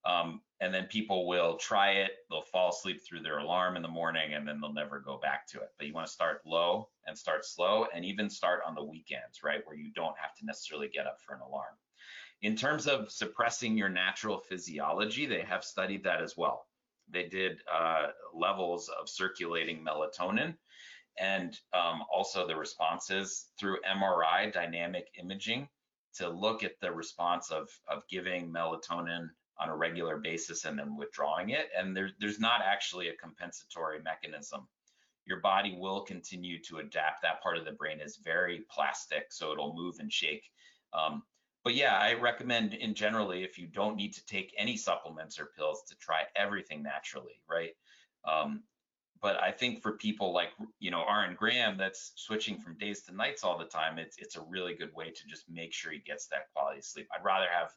Um, 0.08 0.40
and 0.60 0.72
then 0.72 0.86
people 0.86 1.28
will 1.28 1.56
try 1.56 1.90
it, 1.92 2.12
they'll 2.30 2.42
fall 2.42 2.70
asleep 2.70 3.02
through 3.06 3.20
their 3.20 3.38
alarm 3.38 3.76
in 3.76 3.82
the 3.82 3.88
morning, 3.88 4.34
and 4.34 4.48
then 4.48 4.58
they'll 4.60 4.72
never 4.72 5.00
go 5.00 5.18
back 5.18 5.46
to 5.48 5.58
it. 5.58 5.68
But 5.76 5.86
you 5.86 5.92
want 5.92 6.06
to 6.06 6.12
start 6.12 6.40
low 6.46 6.88
and 7.06 7.16
start 7.16 7.44
slow, 7.44 7.86
and 7.94 8.04
even 8.04 8.30
start 8.30 8.60
on 8.66 8.74
the 8.74 8.82
weekends, 8.82 9.42
right, 9.44 9.60
where 9.64 9.76
you 9.76 9.92
don't 9.92 10.16
have 10.18 10.34
to 10.36 10.46
necessarily 10.46 10.88
get 10.88 11.06
up 11.06 11.18
for 11.20 11.34
an 11.34 11.42
alarm. 11.42 11.74
In 12.40 12.56
terms 12.56 12.86
of 12.86 13.12
suppressing 13.12 13.76
your 13.76 13.88
natural 13.90 14.38
physiology, 14.38 15.26
they 15.26 15.42
have 15.42 15.62
studied 15.62 16.04
that 16.04 16.22
as 16.22 16.36
well. 16.36 16.66
They 17.10 17.24
did 17.24 17.58
uh, 17.72 18.08
levels 18.32 18.88
of 18.88 19.08
circulating 19.08 19.84
melatonin 19.84 20.54
and 21.18 21.58
um, 21.74 22.04
also 22.12 22.46
the 22.46 22.56
responses 22.56 23.46
through 23.58 23.78
MRI 23.82 24.52
dynamic 24.52 25.08
imaging 25.20 25.68
to 26.14 26.28
look 26.28 26.62
at 26.62 26.80
the 26.80 26.92
response 26.92 27.50
of 27.50 27.68
of 27.88 28.06
giving 28.08 28.52
melatonin 28.52 29.28
on 29.60 29.68
a 29.68 29.76
regular 29.76 30.18
basis 30.18 30.64
and 30.64 30.78
then 30.78 30.96
withdrawing 30.96 31.50
it. 31.50 31.68
And 31.76 31.96
there, 31.96 32.10
there's 32.20 32.40
not 32.40 32.60
actually 32.64 33.08
a 33.08 33.16
compensatory 33.16 34.00
mechanism. 34.02 34.68
Your 35.26 35.40
body 35.40 35.76
will 35.78 36.02
continue 36.02 36.62
to 36.64 36.78
adapt. 36.78 37.22
That 37.22 37.42
part 37.42 37.58
of 37.58 37.64
the 37.64 37.72
brain 37.72 38.00
is 38.00 38.16
very 38.16 38.64
plastic, 38.70 39.26
so 39.30 39.52
it'll 39.52 39.74
move 39.74 39.96
and 39.98 40.12
shake. 40.12 40.44
Um, 40.92 41.22
but 41.64 41.74
yeah, 41.74 41.98
I 41.98 42.14
recommend 42.14 42.74
in 42.74 42.94
generally 42.94 43.42
if 43.42 43.58
you 43.58 43.66
don't 43.66 43.96
need 43.96 44.14
to 44.14 44.24
take 44.26 44.54
any 44.56 44.76
supplements 44.76 45.38
or 45.38 45.50
pills 45.56 45.82
to 45.88 45.96
try 45.96 46.22
everything 46.34 46.82
naturally, 46.82 47.42
right? 47.48 47.72
Um, 48.24 48.62
but 49.20 49.42
I 49.42 49.50
think 49.50 49.82
for 49.82 49.92
people 49.92 50.32
like 50.32 50.50
you 50.78 50.90
know 50.90 51.04
RN 51.04 51.34
Graham 51.34 51.76
that's 51.76 52.12
switching 52.14 52.58
from 52.58 52.78
days 52.78 53.02
to 53.02 53.14
nights 53.14 53.42
all 53.42 53.58
the 53.58 53.64
time, 53.64 53.98
it's 53.98 54.16
it's 54.18 54.36
a 54.36 54.42
really 54.42 54.74
good 54.74 54.94
way 54.94 55.10
to 55.10 55.26
just 55.26 55.44
make 55.50 55.72
sure 55.72 55.92
he 55.92 55.98
gets 55.98 56.26
that 56.28 56.52
quality 56.54 56.80
sleep. 56.80 57.08
I'd 57.12 57.24
rather 57.24 57.46
have 57.50 57.72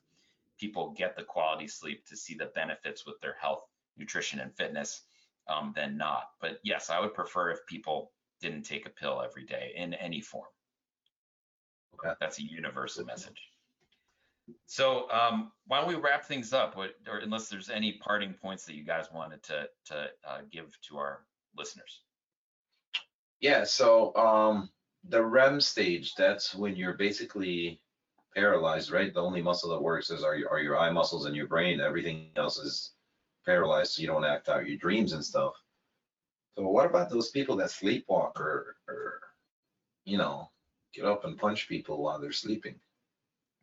people 0.61 0.93
get 0.95 1.15
the 1.15 1.23
quality 1.23 1.67
sleep 1.67 2.05
to 2.05 2.15
see 2.15 2.35
the 2.35 2.51
benefits 2.55 3.05
with 3.05 3.19
their 3.19 3.35
health, 3.41 3.63
nutrition, 3.97 4.39
and 4.39 4.55
fitness 4.55 5.01
um, 5.49 5.73
than 5.75 5.97
not. 5.97 6.29
But 6.39 6.59
yes, 6.63 6.91
I 6.91 6.99
would 6.99 7.15
prefer 7.15 7.49
if 7.49 7.65
people 7.65 8.11
didn't 8.41 8.61
take 8.61 8.85
a 8.85 8.89
pill 8.91 9.21
every 9.25 9.43
day 9.43 9.73
in 9.75 9.95
any 9.95 10.21
form. 10.21 10.47
Okay. 11.95 12.13
That's 12.19 12.39
a 12.39 12.43
universal 12.43 13.05
message. 13.05 13.41
So 14.67 15.09
um, 15.11 15.51
why 15.65 15.79
don't 15.79 15.87
we 15.87 15.95
wrap 15.95 16.25
things 16.25 16.53
up? 16.53 16.77
What, 16.77 16.91
or 17.07 17.17
unless 17.17 17.49
there's 17.49 17.69
any 17.69 17.93
parting 17.93 18.33
points 18.33 18.65
that 18.65 18.75
you 18.75 18.83
guys 18.83 19.05
wanted 19.11 19.41
to 19.43 19.67
to 19.87 20.09
uh, 20.27 20.39
give 20.51 20.77
to 20.89 20.97
our 20.97 21.25
listeners. 21.57 22.01
Yeah, 23.39 23.63
so 23.63 24.15
um, 24.15 24.69
the 25.07 25.23
REM 25.23 25.61
stage, 25.61 26.13
that's 26.15 26.53
when 26.53 26.75
you're 26.75 26.93
basically 26.93 27.81
paralyzed, 28.35 28.91
right? 28.91 29.13
The 29.13 29.21
only 29.21 29.41
muscle 29.41 29.69
that 29.71 29.81
works 29.81 30.09
is 30.09 30.23
are 30.23 30.35
your, 30.35 30.49
are 30.49 30.59
your 30.59 30.77
eye 30.77 30.91
muscles 30.91 31.25
and 31.25 31.35
your 31.35 31.47
brain. 31.47 31.81
Everything 31.81 32.29
else 32.35 32.57
is 32.57 32.93
paralyzed, 33.45 33.93
so 33.93 34.01
you 34.01 34.07
don't 34.07 34.25
act 34.25 34.49
out 34.49 34.67
your 34.67 34.77
dreams 34.77 35.13
and 35.13 35.23
stuff. 35.23 35.53
So 36.57 36.67
what 36.67 36.85
about 36.85 37.09
those 37.09 37.29
people 37.29 37.55
that 37.57 37.69
sleepwalk 37.69 38.39
or, 38.39 38.75
or 38.87 39.21
you 40.05 40.17
know, 40.17 40.49
get 40.93 41.05
up 41.05 41.25
and 41.25 41.37
punch 41.37 41.67
people 41.67 42.01
while 42.01 42.19
they're 42.19 42.31
sleeping? 42.31 42.75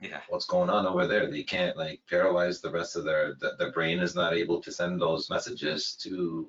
Yeah. 0.00 0.20
What's 0.28 0.46
going 0.46 0.70
on 0.70 0.86
over 0.86 1.06
there? 1.06 1.30
They 1.30 1.42
can't 1.42 1.76
like 1.76 2.00
paralyze 2.08 2.60
the 2.60 2.70
rest 2.70 2.96
of 2.96 3.04
their, 3.04 3.34
the, 3.40 3.52
the 3.58 3.70
brain 3.70 3.98
is 3.98 4.14
not 4.14 4.32
able 4.32 4.60
to 4.62 4.72
send 4.72 5.00
those 5.00 5.28
messages 5.28 5.96
to 6.02 6.48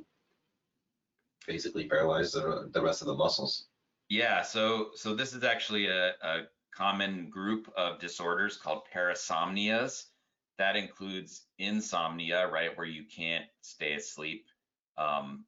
basically 1.48 1.88
paralyze 1.88 2.32
the, 2.32 2.70
the 2.74 2.82
rest 2.82 3.02
of 3.02 3.08
the 3.08 3.16
muscles. 3.16 3.66
Yeah. 4.08 4.44
So 4.44 4.90
so 4.96 5.16
this 5.16 5.34
is 5.34 5.44
actually 5.44 5.88
a, 5.88 6.10
a 6.22 6.42
common 6.76 7.30
group 7.30 7.72
of 7.76 8.00
disorders 8.00 8.58
called 8.58 8.84
parasomnias. 8.94 10.06
That 10.58 10.76
includes 10.76 11.44
insomnia, 11.58 12.48
right, 12.48 12.76
where 12.78 12.88
you 12.88 13.06
can't 13.06 13.46
stay 13.62 13.94
asleep. 13.94 14.46
Um, 14.98 15.46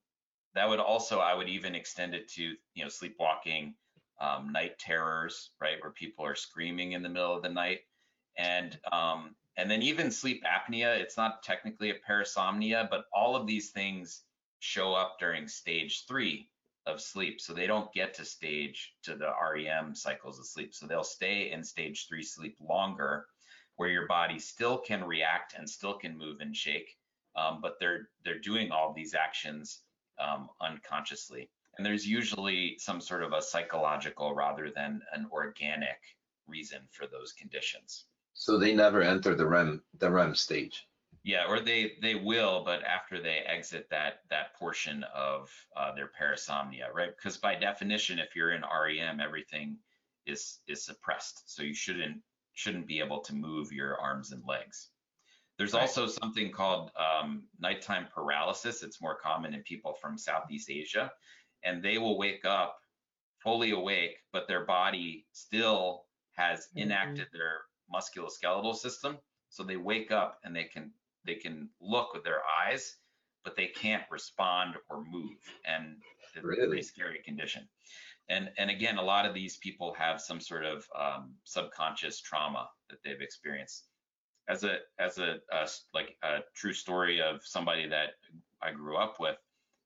that 0.55 0.67
would 0.67 0.79
also, 0.79 1.19
I 1.19 1.33
would 1.33 1.49
even 1.49 1.75
extend 1.75 2.13
it 2.13 2.29
to, 2.33 2.43
you 2.73 2.83
know, 2.83 2.89
sleepwalking, 2.89 3.75
um, 4.19 4.51
night 4.51 4.77
terrors, 4.79 5.51
right, 5.59 5.81
where 5.81 5.91
people 5.91 6.25
are 6.25 6.35
screaming 6.35 6.93
in 6.93 7.03
the 7.03 7.09
middle 7.09 7.35
of 7.35 7.43
the 7.43 7.49
night, 7.49 7.79
and 8.37 8.79
um, 8.91 9.35
and 9.57 9.69
then 9.69 9.81
even 9.81 10.11
sleep 10.11 10.43
apnea. 10.43 10.97
It's 10.97 11.17
not 11.17 11.43
technically 11.43 11.89
a 11.89 11.99
parasomnia, 12.07 12.89
but 12.89 13.05
all 13.13 13.35
of 13.35 13.47
these 13.47 13.71
things 13.71 14.23
show 14.59 14.93
up 14.93 15.17
during 15.19 15.47
stage 15.47 16.05
three, 16.07 16.49
of 16.85 17.01
sleep. 17.01 17.39
So 17.39 17.53
they 17.53 17.67
don't 17.67 17.91
get 17.93 18.13
to 18.15 18.25
stage 18.25 18.93
to 19.03 19.15
the 19.15 19.31
REM 19.53 19.93
cycles 19.95 20.39
of 20.39 20.45
sleep. 20.45 20.73
So 20.73 20.87
they'll 20.87 21.03
stay 21.03 21.51
in 21.51 21.63
stage 21.63 22.07
three 22.07 22.23
sleep 22.23 22.57
longer, 22.59 23.27
where 23.75 23.89
your 23.89 24.07
body 24.07 24.39
still 24.39 24.77
can 24.77 25.03
react 25.03 25.55
and 25.57 25.69
still 25.69 25.93
can 25.93 26.17
move 26.17 26.37
and 26.39 26.55
shake, 26.55 26.97
um, 27.35 27.59
but 27.61 27.79
they're 27.79 28.09
they're 28.23 28.39
doing 28.39 28.71
all 28.71 28.93
these 28.93 29.13
actions 29.13 29.81
um, 30.19 30.49
unconsciously. 30.61 31.49
And 31.77 31.85
there's 31.85 32.05
usually 32.05 32.77
some 32.77 32.99
sort 32.99 33.23
of 33.23 33.33
a 33.33 33.41
psychological 33.41 34.35
rather 34.35 34.69
than 34.75 35.01
an 35.13 35.27
organic 35.31 35.99
reason 36.47 36.79
for 36.91 37.07
those 37.07 37.33
conditions. 37.33 38.05
So 38.33 38.57
they 38.57 38.73
never 38.73 39.01
enter 39.01 39.35
the 39.35 39.47
REM 39.47 39.81
the 39.97 40.11
REM 40.11 40.35
stage. 40.35 40.85
Yeah, 41.23 41.45
or 41.47 41.59
they 41.59 41.93
they 42.01 42.15
will, 42.15 42.63
but 42.65 42.83
after 42.83 43.21
they 43.21 43.39
exit 43.45 43.87
that 43.91 44.21
that 44.31 44.55
portion 44.55 45.05
of 45.15 45.51
uh, 45.77 45.93
their 45.93 46.09
parasomnia, 46.19 46.91
right? 46.93 47.11
Because 47.15 47.37
by 47.37 47.53
definition, 47.55 48.17
if 48.17 48.35
you're 48.35 48.51
in 48.51 48.63
REM, 48.63 49.19
everything 49.19 49.77
is 50.25 50.59
is 50.67 50.83
suppressed, 50.83 51.43
so 51.45 51.61
you 51.61 51.75
shouldn't 51.75 52.17
shouldn't 52.53 52.87
be 52.87 52.99
able 52.99 53.19
to 53.21 53.35
move 53.35 53.71
your 53.71 53.99
arms 53.99 54.31
and 54.31 54.43
legs. 54.47 54.89
There's 55.57 55.73
right. 55.73 55.81
also 55.81 56.07
something 56.07 56.51
called 56.51 56.89
um, 56.97 57.43
nighttime 57.59 58.07
paralysis. 58.13 58.81
It's 58.81 58.99
more 58.99 59.17
common 59.21 59.53
in 59.53 59.61
people 59.61 59.93
from 60.01 60.17
Southeast 60.17 60.71
Asia, 60.71 61.11
and 61.63 61.83
they 61.83 61.99
will 61.99 62.17
wake 62.17 62.45
up 62.45 62.77
fully 63.43 63.71
awake, 63.71 64.17
but 64.33 64.47
their 64.47 64.65
body 64.65 65.27
still 65.33 66.05
has 66.35 66.61
mm-hmm. 66.61 66.79
enacted 66.79 67.27
mm-hmm. 67.27 67.37
their 67.37 67.61
musculoskeletal 67.93 68.75
system. 68.75 69.19
So 69.49 69.63
they 69.63 69.77
wake 69.77 70.11
up 70.11 70.39
and 70.43 70.55
they 70.55 70.63
can 70.63 70.91
they 71.25 71.35
can 71.35 71.69
look 71.79 72.13
with 72.13 72.23
their 72.23 72.41
eyes, 72.65 72.95
but 73.43 73.55
they 73.55 73.67
can't 73.67 74.03
respond 74.11 74.75
or 74.89 75.03
move. 75.03 75.37
And 75.65 75.97
it's 76.35 76.43
really? 76.43 76.63
a 76.63 76.67
pretty 76.67 76.83
scary 76.83 77.19
condition. 77.23 77.67
And, 78.29 78.49
and 78.57 78.69
again, 78.69 78.97
a 78.97 79.03
lot 79.03 79.25
of 79.25 79.33
these 79.33 79.57
people 79.57 79.93
have 79.97 80.21
some 80.21 80.39
sort 80.39 80.63
of 80.63 80.87
um, 80.97 81.33
subconscious 81.43 82.21
trauma 82.21 82.69
that 82.89 82.99
they've 83.03 83.21
experienced. 83.21 83.87
As 84.47 84.63
a 84.63 84.77
as 84.99 85.17
a, 85.17 85.37
a, 85.51 85.67
like 85.93 86.17
a 86.23 86.39
true 86.55 86.73
story 86.73 87.21
of 87.21 87.41
somebody 87.43 87.87
that 87.87 88.15
I 88.61 88.71
grew 88.71 88.97
up 88.97 89.19
with, 89.19 89.37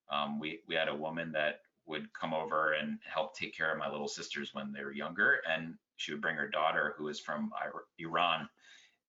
um, 0.09 0.39
we 0.39 0.61
we 0.67 0.75
had 0.75 0.87
a 0.87 0.95
woman 0.95 1.31
that 1.33 1.59
would 1.85 2.11
come 2.13 2.33
over 2.33 2.73
and 2.73 2.97
help 3.05 3.35
take 3.35 3.55
care 3.55 3.71
of 3.71 3.77
my 3.77 3.89
little 3.89 4.07
sisters 4.07 4.51
when 4.53 4.71
they 4.71 4.83
were 4.83 4.93
younger, 4.93 5.41
and 5.47 5.75
she 5.97 6.13
would 6.13 6.21
bring 6.21 6.35
her 6.35 6.47
daughter 6.47 6.95
who 6.97 7.03
was 7.03 7.19
from 7.19 7.51
Iran 7.99 8.49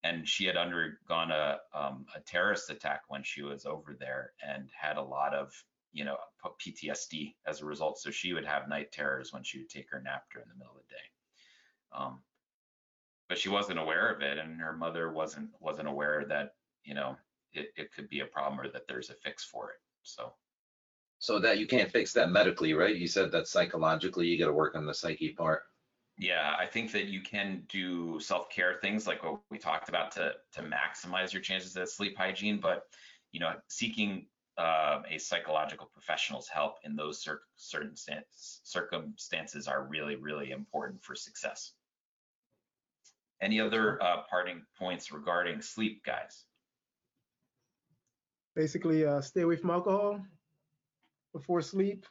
and 0.07 0.29
she 0.29 0.45
had 0.45 0.57
undergone 0.57 1.31
a, 1.31 1.59
um, 1.75 2.07
a 2.15 2.21
terrorist 2.21 2.71
attack 2.71 3.03
when 3.09 3.23
she 3.23 3.43
was 3.43 3.67
over 3.67 3.97
there 3.99 4.33
and 4.47 4.69
had 4.79 4.97
a 4.97 5.03
lot 5.03 5.35
of 5.35 5.53
you 5.93 6.05
know 6.05 6.17
PTSD 6.45 7.35
as 7.47 7.61
a 7.61 7.67
result. 7.67 7.99
So 7.99 8.11
she 8.11 8.33
would 8.33 8.45
have 8.45 8.69
night 8.69 8.93
terrors 8.93 9.33
when 9.33 9.43
she 9.43 9.59
would 9.59 9.69
take 9.69 9.91
her 9.91 10.01
nap 10.01 10.25
during 10.33 10.49
the 10.49 10.59
middle 10.59 10.77
of 10.77 10.83
the 10.87 10.95
day. 10.95 12.05
Um, 12.05 12.19
but 13.29 13.39
she 13.39 13.49
wasn't 13.49 13.79
aware 13.79 14.13
of 14.13 14.23
it, 14.23 14.39
and 14.39 14.61
her 14.61 14.77
mother 14.77 15.13
wasn't 15.13 15.51
wasn't 15.61 15.89
aware 15.89 16.25
that 16.29 16.55
you 16.85 16.95
know 16.95 17.17
it, 17.53 17.69
it 17.77 17.93
could 17.93 18.09
be 18.09 18.21
a 18.21 18.27
problem 18.27 18.61
or 18.61 18.71
that 18.71 18.87
there's 18.87 19.11
a 19.11 19.15
fix 19.15 19.45
for 19.45 19.71
it. 19.71 19.81
So. 20.03 20.33
So 21.19 21.39
that 21.41 21.59
you 21.59 21.67
can't 21.67 21.91
fix 21.91 22.13
that 22.13 22.31
medically, 22.31 22.75
right? 22.75 22.95
You 22.95 23.09
said 23.09 23.33
that 23.33 23.49
psychologically 23.49 24.27
you 24.27 24.39
got 24.39 24.49
to 24.49 24.53
work 24.53 24.75
on 24.77 24.85
the 24.85 24.93
psyche 24.93 25.31
part. 25.31 25.63
Yeah, 26.19 26.55
I 26.59 26.67
think 26.67 26.93
that 26.93 27.07
you 27.07 27.21
can 27.21 27.63
do 27.69 28.19
self-care 28.21 28.79
things 28.81 29.07
like 29.07 29.23
what 29.23 29.41
we 29.51 29.59
talked 29.59 29.91
about 29.91 30.13
to 30.13 30.33
to 30.53 30.63
maximize 30.63 31.33
your 31.33 31.43
chances 31.43 31.77
at 31.77 31.91
sleep 31.91 32.17
hygiene, 32.17 32.59
but 32.59 32.85
you 33.33 33.41
know, 33.41 33.53
seeking 33.69 34.27
uh, 34.57 35.03
a 35.11 35.19
psychological 35.19 35.91
professional's 35.93 36.49
help 36.49 36.77
in 36.85 36.97
those 36.97 37.23
cir- 37.23 37.43
certain 37.57 37.95
circumstances 38.35 39.69
are 39.69 39.85
really, 39.85 40.17
really 40.17 40.53
important 40.53 41.03
for 41.03 41.15
success. 41.15 41.73
Any 43.43 43.61
other 43.61 44.03
uh, 44.03 44.23
parting 44.31 44.63
points 44.79 45.13
regarding 45.13 45.61
sleep, 45.61 46.03
guys? 46.05 46.45
Basically, 48.55 49.05
uh, 49.05 49.21
stay 49.21 49.43
away 49.43 49.57
from 49.57 49.71
alcohol 49.71 50.25
before 51.35 51.61
sleep. 51.61 52.07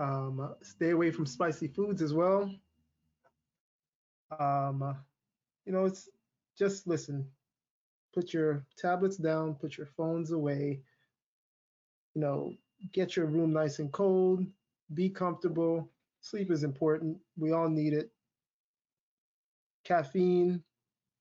Um, 0.00 0.54
stay 0.62 0.90
away 0.90 1.10
from 1.10 1.26
spicy 1.26 1.68
foods 1.68 2.00
as 2.00 2.14
well. 2.14 2.50
Um, 4.38 4.96
you 5.66 5.72
know, 5.72 5.84
it's 5.84 6.08
just 6.58 6.86
listen. 6.86 7.28
Put 8.14 8.32
your 8.32 8.64
tablets 8.78 9.18
down. 9.18 9.54
Put 9.54 9.76
your 9.76 9.86
phones 9.86 10.32
away. 10.32 10.80
You 12.14 12.20
know, 12.22 12.54
get 12.92 13.14
your 13.14 13.26
room 13.26 13.52
nice 13.52 13.78
and 13.78 13.92
cold. 13.92 14.46
Be 14.94 15.10
comfortable. 15.10 15.88
Sleep 16.22 16.50
is 16.50 16.64
important. 16.64 17.18
We 17.36 17.52
all 17.52 17.68
need 17.68 17.92
it. 17.92 18.10
Caffeine, 19.84 20.62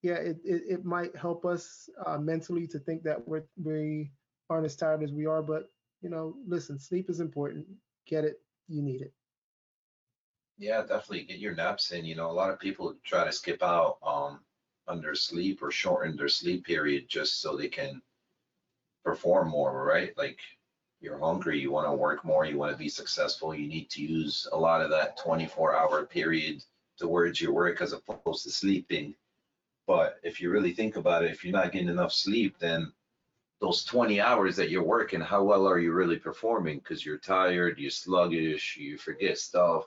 yeah, 0.01 0.15
it, 0.15 0.37
it, 0.43 0.63
it 0.69 0.85
might 0.85 1.15
help 1.15 1.45
us 1.45 1.89
uh, 2.05 2.17
mentally 2.17 2.67
to 2.67 2.79
think 2.79 3.03
that 3.03 3.25
we're, 3.27 3.43
we 3.61 4.11
aren't 4.49 4.65
as 4.65 4.75
tired 4.75 5.03
as 5.03 5.11
we 5.11 5.25
are, 5.25 5.41
but 5.41 5.71
you 6.01 6.09
know, 6.09 6.35
listen, 6.47 6.79
sleep 6.79 7.09
is 7.09 7.19
important. 7.19 7.65
Get 8.05 8.23
it 8.25 8.41
you 8.69 8.81
need 8.81 9.01
it. 9.01 9.13
Yeah, 10.57 10.81
definitely 10.81 11.23
get 11.23 11.39
your 11.39 11.55
naps 11.55 11.91
in. 11.91 12.05
You 12.05 12.15
know, 12.15 12.29
a 12.29 12.33
lot 12.33 12.51
of 12.51 12.59
people 12.59 12.95
try 13.03 13.25
to 13.25 13.31
skip 13.31 13.63
out 13.63 13.97
um, 14.03 14.39
on 14.87 15.01
their 15.01 15.15
sleep 15.15 15.61
or 15.61 15.71
shorten 15.71 16.15
their 16.15 16.29
sleep 16.29 16.65
period 16.65 17.07
just 17.07 17.41
so 17.41 17.55
they 17.55 17.69
can 17.69 18.01
perform 19.03 19.49
more, 19.49 19.85
right? 19.85 20.15
Like 20.17 20.39
you're 20.99 21.19
hungry, 21.19 21.59
you 21.59 21.71
want 21.71 21.87
to 21.87 21.93
work 21.93 22.25
more, 22.25 22.45
you 22.45 22.57
want 22.57 22.71
to 22.71 22.77
be 22.77 22.89
successful, 22.89 23.55
you 23.55 23.67
need 23.67 23.89
to 23.91 24.03
use 24.03 24.47
a 24.51 24.57
lot 24.57 24.81
of 24.81 24.89
that 24.89 25.17
24 25.17 25.75
hour 25.75 26.05
period 26.05 26.63
towards 26.97 27.39
your 27.39 27.53
work 27.53 27.81
as 27.81 27.93
opposed 27.93 28.43
to 28.43 28.51
sleeping. 28.51 29.15
But 29.87 30.19
if 30.23 30.41
you 30.41 30.51
really 30.51 30.73
think 30.73 30.97
about 30.97 31.23
it, 31.23 31.31
if 31.31 31.43
you're 31.43 31.53
not 31.53 31.71
getting 31.71 31.89
enough 31.89 32.11
sleep, 32.11 32.57
then 32.59 32.91
those 33.61 33.83
20 33.83 34.21
hours 34.21 34.55
that 34.55 34.69
you're 34.69 34.83
working, 34.83 35.19
how 35.19 35.43
well 35.43 35.67
are 35.67 35.79
you 35.79 35.91
really 35.91 36.17
performing? 36.17 36.79
Because 36.79 37.05
you're 37.05 37.17
tired, 37.17 37.77
you're 37.77 37.91
sluggish, 37.91 38.77
you 38.77 38.97
forget 38.97 39.37
stuff. 39.37 39.85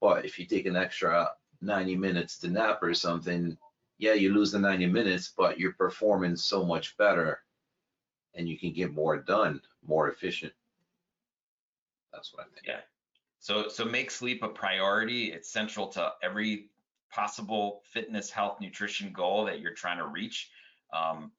But 0.00 0.24
if 0.24 0.38
you 0.38 0.46
take 0.46 0.66
an 0.66 0.76
extra 0.76 1.30
90 1.62 1.96
minutes 1.96 2.38
to 2.38 2.48
nap 2.48 2.82
or 2.82 2.92
something, 2.92 3.56
yeah, 3.98 4.12
you 4.14 4.32
lose 4.34 4.52
the 4.52 4.58
90 4.58 4.86
minutes, 4.86 5.32
but 5.36 5.58
you're 5.58 5.72
performing 5.72 6.36
so 6.36 6.64
much 6.64 6.96
better 6.96 7.40
and 8.34 8.48
you 8.48 8.58
can 8.58 8.72
get 8.72 8.92
more 8.92 9.16
done, 9.16 9.60
more 9.86 10.10
efficient. 10.10 10.52
That's 12.12 12.32
what 12.32 12.46
I 12.46 12.54
think. 12.54 12.66
Yeah. 12.66 12.80
So, 13.38 13.68
so 13.68 13.84
make 13.84 14.10
sleep 14.10 14.42
a 14.42 14.48
priority. 14.48 15.32
It's 15.32 15.50
central 15.50 15.88
to 15.88 16.12
every 16.22 16.68
possible 17.10 17.82
fitness, 17.84 18.30
health, 18.30 18.60
nutrition 18.60 19.12
goal 19.12 19.46
that 19.46 19.60
you're 19.60 19.74
trying 19.74 19.98
to 19.98 20.06
reach. 20.06 20.50
Um, 20.92 21.32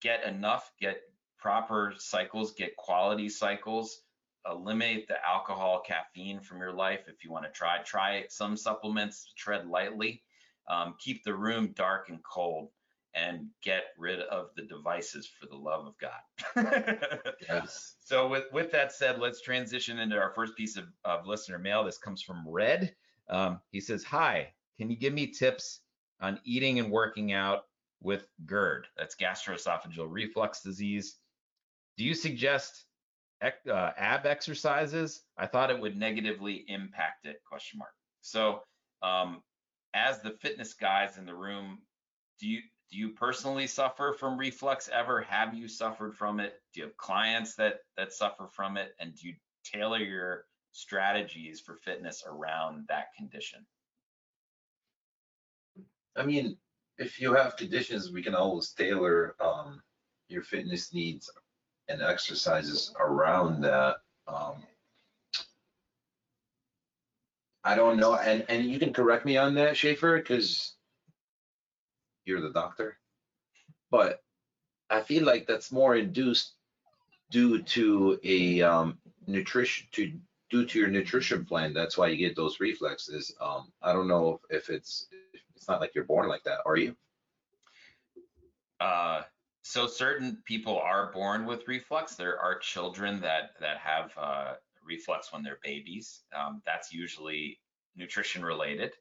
get 0.00 0.24
enough, 0.24 0.72
get 0.80 1.02
proper 1.38 1.94
cycles, 1.98 2.52
get 2.52 2.76
quality 2.76 3.28
cycles, 3.28 4.02
eliminate 4.50 5.08
the 5.08 5.16
alcohol, 5.26 5.82
caffeine 5.86 6.40
from 6.40 6.58
your 6.58 6.72
life 6.72 7.00
if 7.08 7.24
you 7.24 7.30
want 7.30 7.44
to 7.44 7.50
try. 7.50 7.78
Try 7.82 8.24
some 8.28 8.56
supplements, 8.56 9.32
tread 9.36 9.66
lightly. 9.66 10.22
Um, 10.68 10.94
keep 10.98 11.24
the 11.24 11.34
room 11.34 11.72
dark 11.74 12.10
and 12.10 12.22
cold 12.22 12.70
and 13.14 13.46
get 13.62 13.86
rid 13.98 14.20
of 14.20 14.50
the 14.54 14.62
devices 14.62 15.26
for 15.26 15.46
the 15.46 15.56
love 15.56 15.86
of 15.86 15.94
God. 15.98 16.98
Yes. 17.48 17.96
So 18.04 18.28
with, 18.28 18.44
with 18.52 18.70
that 18.72 18.92
said, 18.92 19.18
let's 19.18 19.40
transition 19.40 19.98
into 19.98 20.16
our 20.16 20.30
first 20.30 20.56
piece 20.56 20.76
of, 20.76 20.84
of 21.04 21.26
listener 21.26 21.58
mail. 21.58 21.82
This 21.82 21.98
comes 21.98 22.22
from 22.22 22.44
Red. 22.46 22.94
Um, 23.28 23.60
he 23.72 23.80
says, 23.80 24.04
hi, 24.04 24.52
can 24.78 24.90
you 24.90 24.96
give 24.96 25.12
me 25.12 25.26
tips 25.26 25.80
on 26.20 26.38
eating 26.44 26.78
and 26.78 26.90
working 26.90 27.32
out 27.32 27.64
with 28.02 28.26
GERD? 28.46 28.86
That's 28.96 29.16
gastroesophageal 29.16 30.06
reflux 30.08 30.62
disease. 30.62 31.16
Do 31.96 32.04
you 32.04 32.14
suggest 32.14 32.84
uh, 33.42 33.90
ab 33.96 34.26
exercises? 34.26 35.22
I 35.36 35.46
thought 35.46 35.70
it 35.70 35.80
would 35.80 35.96
negatively 35.96 36.64
impact 36.68 37.26
it, 37.26 37.40
question 37.48 37.78
mark. 37.78 37.92
So 38.20 38.60
um, 39.02 39.42
as 39.94 40.20
the 40.20 40.30
fitness 40.30 40.74
guys 40.74 41.18
in 41.18 41.26
the 41.26 41.34
room, 41.34 41.78
do 42.40 42.48
you 42.48 42.60
do 42.90 42.98
you 42.98 43.10
personally 43.10 43.68
suffer 43.68 44.16
from 44.18 44.36
reflux 44.36 44.88
ever? 44.92 45.20
Have 45.22 45.54
you 45.54 45.68
suffered 45.68 46.16
from 46.16 46.40
it? 46.40 46.54
Do 46.74 46.80
you 46.80 46.86
have 46.86 46.96
clients 46.96 47.54
that 47.56 47.80
that 47.96 48.12
suffer 48.12 48.48
from 48.48 48.76
it? 48.76 48.92
And 48.98 49.14
do 49.14 49.28
you 49.28 49.34
tailor 49.64 49.98
your 49.98 50.44
strategies 50.72 51.60
for 51.60 51.76
fitness 51.76 52.24
around 52.26 52.86
that 52.88 53.14
condition? 53.16 53.64
I 56.16 56.24
mean, 56.24 56.56
if 57.00 57.18
you 57.18 57.34
have 57.34 57.56
conditions, 57.56 58.12
we 58.12 58.22
can 58.22 58.34
always 58.34 58.70
tailor 58.72 59.34
um, 59.40 59.82
your 60.28 60.42
fitness 60.42 60.92
needs 60.92 61.30
and 61.88 62.02
exercises 62.02 62.94
around 63.00 63.62
that. 63.62 63.96
Um, 64.28 64.62
I 67.64 67.74
don't 67.74 67.96
know, 67.96 68.14
and 68.14 68.44
and 68.48 68.64
you 68.66 68.78
can 68.78 68.92
correct 68.92 69.24
me 69.24 69.36
on 69.36 69.54
that, 69.54 69.76
Schaefer, 69.76 70.18
because 70.18 70.74
you're 72.26 72.40
the 72.40 72.52
doctor. 72.52 72.98
But 73.90 74.22
I 74.90 75.00
feel 75.00 75.24
like 75.24 75.46
that's 75.46 75.72
more 75.72 75.96
induced 75.96 76.54
due 77.30 77.62
to 77.62 78.18
a 78.24 78.62
um, 78.62 78.98
nutrition 79.26 79.86
to 79.92 80.12
due 80.50 80.66
to 80.66 80.78
your 80.78 80.88
nutrition 80.88 81.44
plan. 81.44 81.72
That's 81.72 81.96
why 81.96 82.08
you 82.08 82.16
get 82.16 82.36
those 82.36 82.60
reflexes. 82.60 83.34
Um, 83.40 83.72
I 83.82 83.92
don't 83.92 84.08
know 84.08 84.40
if 84.50 84.68
it's 84.68 85.06
it's 85.60 85.68
not 85.68 85.80
like 85.80 85.94
you're 85.94 86.04
born 86.04 86.26
like 86.26 86.44
that, 86.44 86.60
are 86.64 86.76
you? 86.76 86.96
Uh, 88.80 89.22
so 89.60 89.86
certain 89.86 90.42
people 90.46 90.78
are 90.78 91.12
born 91.12 91.44
with 91.44 91.68
reflux. 91.68 92.14
There 92.14 92.38
are 92.38 92.58
children 92.58 93.20
that 93.20 93.50
that 93.60 93.76
have 93.76 94.10
uh, 94.16 94.54
reflux 94.82 95.34
when 95.34 95.42
they're 95.42 95.58
babies. 95.62 96.22
Um, 96.34 96.62
that's 96.64 96.94
usually 96.94 97.60
nutrition 97.94 98.42
related. 98.42 98.94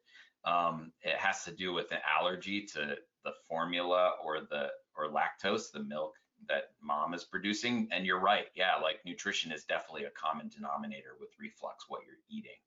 Um, 0.44 0.92
it 1.02 1.16
has 1.16 1.46
to 1.46 1.52
do 1.52 1.72
with 1.72 1.94
an 1.94 2.00
allergy 2.06 2.66
to 2.74 2.98
the 3.24 3.32
formula 3.48 4.12
or 4.22 4.42
the 4.42 4.68
or 4.98 5.10
lactose, 5.10 5.72
the 5.72 5.84
milk 5.84 6.14
that 6.50 6.72
mom 6.82 7.14
is 7.14 7.24
producing. 7.24 7.88
And 7.92 8.06
you're 8.06 8.20
right, 8.20 8.48
yeah, 8.54 8.76
like 8.84 9.00
nutrition 9.06 9.54
is 9.54 9.64
definitely 9.64 10.04
a 10.04 10.12
common 10.12 10.50
denominator 10.50 11.16
with 11.22 11.30
reflux, 11.40 11.86
what 11.88 12.02
you're 12.06 12.20
eating. 12.30 12.60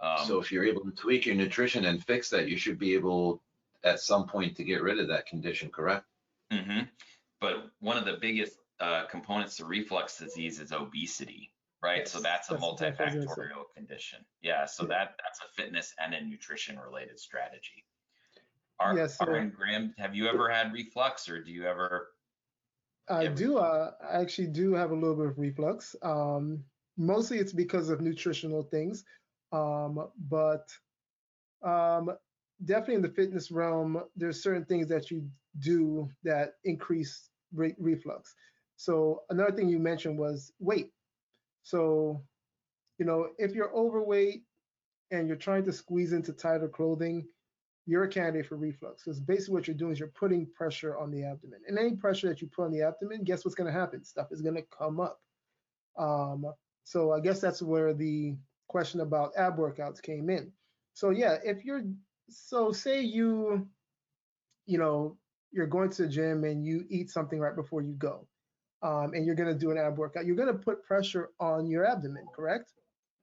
Um, 0.00 0.26
so 0.26 0.40
if 0.40 0.52
you're 0.52 0.64
able 0.64 0.82
to 0.82 0.92
tweak 0.92 1.26
your 1.26 1.34
nutrition 1.34 1.84
and 1.86 2.04
fix 2.04 2.30
that, 2.30 2.48
you 2.48 2.56
should 2.56 2.78
be 2.78 2.94
able 2.94 3.42
at 3.84 4.00
some 4.00 4.26
point 4.26 4.56
to 4.56 4.64
get 4.64 4.82
rid 4.82 4.98
of 4.98 5.08
that 5.08 5.26
condition, 5.26 5.70
correct? 5.70 6.04
hmm 6.52 6.80
But 7.40 7.70
one 7.80 7.96
of 7.96 8.04
the 8.04 8.16
biggest 8.20 8.58
uh, 8.80 9.06
components 9.06 9.56
to 9.56 9.64
reflux 9.64 10.18
disease 10.18 10.60
is 10.60 10.72
obesity, 10.72 11.52
right? 11.82 12.06
so 12.06 12.20
that's 12.20 12.48
a 12.50 12.54
that's- 12.54 12.78
that's 12.78 12.98
what 12.98 13.00
I 13.00 13.04
was 13.04 13.14
gonna 13.14 13.22
say. 13.26 13.40
multifactorial 13.42 13.64
condition. 13.74 14.24
Yeah, 14.40 14.66
so 14.66 14.84
that 14.86 15.16
that's 15.22 15.40
a 15.40 15.48
fitness 15.60 15.94
and 15.98 16.14
a 16.14 16.20
nutrition 16.24 16.78
related 16.78 17.18
strategy. 17.18 17.84
Ar- 18.78 18.96
Yeah, 18.96 19.08
so- 19.08 19.24
RN 19.26 19.50
Graham, 19.50 19.94
have 19.98 20.14
you 20.14 20.28
ever 20.28 20.48
had 20.48 20.72
reflux 20.72 21.28
or 21.28 21.42
do 21.42 21.50
you 21.50 21.64
ever? 21.66 22.10
I 23.08 23.22
Yeah, 23.24 23.28
do. 23.30 23.58
Uh, 23.58 23.92
I 24.02 24.20
actually 24.20 24.48
do 24.48 24.74
have 24.74 24.90
a 24.92 24.94
little 24.94 25.16
bit 25.16 25.26
of 25.26 25.38
reflux. 25.38 25.96
Um, 26.02 26.64
mostly 26.96 27.38
it's 27.38 27.52
because 27.52 27.88
of 27.88 28.00
nutritional 28.00 28.62
things, 28.62 29.04
um, 29.52 30.08
but 30.28 30.68
um, 31.62 32.10
definitely 32.64 32.96
in 32.96 33.02
the 33.02 33.08
fitness 33.08 33.50
realm, 33.50 34.02
there's 34.16 34.42
certain 34.42 34.64
things 34.64 34.88
that 34.88 35.10
you 35.10 35.28
do 35.60 36.08
that 36.24 36.54
increase 36.64 37.30
re- 37.54 37.74
reflux. 37.78 38.34
So 38.76 39.22
another 39.30 39.52
thing 39.52 39.68
you 39.68 39.78
mentioned 39.78 40.18
was 40.18 40.52
weight. 40.60 40.90
So, 41.62 42.22
you 42.98 43.06
know, 43.06 43.28
if 43.38 43.54
you're 43.54 43.74
overweight 43.74 44.42
and 45.10 45.26
you're 45.26 45.36
trying 45.36 45.64
to 45.64 45.72
squeeze 45.72 46.12
into 46.12 46.32
tighter 46.32 46.68
clothing, 46.68 47.26
you're 47.86 48.04
a 48.04 48.08
candidate 48.08 48.46
for 48.46 48.56
reflux 48.56 49.02
because 49.02 49.18
basically 49.18 49.54
what 49.54 49.66
you're 49.66 49.76
doing 49.76 49.92
is 49.92 49.98
you're 49.98 50.08
putting 50.08 50.46
pressure 50.46 50.98
on 50.98 51.10
the 51.10 51.24
abdomen. 51.24 51.60
And 51.66 51.78
any 51.78 51.96
pressure 51.96 52.28
that 52.28 52.42
you 52.42 52.48
put 52.48 52.66
on 52.66 52.72
the 52.72 52.82
abdomen, 52.82 53.24
guess 53.24 53.44
what's 53.44 53.54
going 53.54 53.72
to 53.72 53.78
happen? 53.78 54.04
Stuff 54.04 54.28
is 54.30 54.42
going 54.42 54.56
to 54.56 54.64
come 54.76 55.00
up. 55.00 55.20
Um, 55.98 56.44
so 56.84 57.12
I 57.12 57.20
guess 57.20 57.40
that's 57.40 57.62
where 57.62 57.94
the 57.94 58.36
question 58.68 59.00
about 59.00 59.32
ab 59.36 59.56
workouts 59.56 60.00
came 60.00 60.30
in. 60.30 60.52
So 60.94 61.10
yeah, 61.10 61.38
if 61.44 61.64
you're 61.64 61.84
so 62.28 62.72
say 62.72 63.00
you, 63.00 63.66
you 64.66 64.78
know, 64.78 65.16
you're 65.50 65.66
going 65.66 65.90
to 65.90 66.02
the 66.02 66.08
gym 66.08 66.44
and 66.44 66.64
you 66.64 66.84
eat 66.90 67.10
something 67.10 67.40
right 67.40 67.56
before 67.56 67.82
you 67.82 67.94
go, 67.94 68.26
um, 68.82 69.14
and 69.14 69.24
you're 69.26 69.34
going 69.34 69.52
to 69.52 69.58
do 69.58 69.70
an 69.70 69.78
ab 69.78 69.96
workout, 69.98 70.26
you're 70.26 70.36
going 70.36 70.52
to 70.52 70.58
put 70.58 70.84
pressure 70.84 71.30
on 71.40 71.66
your 71.66 71.86
abdomen, 71.86 72.26
correct? 72.34 72.72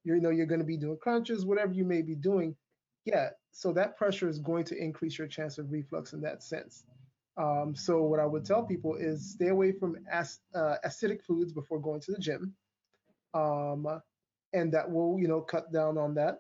You 0.04 0.20
know, 0.20 0.30
you're 0.30 0.46
going 0.46 0.60
to 0.60 0.66
be 0.66 0.78
doing 0.78 0.98
crunches, 0.98 1.46
whatever 1.46 1.74
you 1.74 1.86
may 1.86 2.02
be 2.02 2.16
doing. 2.16 2.56
Yeah, 3.06 3.30
so 3.52 3.72
that 3.74 3.98
pressure 3.98 4.28
is 4.28 4.40
going 4.40 4.64
to 4.66 4.78
increase 4.78 5.18
your 5.18 5.28
chance 5.28 5.58
of 5.58 5.72
reflux 5.72 6.14
in 6.14 6.22
that 6.22 6.44
sense. 6.44 6.84
Um, 7.38 7.76
so 7.76 8.02
what 8.02 8.20
I 8.20 8.26
would 8.26 8.46
tell 8.46 8.64
people 8.64 8.96
is 8.96 9.32
stay 9.32 9.50
away 9.50 9.72
from 9.74 9.98
ac- 10.12 10.40
uh, 10.56 10.78
acidic 10.86 11.22
foods 11.24 11.54
before 11.54 11.80
going 11.80 12.02
to 12.02 12.12
the 12.14 12.20
gym, 12.20 12.56
um, 13.34 13.88
and 14.56 14.72
that 14.74 14.90
will 14.90 15.20
you 15.20 15.28
know 15.28 15.42
cut 15.42 15.72
down 15.72 15.98
on 15.98 16.16
that. 16.16 16.40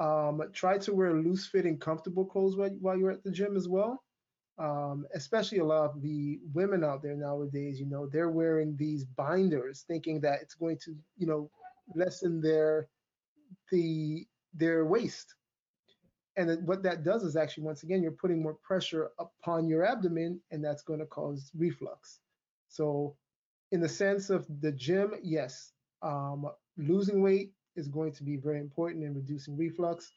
Um, 0.00 0.42
try 0.52 0.76
to 0.78 0.92
wear 0.92 1.14
loose-fitting, 1.14 1.78
comfortable 1.78 2.24
clothes 2.24 2.56
while, 2.56 2.76
while 2.80 2.98
you're 2.98 3.12
at 3.12 3.22
the 3.22 3.30
gym 3.30 3.56
as 3.56 3.68
well. 3.68 4.02
Um, 4.58 5.06
especially 5.14 5.58
a 5.58 5.64
lot 5.64 5.84
of 5.84 6.02
the 6.02 6.40
women 6.52 6.84
out 6.84 7.02
there 7.02 7.16
nowadays, 7.16 7.78
you 7.80 7.86
know, 7.86 8.06
they're 8.06 8.30
wearing 8.30 8.76
these 8.76 9.04
binders, 9.04 9.84
thinking 9.86 10.20
that 10.22 10.40
it's 10.42 10.54
going 10.54 10.78
to 10.84 10.96
you 11.16 11.26
know 11.26 11.50
lessen 11.94 12.40
their 12.40 12.88
the 13.70 14.26
their 14.54 14.84
waist 14.84 15.34
and 16.36 16.66
what 16.66 16.82
that 16.82 17.04
does 17.04 17.22
is 17.22 17.36
actually 17.36 17.64
once 17.64 17.82
again 17.82 18.02
you're 18.02 18.12
putting 18.12 18.42
more 18.42 18.54
pressure 18.62 19.10
upon 19.18 19.68
your 19.68 19.84
abdomen 19.84 20.40
and 20.50 20.64
that's 20.64 20.82
going 20.82 20.98
to 20.98 21.06
cause 21.06 21.50
reflux 21.56 22.20
so 22.68 23.16
in 23.72 23.80
the 23.80 23.88
sense 23.88 24.30
of 24.30 24.46
the 24.60 24.72
gym 24.72 25.12
yes 25.22 25.72
um, 26.02 26.46
losing 26.76 27.22
weight 27.22 27.52
is 27.76 27.88
going 27.88 28.12
to 28.12 28.22
be 28.24 28.36
very 28.36 28.60
important 28.60 29.04
in 29.04 29.14
reducing 29.14 29.56
reflux. 29.56 30.12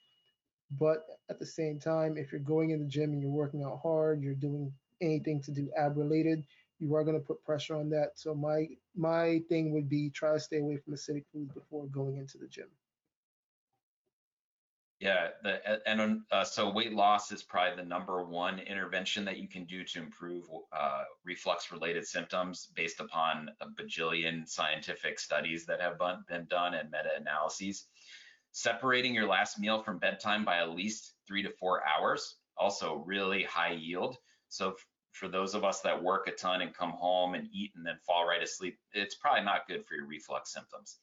But 0.80 1.05
at 1.30 1.39
the 1.39 1.45
same 1.45 1.80
time 1.80 2.18
if 2.18 2.32
you're 2.32 2.41
going 2.41 2.72
in 2.72 2.80
the 2.80 2.86
gym 2.86 3.14
and 3.14 3.22
you're 3.22 3.32
working 3.32 3.64
out 3.64 3.80
hard 3.82 4.22
you're 4.22 4.34
doing 4.34 4.74
anything 5.01 5.41
to 5.43 5.51
do 5.51 5.70
ab 5.78 5.97
related 5.97 6.43
you 6.80 6.93
are 6.95 7.03
going 7.03 7.20
to 7.20 7.26
put 7.26 7.43
pressure 7.43 7.76
on 7.76 7.89
that. 7.89 8.12
So 8.16 8.36
my 8.36 8.68
my 8.95 9.41
thing 9.49 9.72
would 9.74 9.89
be 9.89 10.10
try 10.10 10.34
to 10.34 10.39
stay 10.39 10.60
away 10.60 10.78
from 10.78 10.93
acidic 10.93 11.26
foods 11.32 11.53
before 11.53 11.88
going 11.88 12.18
into 12.18 12.38
the 12.38 12.47
gym 12.47 12.68
Yeah, 15.00 15.28
the, 15.43 15.88
and 15.88 16.22
uh, 16.32 16.43
so 16.43 16.72
weight 16.72 16.91
loss 16.91 17.32
is 17.32 17.43
probably 17.43 17.76
the 17.76 17.88
number 17.88 18.24
one 18.24 18.58
intervention 18.58 19.26
that 19.26 19.38
you 19.38 19.48
can 19.48 19.66
do 19.66 19.84
to 19.84 20.00
improve 20.00 20.45
uh, 20.76 21.04
reflux 21.24 21.72
related 21.72 22.08
symptoms 22.08 22.70
based 22.76 23.00
upon 23.00 23.52
a 23.62 23.68
bajillion 23.68 24.48
scientific 24.48 25.20
studies 25.20 25.68
that 25.68 25.80
have 25.82 26.00
been, 26.00 26.48
done 26.50 26.74
and 26.74 26.89
meta 26.89 27.10
analyses. 27.20 27.86
Separating 28.54 29.14
your 29.14 29.28
last 29.28 29.60
meal 29.60 29.84
from 29.84 30.00
bedtime 30.00 30.43
by 30.43 30.58
at 30.58 30.72
least 30.72 31.14
three 31.28 31.43
to 31.43 31.52
four 31.60 31.84
hours. 31.86 32.38
Also 32.58 33.04
really 33.06 33.43
high 33.43 33.74
yield. 33.74 34.18
So 34.50 34.76
for 35.12 35.28
those 35.28 35.54
of 35.54 35.64
us 35.64 35.82
that 35.82 36.02
work 36.02 36.28
a 36.28 36.32
ton 36.32 36.62
and 36.62 36.74
come 36.74 36.91
home 36.91 37.36
and 37.36 37.48
eat 37.54 37.72
and 37.76 37.86
then 37.86 38.00
fall 38.04 38.28
right 38.28 38.41
asleep, 38.41 38.80
it's 38.93 39.14
probably 39.14 39.43
not 39.43 39.68
good 39.68 39.86
for 39.86 39.93
your 39.93 40.08
reflux 40.08 40.52
symptoms. 40.52 40.98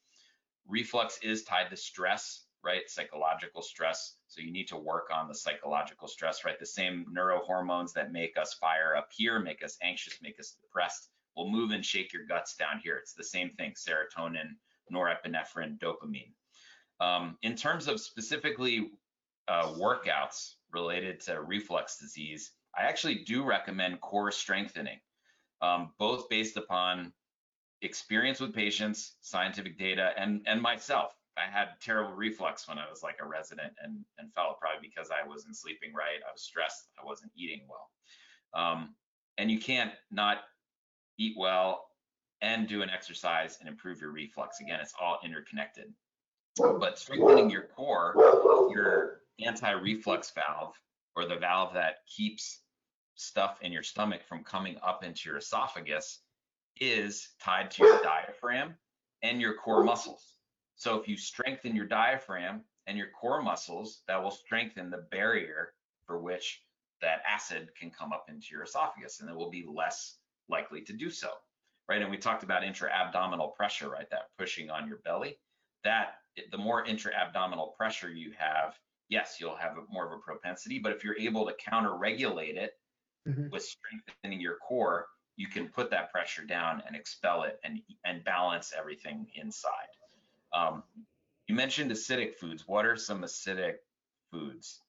Reflux 0.66 1.18
is 1.22 1.44
tied 1.44 1.70
to 1.70 1.76
stress, 1.76 2.46
right? 2.64 2.88
Psychological 2.88 3.62
stress. 3.62 4.16
So 4.28 4.40
you 4.40 4.52
need 4.52 4.68
to 4.68 4.76
work 4.76 5.08
on 5.12 5.28
the 5.28 5.34
psychological 5.34 6.08
stress, 6.08 6.44
right? 6.44 6.58
The 6.58 6.66
same 6.66 7.06
neurohormones 7.16 7.92
that 7.92 8.12
make 8.12 8.36
us 8.36 8.54
fire 8.54 8.96
up 8.96 9.10
here, 9.14 9.38
make 9.38 9.62
us 9.64 9.76
anxious, 9.82 10.18
make 10.22 10.40
us 10.40 10.56
depressed, 10.62 11.10
will 11.36 11.50
move 11.50 11.70
and 11.72 11.84
shake 11.84 12.12
your 12.12 12.24
guts 12.24 12.56
down 12.56 12.80
here. 12.82 12.96
It's 12.96 13.14
the 13.14 13.24
same 13.24 13.50
thing, 13.50 13.74
serotonin, 13.74 14.56
norepinephrine, 14.92 15.78
dopamine. 15.78 16.32
Um, 17.00 17.36
in 17.42 17.56
terms 17.56 17.88
of 17.88 18.00
specifically 18.00 18.90
uh, 19.48 19.72
workouts 19.72 20.54
related 20.72 21.20
to 21.20 21.42
reflux 21.42 21.98
disease, 21.98 22.52
I 22.76 22.84
actually 22.84 23.24
do 23.24 23.44
recommend 23.44 24.00
core 24.00 24.32
strengthening, 24.32 24.98
um, 25.60 25.92
both 25.98 26.28
based 26.28 26.56
upon 26.56 27.12
experience 27.82 28.40
with 28.40 28.54
patients, 28.54 29.16
scientific 29.20 29.78
data, 29.78 30.12
and, 30.16 30.42
and 30.46 30.60
myself. 30.60 31.14
I 31.36 31.50
had 31.50 31.68
terrible 31.80 32.14
reflux 32.14 32.68
when 32.68 32.78
I 32.78 32.88
was 32.88 33.02
like 33.02 33.18
a 33.20 33.26
resident 33.26 33.72
and, 33.82 34.04
and 34.18 34.32
felt 34.34 34.60
probably 34.60 34.88
because 34.88 35.10
I 35.10 35.26
wasn't 35.26 35.56
sleeping 35.56 35.92
right. 35.92 36.22
I 36.26 36.32
was 36.32 36.42
stressed. 36.42 36.88
I 37.02 37.04
wasn't 37.04 37.32
eating 37.36 37.62
well. 37.68 37.90
Um, 38.54 38.94
and 39.38 39.50
you 39.50 39.58
can't 39.58 39.92
not 40.10 40.38
eat 41.18 41.34
well 41.36 41.86
and 42.40 42.68
do 42.68 42.82
an 42.82 42.90
exercise 42.90 43.58
and 43.60 43.68
improve 43.68 44.00
your 44.00 44.12
reflux. 44.12 44.60
Again, 44.60 44.78
it's 44.80 44.94
all 45.00 45.18
interconnected. 45.24 45.92
But 46.56 46.98
strengthening 46.98 47.50
your 47.50 47.62
core, 47.62 48.14
your 48.72 49.22
anti-reflux 49.44 50.30
valve, 50.30 50.74
or 51.16 51.26
the 51.26 51.36
valve 51.36 51.74
that 51.74 52.06
keeps 52.06 52.60
stuff 53.16 53.58
in 53.62 53.72
your 53.72 53.82
stomach 53.82 54.22
from 54.28 54.44
coming 54.44 54.76
up 54.86 55.02
into 55.02 55.28
your 55.28 55.38
esophagus, 55.38 56.20
is 56.80 57.30
tied 57.42 57.70
to 57.72 57.84
your 57.84 58.02
diaphragm 58.02 58.74
and 59.22 59.40
your 59.40 59.54
core 59.54 59.82
muscles. 59.82 60.33
So 60.76 60.98
if 60.98 61.08
you 61.08 61.16
strengthen 61.16 61.74
your 61.74 61.86
diaphragm 61.86 62.62
and 62.86 62.98
your 62.98 63.08
core 63.18 63.42
muscles, 63.42 64.02
that 64.08 64.22
will 64.22 64.30
strengthen 64.30 64.90
the 64.90 65.06
barrier 65.10 65.72
for 66.06 66.20
which 66.20 66.62
that 67.00 67.22
acid 67.28 67.70
can 67.78 67.90
come 67.90 68.12
up 68.12 68.26
into 68.28 68.48
your 68.50 68.62
esophagus 68.62 69.20
and 69.20 69.28
it 69.28 69.36
will 69.36 69.50
be 69.50 69.64
less 69.66 70.18
likely 70.48 70.80
to 70.82 70.92
do 70.92 71.10
so, 71.10 71.30
right? 71.88 72.02
And 72.02 72.10
we 72.10 72.16
talked 72.16 72.42
about 72.42 72.64
intra-abdominal 72.64 73.48
pressure, 73.48 73.90
right? 73.90 74.08
That 74.10 74.30
pushing 74.38 74.70
on 74.70 74.88
your 74.88 74.98
belly. 74.98 75.38
That 75.84 76.14
the 76.50 76.58
more 76.58 76.84
intra-abdominal 76.84 77.74
pressure 77.76 78.10
you 78.10 78.32
have, 78.38 78.74
yes, 79.08 79.36
you'll 79.38 79.56
have 79.56 79.76
a, 79.76 79.92
more 79.92 80.06
of 80.06 80.12
a 80.12 80.18
propensity. 80.18 80.78
But 80.78 80.92
if 80.92 81.04
you're 81.04 81.18
able 81.18 81.46
to 81.46 81.54
counter-regulate 81.54 82.56
it 82.56 82.72
mm-hmm. 83.28 83.48
with 83.50 83.62
strengthening 83.62 84.40
your 84.40 84.56
core, 84.56 85.06
you 85.36 85.48
can 85.48 85.68
put 85.68 85.90
that 85.90 86.10
pressure 86.12 86.44
down 86.44 86.82
and 86.86 86.94
expel 86.94 87.42
it 87.42 87.58
and 87.64 87.80
and 88.04 88.24
balance 88.24 88.72
everything 88.76 89.26
inside. 89.34 89.93
Um, 90.54 90.82
you 91.48 91.54
mentioned 91.54 91.90
acidic 91.90 92.34
foods. 92.36 92.64
What 92.66 92.86
are 92.86 92.96
some 92.96 93.22
acidic 93.22 93.74
foods? 94.30 94.80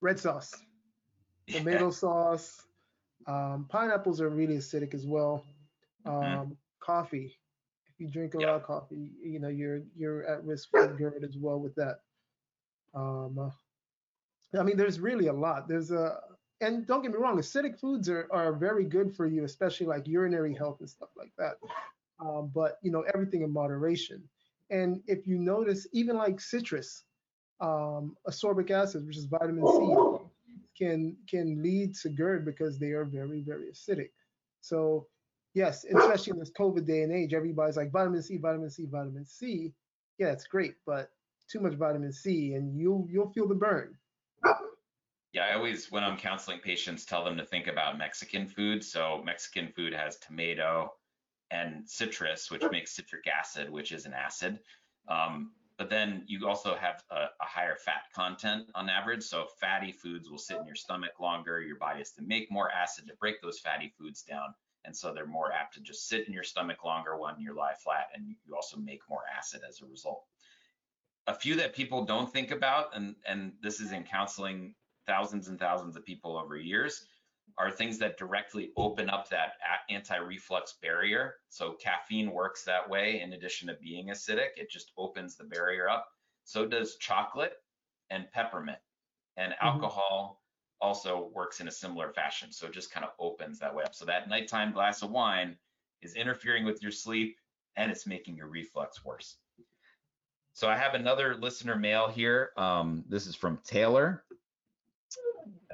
Red 0.00 0.18
sauce, 0.18 0.54
tomato 1.48 1.90
sauce, 1.90 2.62
um, 3.26 3.66
pineapples 3.68 4.20
are 4.20 4.28
really 4.28 4.56
acidic 4.56 4.94
as 4.94 5.06
well. 5.06 5.44
Mm-hmm. 6.06 6.40
Um, 6.40 6.46
mm. 6.48 6.56
Coffee. 6.80 7.36
If 7.86 8.00
you 8.00 8.08
drink 8.08 8.34
a 8.34 8.38
lot 8.38 8.56
of 8.56 8.62
coffee, 8.62 9.10
you 9.22 9.38
know 9.38 9.48
you're 9.48 9.82
you're 9.94 10.24
at 10.26 10.42
risk 10.44 10.70
for 10.70 10.86
GERD 10.88 11.22
as 11.22 11.36
well 11.36 11.60
with 11.60 11.74
that. 11.74 12.00
Um, 12.94 13.38
uh, 13.38 14.58
I 14.58 14.62
mean, 14.62 14.76
there's 14.76 14.98
really 14.98 15.26
a 15.26 15.32
lot. 15.32 15.68
There's 15.68 15.90
a 15.90 16.18
and 16.60 16.86
don't 16.86 17.02
get 17.02 17.12
me 17.12 17.18
wrong, 17.18 17.38
acidic 17.38 17.78
foods 17.78 18.08
are, 18.08 18.28
are 18.30 18.52
very 18.52 18.84
good 18.84 19.14
for 19.14 19.26
you, 19.26 19.44
especially 19.44 19.86
like 19.86 20.06
urinary 20.06 20.54
health 20.54 20.80
and 20.80 20.88
stuff 20.88 21.08
like 21.16 21.32
that. 21.38 21.54
Um, 22.20 22.50
but 22.54 22.78
you 22.82 22.90
know, 22.90 23.04
everything 23.14 23.42
in 23.42 23.52
moderation. 23.52 24.22
And 24.70 25.02
if 25.06 25.26
you 25.26 25.38
notice, 25.38 25.86
even 25.92 26.16
like 26.16 26.40
citrus, 26.40 27.04
um, 27.60 28.16
ascorbic 28.28 28.70
acid, 28.70 29.06
which 29.06 29.16
is 29.16 29.24
vitamin 29.24 29.66
C, 29.66 30.26
can 30.76 31.16
can 31.28 31.62
lead 31.62 31.94
to 31.96 32.08
GERD 32.08 32.44
because 32.44 32.78
they 32.78 32.90
are 32.90 33.04
very 33.04 33.42
very 33.42 33.70
acidic. 33.70 34.10
So 34.60 35.06
yes, 35.54 35.84
especially 35.84 36.32
in 36.32 36.38
this 36.38 36.52
COVID 36.52 36.86
day 36.86 37.02
and 37.02 37.12
age, 37.12 37.34
everybody's 37.34 37.76
like 37.76 37.90
vitamin 37.90 38.22
C, 38.22 38.36
vitamin 38.36 38.70
C, 38.70 38.86
vitamin 38.86 39.24
C. 39.24 39.72
Yeah, 40.18 40.28
it's 40.28 40.46
great, 40.46 40.74
but 40.86 41.10
too 41.50 41.60
much 41.60 41.74
vitamin 41.74 42.12
C 42.12 42.54
and 42.54 42.78
you'll 42.78 43.06
you'll 43.10 43.32
feel 43.32 43.48
the 43.48 43.54
burn. 43.54 43.96
Yeah, 45.32 45.46
I 45.46 45.54
always 45.54 45.90
when 45.90 46.02
I'm 46.02 46.16
counseling 46.16 46.58
patients 46.58 47.04
tell 47.04 47.24
them 47.24 47.36
to 47.36 47.44
think 47.44 47.66
about 47.66 47.98
Mexican 47.98 48.46
food. 48.46 48.84
So 48.84 49.22
Mexican 49.24 49.68
food 49.68 49.92
has 49.92 50.16
tomato 50.18 50.92
and 51.50 51.88
citrus, 51.88 52.50
which 52.50 52.62
makes 52.70 52.92
citric 52.92 53.26
acid, 53.26 53.70
which 53.70 53.92
is 53.92 54.06
an 54.06 54.12
acid. 54.12 54.58
Um, 55.08 55.52
but 55.80 55.88
then 55.88 56.24
you 56.26 56.46
also 56.46 56.76
have 56.76 57.02
a, 57.10 57.14
a, 57.14 57.30
higher 57.40 57.74
fat 57.74 58.02
content 58.14 58.66
on 58.74 58.90
average. 58.90 59.22
So 59.22 59.46
fatty 59.58 59.92
foods 59.92 60.28
will 60.28 60.36
sit 60.36 60.58
in 60.58 60.66
your 60.66 60.74
stomach 60.74 61.18
longer. 61.18 61.62
Your 61.62 61.78
body 61.78 62.00
has 62.00 62.12
to 62.12 62.22
make 62.22 62.50
more 62.50 62.70
acid 62.70 63.06
to 63.06 63.14
break 63.18 63.40
those 63.40 63.58
fatty 63.58 63.90
foods 63.98 64.22
down. 64.22 64.54
And 64.84 64.94
so 64.94 65.12
they're 65.12 65.26
more 65.26 65.52
apt 65.52 65.74
to 65.74 65.80
just 65.80 66.06
sit 66.06 66.26
in 66.26 66.34
your 66.34 66.42
stomach 66.42 66.84
longer 66.84 67.16
when 67.16 67.34
you 67.38 67.54
lie 67.54 67.74
flat 67.82 68.08
and 68.14 68.26
you 68.46 68.54
also 68.54 68.76
make 68.76 69.00
more 69.08 69.22
acid 69.36 69.62
as 69.66 69.80
a 69.80 69.86
result. 69.86 70.24
A 71.26 71.34
few 71.34 71.56
that 71.56 71.74
people 71.74 72.04
don't 72.04 72.30
think 72.30 72.50
about, 72.50 72.94
and, 72.94 73.14
and 73.26 73.52
this 73.62 73.80
is 73.80 73.92
in 73.92 74.04
counseling 74.04 74.74
thousands 75.06 75.48
and 75.48 75.58
thousands 75.58 75.96
of 75.96 76.04
people 76.04 76.36
over 76.36 76.56
years, 76.56 77.06
are 77.58 77.70
things 77.70 77.98
that 77.98 78.18
directly 78.18 78.72
open 78.76 79.10
up 79.10 79.28
that 79.28 79.52
anti-reflux 79.88 80.76
barrier. 80.82 81.34
So 81.48 81.72
caffeine 81.72 82.30
works 82.30 82.64
that 82.64 82.88
way 82.88 83.20
in 83.20 83.32
addition 83.32 83.68
to 83.68 83.76
being 83.80 84.08
acidic, 84.08 84.50
it 84.56 84.70
just 84.70 84.92
opens 84.96 85.36
the 85.36 85.44
barrier 85.44 85.88
up. 85.88 86.08
So 86.44 86.66
does 86.66 86.96
chocolate 86.96 87.54
and 88.10 88.30
peppermint. 88.32 88.78
And 89.36 89.52
mm-hmm. 89.52 89.66
alcohol 89.66 90.42
also 90.80 91.30
works 91.34 91.60
in 91.60 91.68
a 91.68 91.72
similar 91.72 92.10
fashion. 92.10 92.52
So 92.52 92.66
it 92.66 92.72
just 92.72 92.90
kind 92.90 93.04
of 93.04 93.12
opens 93.18 93.58
that 93.58 93.74
way 93.74 93.84
up. 93.84 93.94
So 93.94 94.04
that 94.06 94.28
nighttime 94.28 94.72
glass 94.72 95.02
of 95.02 95.10
wine 95.10 95.56
is 96.02 96.14
interfering 96.14 96.64
with 96.64 96.82
your 96.82 96.92
sleep 96.92 97.36
and 97.76 97.90
it's 97.90 98.06
making 98.06 98.36
your 98.36 98.48
reflux 98.48 99.04
worse. 99.04 99.36
So 100.52 100.68
I 100.68 100.76
have 100.76 100.94
another 100.94 101.36
listener 101.36 101.76
mail 101.76 102.08
here. 102.08 102.50
Um, 102.56 103.04
this 103.08 103.26
is 103.26 103.36
from 103.36 103.58
Taylor 103.64 104.24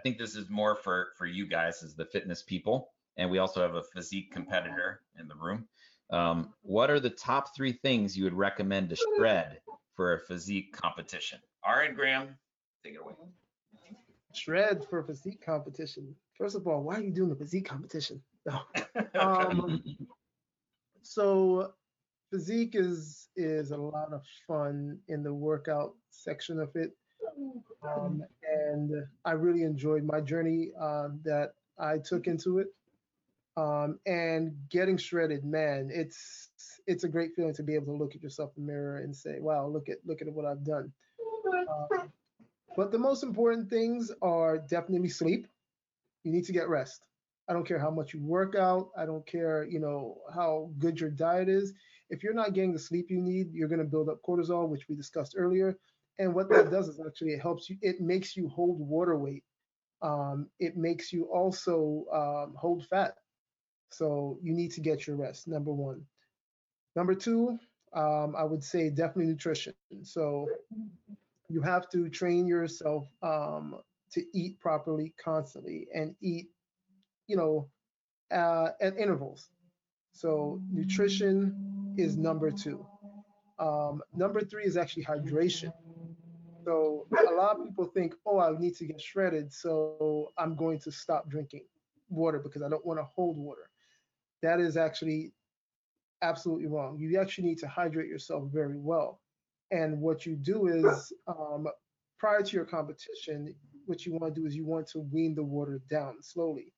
think 0.06 0.18
this 0.18 0.36
is 0.36 0.48
more 0.48 0.76
for 0.76 1.08
for 1.18 1.26
you 1.26 1.48
guys 1.48 1.82
as 1.82 1.96
the 1.96 2.04
fitness 2.04 2.40
people, 2.40 2.92
and 3.16 3.28
we 3.28 3.38
also 3.38 3.60
have 3.60 3.74
a 3.74 3.82
physique 3.82 4.30
competitor 4.30 5.00
in 5.18 5.26
the 5.26 5.34
room. 5.34 5.66
Um, 6.10 6.54
what 6.62 6.90
are 6.90 7.00
the 7.00 7.10
top 7.10 7.56
three 7.56 7.72
things 7.72 8.16
you 8.16 8.22
would 8.22 8.32
recommend 8.32 8.90
to 8.90 8.96
shred 8.96 9.58
for 9.96 10.14
a 10.14 10.20
physique 10.20 10.72
competition? 10.72 11.40
All 11.66 11.74
right, 11.74 11.92
Graham, 11.92 12.28
take 12.84 12.94
it 12.94 13.00
away. 13.00 13.14
Shred 14.32 14.86
for 14.88 15.00
a 15.00 15.04
physique 15.04 15.44
competition. 15.44 16.14
First 16.38 16.54
of 16.54 16.68
all, 16.68 16.84
why 16.84 16.98
are 16.98 17.02
you 17.02 17.10
doing 17.10 17.30
the 17.30 17.34
physique 17.34 17.66
competition? 17.66 18.22
Um, 19.18 19.82
so 21.02 21.72
physique 22.30 22.76
is 22.76 23.28
is 23.34 23.72
a 23.72 23.76
lot 23.76 24.12
of 24.12 24.22
fun 24.46 25.00
in 25.08 25.24
the 25.24 25.34
workout 25.34 25.96
section 26.10 26.60
of 26.60 26.70
it. 26.76 26.92
Um, 27.82 28.24
and 28.42 29.06
I 29.24 29.32
really 29.32 29.62
enjoyed 29.62 30.04
my 30.04 30.20
journey 30.20 30.70
uh, 30.80 31.08
that 31.24 31.52
I 31.78 31.98
took 31.98 32.26
into 32.26 32.58
it. 32.58 32.68
Um, 33.56 33.98
and 34.06 34.54
getting 34.68 34.98
shredded, 34.98 35.44
man, 35.44 35.90
it's 35.92 36.50
it's 36.86 37.04
a 37.04 37.08
great 37.08 37.34
feeling 37.34 37.54
to 37.54 37.62
be 37.62 37.74
able 37.74 37.86
to 37.86 37.92
look 37.92 38.14
at 38.14 38.22
yourself 38.22 38.52
in 38.56 38.66
the 38.66 38.72
mirror 38.72 38.98
and 38.98 39.16
say, 39.16 39.38
"Wow, 39.40 39.66
look 39.66 39.88
at 39.88 39.98
look 40.04 40.20
at 40.20 40.30
what 40.30 40.44
I've 40.44 40.62
done." 40.62 40.92
Uh, 41.68 42.06
but 42.76 42.92
the 42.92 42.98
most 42.98 43.22
important 43.22 43.70
things 43.70 44.12
are 44.20 44.58
definitely 44.58 45.08
sleep. 45.08 45.46
You 46.22 46.32
need 46.32 46.44
to 46.44 46.52
get 46.52 46.68
rest. 46.68 47.06
I 47.48 47.54
don't 47.54 47.66
care 47.66 47.78
how 47.78 47.90
much 47.90 48.12
you 48.12 48.22
work 48.22 48.54
out. 48.56 48.90
I 48.96 49.06
don't 49.06 49.24
care, 49.26 49.64
you 49.64 49.78
know, 49.78 50.18
how 50.34 50.70
good 50.78 51.00
your 51.00 51.10
diet 51.10 51.48
is. 51.48 51.72
If 52.10 52.22
you're 52.22 52.34
not 52.34 52.52
getting 52.52 52.72
the 52.72 52.78
sleep 52.78 53.06
you 53.08 53.20
need, 53.20 53.52
you're 53.52 53.68
going 53.68 53.78
to 53.78 53.84
build 53.84 54.08
up 54.08 54.20
cortisol, 54.22 54.68
which 54.68 54.88
we 54.88 54.96
discussed 54.96 55.34
earlier. 55.36 55.78
And 56.18 56.34
what 56.34 56.48
that 56.50 56.70
does 56.70 56.88
is 56.88 57.00
actually 57.04 57.32
it 57.32 57.40
helps 57.40 57.68
you, 57.68 57.76
it 57.82 58.00
makes 58.00 58.36
you 58.36 58.48
hold 58.48 58.78
water 58.78 59.16
weight. 59.16 59.44
Um, 60.02 60.48
it 60.58 60.76
makes 60.76 61.12
you 61.12 61.24
also 61.24 62.04
um, 62.12 62.54
hold 62.56 62.86
fat. 62.86 63.14
So 63.90 64.38
you 64.42 64.52
need 64.52 64.72
to 64.72 64.80
get 64.80 65.06
your 65.06 65.16
rest, 65.16 65.48
number 65.48 65.72
one. 65.72 66.02
Number 66.94 67.14
two, 67.14 67.58
um, 67.94 68.34
I 68.36 68.44
would 68.44 68.64
say 68.64 68.90
definitely 68.90 69.26
nutrition. 69.26 69.74
So 70.02 70.48
you 71.48 71.60
have 71.62 71.88
to 71.90 72.08
train 72.08 72.46
yourself 72.46 73.06
um, 73.22 73.76
to 74.12 74.24
eat 74.34 74.58
properly 74.60 75.14
constantly 75.22 75.86
and 75.94 76.14
eat, 76.20 76.48
you 77.26 77.36
know, 77.36 77.68
uh, 78.30 78.70
at 78.80 78.98
intervals. 78.98 79.48
So 80.12 80.60
nutrition 80.72 81.94
is 81.96 82.16
number 82.16 82.50
two. 82.50 82.86
Um, 83.58 84.02
number 84.14 84.40
three 84.40 84.64
is 84.64 84.76
actually 84.76 85.04
hydration. 85.04 85.72
So 86.66 87.06
a 87.30 87.34
lot 87.34 87.58
of 87.58 87.64
people 87.64 87.86
think, 87.86 88.14
oh, 88.26 88.40
I 88.40 88.52
need 88.58 88.76
to 88.76 88.86
get 88.86 89.00
shredded, 89.00 89.52
so 89.52 90.32
I'm 90.38 90.56
going 90.56 90.80
to 90.80 90.92
stop 90.92 91.28
drinking 91.28 91.64
water 92.08 92.38
because 92.38 92.62
I 92.62 92.68
don't 92.68 92.84
want 92.84 92.98
to 92.98 93.04
hold 93.04 93.36
water. 93.36 93.70
That 94.42 94.60
is 94.60 94.76
actually 94.76 95.32
absolutely 96.22 96.66
wrong. 96.66 96.98
You 96.98 97.20
actually 97.20 97.48
need 97.48 97.58
to 97.58 97.68
hydrate 97.68 98.08
yourself 98.08 98.50
very 98.52 98.78
well. 98.78 99.20
And 99.70 100.00
what 100.00 100.26
you 100.26 100.36
do 100.36 100.66
is, 100.66 101.12
um, 101.26 101.66
prior 102.18 102.42
to 102.42 102.56
your 102.56 102.64
competition, 102.64 103.54
what 103.86 104.04
you 104.06 104.12
want 104.12 104.34
to 104.34 104.40
do 104.40 104.46
is 104.46 104.56
you 104.56 104.66
want 104.66 104.88
to 104.88 105.00
wean 105.00 105.34
the 105.34 105.44
water 105.44 105.80
down 105.88 106.22
slowly. 106.22 106.72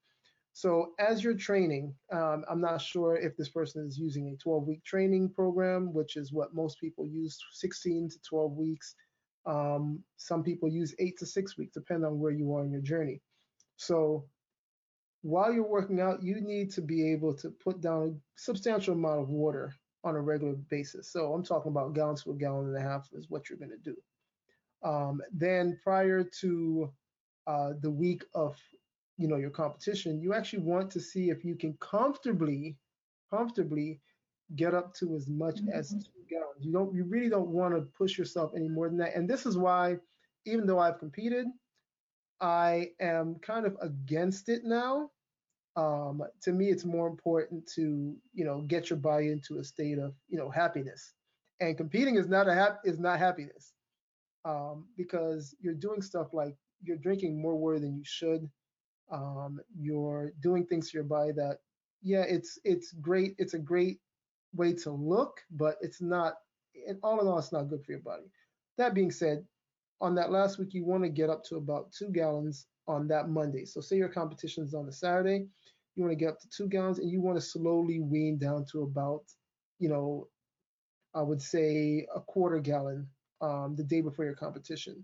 So 0.59 0.91
as 0.99 1.23
you're 1.23 1.35
training, 1.35 1.95
um, 2.11 2.45
I'm 2.51 2.61
not 2.61 2.83
sure 2.83 3.15
if 3.15 3.37
this 3.37 3.49
person 3.49 3.87
is 3.87 3.97
using 3.97 4.27
a 4.27 4.37
12 4.43 4.67
week 4.67 4.83
training 4.83 5.31
program, 5.31 5.93
which 5.93 6.17
is 6.17 6.33
what 6.33 6.53
most 6.53 6.81
people 6.81 7.07
use 7.07 7.39
16 7.53 8.09
to 8.11 8.17
12 8.29 8.57
weeks. 8.57 8.97
Um, 9.47 10.03
some 10.17 10.43
people 10.43 10.69
use 10.69 10.97
eight 10.99 11.17
to 11.19 11.27
six 11.27 11.57
weeks, 11.57 11.75
depending 11.75 12.07
on 12.07 12.19
where 12.19 12.33
you 12.33 12.53
are 12.57 12.65
in 12.65 12.73
your 12.73 12.81
journey. 12.81 13.23
So 13.77 14.25
while 15.23 15.53
you're 15.53 15.63
working 15.63 16.01
out, 16.01 16.25
you 16.25 16.41
need 16.41 16.73
to 16.73 16.81
be 16.81 17.09
able 17.13 17.35
to 17.35 17.51
put 17.51 17.81
down 17.81 18.03
a 18.03 18.41
substantial 18.41 18.95
amount 18.95 19.21
of 19.21 19.29
water 19.29 19.73
on 20.03 20.17
a 20.17 20.21
regular 20.21 20.55
basis. 20.71 21.13
So 21.13 21.35
I'm 21.35 21.45
talking 21.45 21.71
about 21.71 21.95
gallons 21.95 22.25
to 22.25 22.33
a 22.33 22.35
gallon 22.35 22.67
and 22.67 22.77
a 22.77 22.81
half 22.81 23.09
is 23.13 23.31
what 23.31 23.49
you're 23.49 23.61
going 23.61 23.71
to 23.71 23.93
do. 23.93 23.97
Um, 24.83 25.23
then 25.33 25.79
prior 25.85 26.25
to 26.41 26.93
uh, 27.47 27.75
the 27.81 27.93
week 27.93 28.25
of 28.35 28.57
you 29.19 29.29
know 29.29 29.37
your 29.37 29.51
competition, 29.51 30.21
you 30.21 30.33
actually 30.33 30.61
want 30.61 30.91
to 30.93 31.01
see 31.01 31.29
if 31.29 31.45
you 31.45 31.57
can 31.57 31.75
comfortably, 31.81 32.77
comfortably 33.31 34.01
get 34.57 34.75
up 34.75 34.95
to 34.95 35.15
as 35.15 35.29
much 35.29 35.61
as 35.73 35.91
mm-hmm. 35.91 35.99
two 35.99 36.25
gallons. 36.31 36.65
You 36.65 36.73
don't, 36.73 36.95
you 36.95 37.05
really 37.05 37.29
don't 37.29 37.49
want 37.49 37.75
to 37.75 37.83
push 37.97 38.17
yourself 38.17 38.53
any 38.57 38.69
more 38.69 38.89
than 38.89 38.99
that. 38.99 39.15
And 39.15 39.29
this 39.29 39.45
is 39.45 39.59
why, 39.59 39.97
even 40.47 40.67
though 40.67 40.79
I've 40.79 40.99
competed, 40.99 41.47
I 42.41 42.91
am 43.01 43.37
kind 43.43 43.67
of 43.67 43.77
against 43.83 44.49
it 44.49 44.63
now. 44.65 45.11
Um, 45.77 46.23
to 46.43 46.53
me, 46.53 46.71
it's 46.71 46.85
more 46.85 47.07
important 47.07 47.69
to 47.75 48.17
you 48.33 48.45
know 48.45 48.63
get 48.63 48.91
your 48.91 48.99
body 48.99 49.31
into 49.31 49.59
a 49.59 49.65
state 49.65 49.99
of 49.99 50.15
you 50.29 50.39
know 50.39 50.51
happiness, 50.51 51.13
and 51.61 51.77
competing 51.77 52.17
is 52.17 52.29
not 52.29 52.49
a 52.49 52.55
hap- 52.55 52.81
is 52.85 52.99
not 52.99 53.19
happiness 53.19 53.73
um, 54.45 54.87
because 54.97 55.55
you're 55.61 55.75
doing 55.75 56.03
stuff 56.03 56.29
like 56.33 56.57
you're 56.83 56.97
drinking 56.97 57.41
more 57.41 57.57
water 57.57 57.79
than 57.79 57.97
you 57.97 58.03
should. 58.05 58.49
Um, 59.11 59.61
you're 59.79 60.33
doing 60.41 60.67
things 60.67 60.91
to 60.91 60.99
your 60.99 61.05
body 61.05 61.33
that 61.33 61.59
yeah, 62.03 62.23
it's 62.23 62.59
it's 62.65 62.93
great. 62.93 63.35
It's 63.39 63.55
a 63.55 63.59
great 63.59 63.99
way 64.55 64.73
to 64.75 64.91
look, 64.91 65.41
but 65.51 65.77
it's 65.81 66.01
not. 66.01 66.35
And 66.87 66.99
all 67.03 67.21
in 67.21 67.27
all, 67.27 67.39
it's 67.39 67.53
not 67.53 67.69
good 67.69 67.85
for 67.85 67.93
your 67.93 68.01
body. 68.01 68.25
That 68.77 68.95
being 68.95 69.11
said, 69.11 69.45
on 70.01 70.15
that 70.15 70.31
last 70.31 70.59
week, 70.59 70.75
you 70.75 70.85
want 70.85 71.03
to 71.03 71.09
get 71.09 71.31
up 71.31 71.45
to 71.45 71.57
about 71.57 71.93
two 71.93 72.11
gallons 72.11 72.67
on 72.87 73.09
that 73.09 73.29
Monday. 73.29 73.65
So 73.65 73.81
say 73.81 73.97
your 73.97 74.09
competition 74.09 74.65
is 74.65 74.75
on 74.75 74.89
a 74.89 74.93
Saturday, 74.93 75.47
you 75.95 76.03
want 76.05 76.13
to 76.13 76.25
get 76.25 76.31
up 76.31 76.41
to 76.41 76.49
two 76.49 76.69
gallons 76.69 76.99
and 76.99 77.11
you 77.11 77.21
want 77.21 77.37
to 77.37 77.45
slowly 77.45 78.01
wean 78.01 78.39
down 78.39 78.65
to 78.73 78.83
about, 78.83 79.25
you 79.79 79.89
know, 79.89 80.29
I 81.15 81.23
would 81.23 81.43
say 81.43 82.07
a 82.15 82.21
quarter 82.21 82.61
gallon 82.61 83.09
um, 83.41 83.75
the 83.77 83.83
day 83.83 84.01
before 84.01 84.25
your 84.25 84.35
competition. 84.35 85.03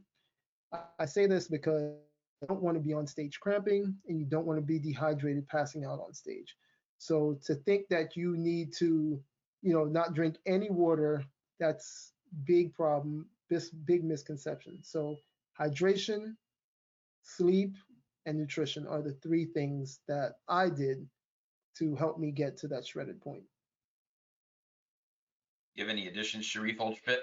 I 0.99 1.05
say 1.07 1.27
this 1.27 1.49
because 1.49 1.95
you 2.41 2.49
don't 2.49 2.63
want 2.63 2.77
to 2.77 2.83
be 2.83 2.93
on 2.93 3.07
stage 3.07 3.41
cramping 3.41 3.95
and 4.09 4.19
you 4.19 4.27
don't 4.27 4.47
want 4.47 4.59
to 4.59 4.65
be 4.65 4.79
dehydrated 4.79 5.49
passing 5.49 5.85
out 5.85 6.01
on 6.01 6.13
stage. 6.13 6.57
So 6.99 7.39
to 7.45 7.55
think 7.55 7.89
that 7.89 8.17
you 8.17 8.37
need 8.37 8.73
to, 8.75 9.21
you 9.63 9.73
know, 9.73 9.85
not 9.85 10.15
drink 10.15 10.37
any 10.47 10.71
water, 10.71 11.25
that's 11.59 12.13
big 12.45 12.75
problem 12.75 13.27
this 13.49 13.71
big 13.71 14.05
misconception. 14.05 14.79
So 14.83 15.17
hydration, 15.59 16.35
sleep, 17.23 17.77
and 18.27 18.39
nutrition 18.39 18.87
are 18.87 19.03
the 19.03 19.13
three 19.23 19.45
things 19.45 20.01
that 20.09 20.37
I 20.49 20.69
did 20.69 21.07
to 21.79 21.95
help 21.97 22.19
me 22.19 22.31
get 22.31 22.57
to 22.59 22.69
that 22.69 22.87
shredded 22.87 23.21
point. 23.21 23.43
You 25.75 25.85
have 25.85 25.91
any 25.91 26.07
additions, 26.07 26.47
Sherif 26.47 26.79
Ultrafit? 26.79 27.19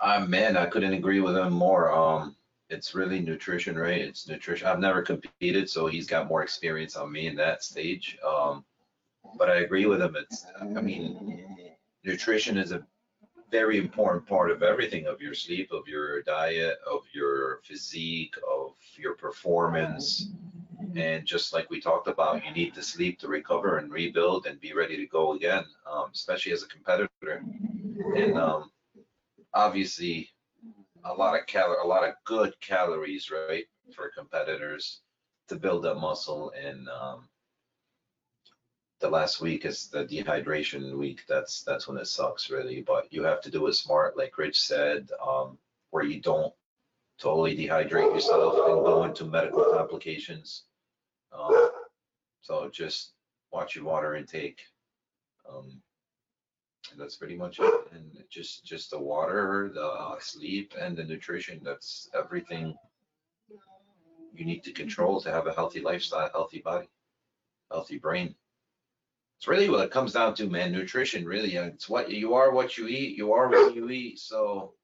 Uh, 0.00 0.24
man, 0.26 0.56
I 0.56 0.66
couldn't 0.66 0.94
agree 0.94 1.20
with 1.20 1.36
him 1.36 1.52
more. 1.52 1.92
Um, 1.92 2.36
it's 2.70 2.94
really 2.94 3.20
nutrition, 3.20 3.76
right? 3.76 4.00
It's 4.00 4.28
nutrition. 4.28 4.68
I've 4.68 4.78
never 4.78 5.02
competed, 5.02 5.68
so 5.68 5.86
he's 5.86 6.06
got 6.06 6.28
more 6.28 6.42
experience 6.42 6.96
on 6.96 7.10
me 7.10 7.26
in 7.26 7.36
that 7.36 7.62
stage. 7.62 8.16
Um, 8.26 8.64
but 9.36 9.50
I 9.50 9.56
agree 9.56 9.86
with 9.86 10.00
him. 10.00 10.16
It's, 10.16 10.46
I 10.60 10.64
mean, 10.64 11.44
nutrition 12.04 12.56
is 12.56 12.72
a 12.72 12.86
very 13.50 13.78
important 13.78 14.26
part 14.26 14.50
of 14.50 14.62
everything 14.62 15.06
of 15.06 15.20
your 15.20 15.34
sleep, 15.34 15.72
of 15.72 15.88
your 15.88 16.22
diet, 16.22 16.78
of 16.88 17.00
your 17.12 17.60
physique, 17.64 18.34
of 18.48 18.74
your 18.96 19.14
performance. 19.14 20.28
And 20.96 21.26
just 21.26 21.52
like 21.52 21.70
we 21.70 21.80
talked 21.80 22.08
about, 22.08 22.44
you 22.44 22.52
need 22.52 22.74
to 22.74 22.82
sleep 22.82 23.18
to 23.20 23.28
recover 23.28 23.78
and 23.78 23.92
rebuild 23.92 24.46
and 24.46 24.60
be 24.60 24.72
ready 24.72 24.96
to 24.96 25.06
go 25.06 25.34
again, 25.34 25.64
um, 25.90 26.06
especially 26.14 26.52
as 26.52 26.62
a 26.62 26.68
competitor. 26.68 27.44
And 28.16 28.38
um, 28.38 28.70
obviously, 29.54 30.30
a 31.04 31.14
lot 31.14 31.38
of 31.38 31.46
cal, 31.46 31.76
a 31.82 31.86
lot 31.86 32.08
of 32.08 32.14
good 32.24 32.54
calories, 32.60 33.30
right, 33.30 33.64
for 33.94 34.10
competitors 34.16 35.00
to 35.48 35.56
build 35.56 35.84
up 35.86 35.98
muscle 35.98 36.52
and 36.56 36.88
um, 36.88 37.28
the 39.00 39.08
last 39.08 39.40
week 39.40 39.64
is 39.64 39.88
the 39.88 40.04
dehydration 40.04 40.96
week. 40.96 41.22
That's 41.26 41.62
that's 41.62 41.88
when 41.88 41.96
it 41.96 42.06
sucks 42.06 42.50
really. 42.50 42.82
But 42.82 43.12
you 43.12 43.24
have 43.24 43.40
to 43.42 43.50
do 43.50 43.66
it 43.66 43.72
smart, 43.72 44.16
like 44.16 44.38
Rich 44.38 44.60
said, 44.60 45.10
um, 45.26 45.58
where 45.90 46.04
you 46.04 46.20
don't 46.20 46.52
totally 47.18 47.56
dehydrate 47.56 48.14
yourself 48.14 48.54
and 48.54 48.84
go 48.84 49.04
into 49.04 49.24
medical 49.24 49.64
complications. 49.64 50.64
Um, 51.32 51.70
so 52.42 52.68
just 52.72 53.12
watch 53.52 53.74
your 53.74 53.84
water 53.84 54.14
intake. 54.14 54.60
Um, 55.48 55.80
that's 56.98 57.16
pretty 57.16 57.36
much 57.36 57.60
it. 57.60 57.74
And 57.92 58.24
just 58.28 58.64
just 58.64 58.90
the 58.90 58.98
water, 58.98 59.70
the 59.74 59.86
uh, 59.86 60.16
sleep, 60.20 60.74
and 60.80 60.96
the 60.96 61.04
nutrition. 61.04 61.60
That's 61.62 62.08
everything 62.14 62.74
you 64.34 64.44
need 64.44 64.62
to 64.64 64.72
control 64.72 65.20
to 65.20 65.30
have 65.30 65.46
a 65.46 65.52
healthy 65.52 65.80
lifestyle, 65.80 66.30
healthy 66.32 66.60
body, 66.60 66.88
healthy 67.70 67.98
brain 67.98 68.34
it's 69.40 69.48
really 69.48 69.70
what 69.70 69.82
it 69.82 69.90
comes 69.90 70.12
down 70.12 70.34
to, 70.34 70.50
man. 70.50 70.70
Nutrition, 70.70 71.24
really. 71.24 71.56
It's 71.56 71.88
what 71.88 72.10
you 72.10 72.34
are, 72.34 72.52
what 72.52 72.76
you 72.76 72.88
eat. 72.88 73.16
You 73.16 73.32
are 73.32 73.48
what 73.48 73.74
you 73.74 73.88
eat. 73.88 74.18
So 74.18 74.74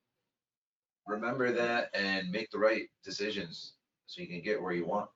remember 1.07 1.53
that 1.53 1.91
and 1.93 2.31
make 2.31 2.51
the 2.51 2.59
right 2.59 2.89
decisions 3.05 3.75
so 4.07 4.23
you 4.23 4.27
can 4.27 4.41
get 4.41 4.63
where 4.63 4.73
you 4.73 4.87
want. 4.87 5.11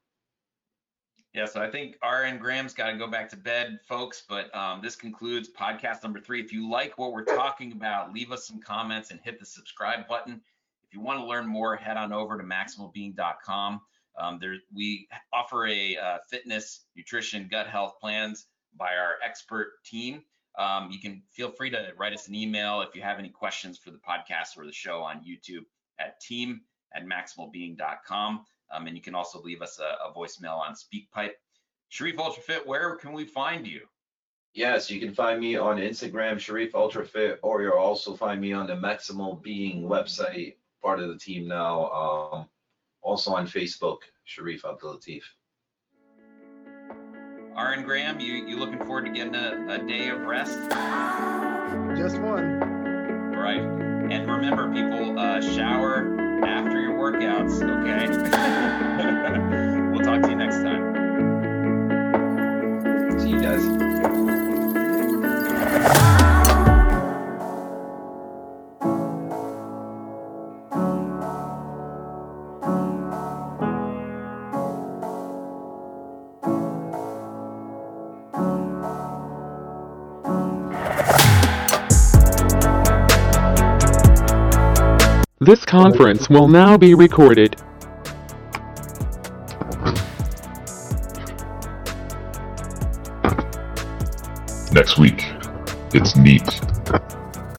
Yeah, 1.32 1.46
so 1.46 1.62
I 1.62 1.70
think 1.70 1.96
RN 2.02 2.38
Graham's 2.38 2.74
got 2.74 2.90
to 2.90 2.98
go 2.98 3.06
back 3.06 3.28
to 3.28 3.36
bed, 3.36 3.78
folks. 3.88 4.24
But 4.28 4.54
um, 4.54 4.80
this 4.82 4.96
concludes 4.96 5.48
podcast 5.48 6.02
number 6.02 6.20
three. 6.20 6.40
If 6.40 6.52
you 6.52 6.68
like 6.68 6.98
what 6.98 7.12
we're 7.12 7.24
talking 7.24 7.70
about, 7.72 8.12
leave 8.12 8.32
us 8.32 8.46
some 8.46 8.60
comments 8.60 9.12
and 9.12 9.20
hit 9.20 9.38
the 9.38 9.46
subscribe 9.46 10.08
button. 10.08 10.40
If 10.84 10.92
you 10.92 11.00
want 11.00 11.20
to 11.20 11.24
learn 11.24 11.46
more, 11.46 11.76
head 11.76 11.96
on 11.96 12.12
over 12.12 12.36
to 12.36 12.42
maximalbeing.com. 12.42 13.80
Um, 14.18 14.38
there, 14.40 14.56
we 14.74 15.06
offer 15.32 15.68
a 15.68 15.96
uh, 15.96 16.18
fitness, 16.28 16.86
nutrition, 16.96 17.46
gut 17.48 17.68
health 17.68 18.00
plans 18.00 18.46
by 18.76 18.96
our 18.96 19.14
expert 19.24 19.84
team. 19.84 20.24
Um, 20.58 20.90
you 20.90 20.98
can 20.98 21.22
feel 21.30 21.52
free 21.52 21.70
to 21.70 21.92
write 21.96 22.12
us 22.12 22.26
an 22.26 22.34
email 22.34 22.80
if 22.80 22.96
you 22.96 23.02
have 23.02 23.20
any 23.20 23.28
questions 23.28 23.78
for 23.78 23.92
the 23.92 23.98
podcast 23.98 24.58
or 24.58 24.66
the 24.66 24.72
show 24.72 25.00
on 25.00 25.18
YouTube 25.20 25.64
at 26.00 26.20
team 26.20 26.62
at 26.92 27.06
maximalbeing.com. 27.06 28.44
Um, 28.72 28.86
and 28.86 28.96
you 28.96 29.02
can 29.02 29.14
also 29.14 29.40
leave 29.40 29.62
us 29.62 29.78
a, 29.78 30.08
a 30.08 30.12
voicemail 30.12 30.58
on 30.58 30.74
SpeakPipe. 30.74 31.32
Sherif 31.90 32.16
Ultrafit, 32.16 32.66
where 32.66 32.94
can 32.96 33.12
we 33.12 33.24
find 33.24 33.66
you? 33.66 33.80
Yes, 34.52 34.90
you 34.90 35.00
can 35.00 35.14
find 35.14 35.40
me 35.40 35.56
on 35.56 35.76
Instagram, 35.76 36.34
Sherif 36.34 36.72
Ultrafit, 36.72 37.38
or 37.42 37.62
you'll 37.62 37.72
also 37.72 38.14
find 38.14 38.40
me 38.40 38.52
on 38.52 38.66
the 38.66 38.74
Maximal 38.74 39.40
Being 39.42 39.82
website, 39.82 40.56
part 40.82 41.00
of 41.00 41.08
the 41.08 41.16
team 41.16 41.46
now. 41.46 41.90
Um, 41.90 42.48
also 43.02 43.32
on 43.32 43.46
Facebook, 43.46 43.98
Sharif 44.24 44.64
Abdul 44.64 44.98
Latif. 44.98 45.22
RN 47.56 47.84
Graham, 47.84 48.20
you, 48.20 48.34
you 48.46 48.56
looking 48.56 48.78
forward 48.78 49.06
to 49.06 49.12
getting 49.12 49.34
a, 49.34 49.66
a 49.68 49.78
day 49.86 50.08
of 50.08 50.20
rest? 50.20 50.58
Just 51.96 52.18
one. 52.20 52.62
All 53.34 53.42
right. 53.42 53.60
And 53.60 54.28
remember, 54.28 54.72
people, 54.72 55.18
uh, 55.18 55.40
shower 55.40 56.16
after 56.44 56.79
your 56.79 56.79
workouts, 57.10 57.62
okay? 57.62 58.06
we'll 59.90 60.00
talk 60.00 60.22
to 60.22 60.28
you 60.30 60.36
next 60.36 60.62
time. 60.62 60.82
See 63.18 63.30
you 63.30 63.40
guys. 63.40 63.80
Conference 85.70 86.28
will 86.28 86.48
now 86.48 86.76
be 86.76 86.94
recorded. 86.94 87.54
Next 94.72 94.98
week, 94.98 95.26
it's 95.94 96.16
neat. 96.16 96.69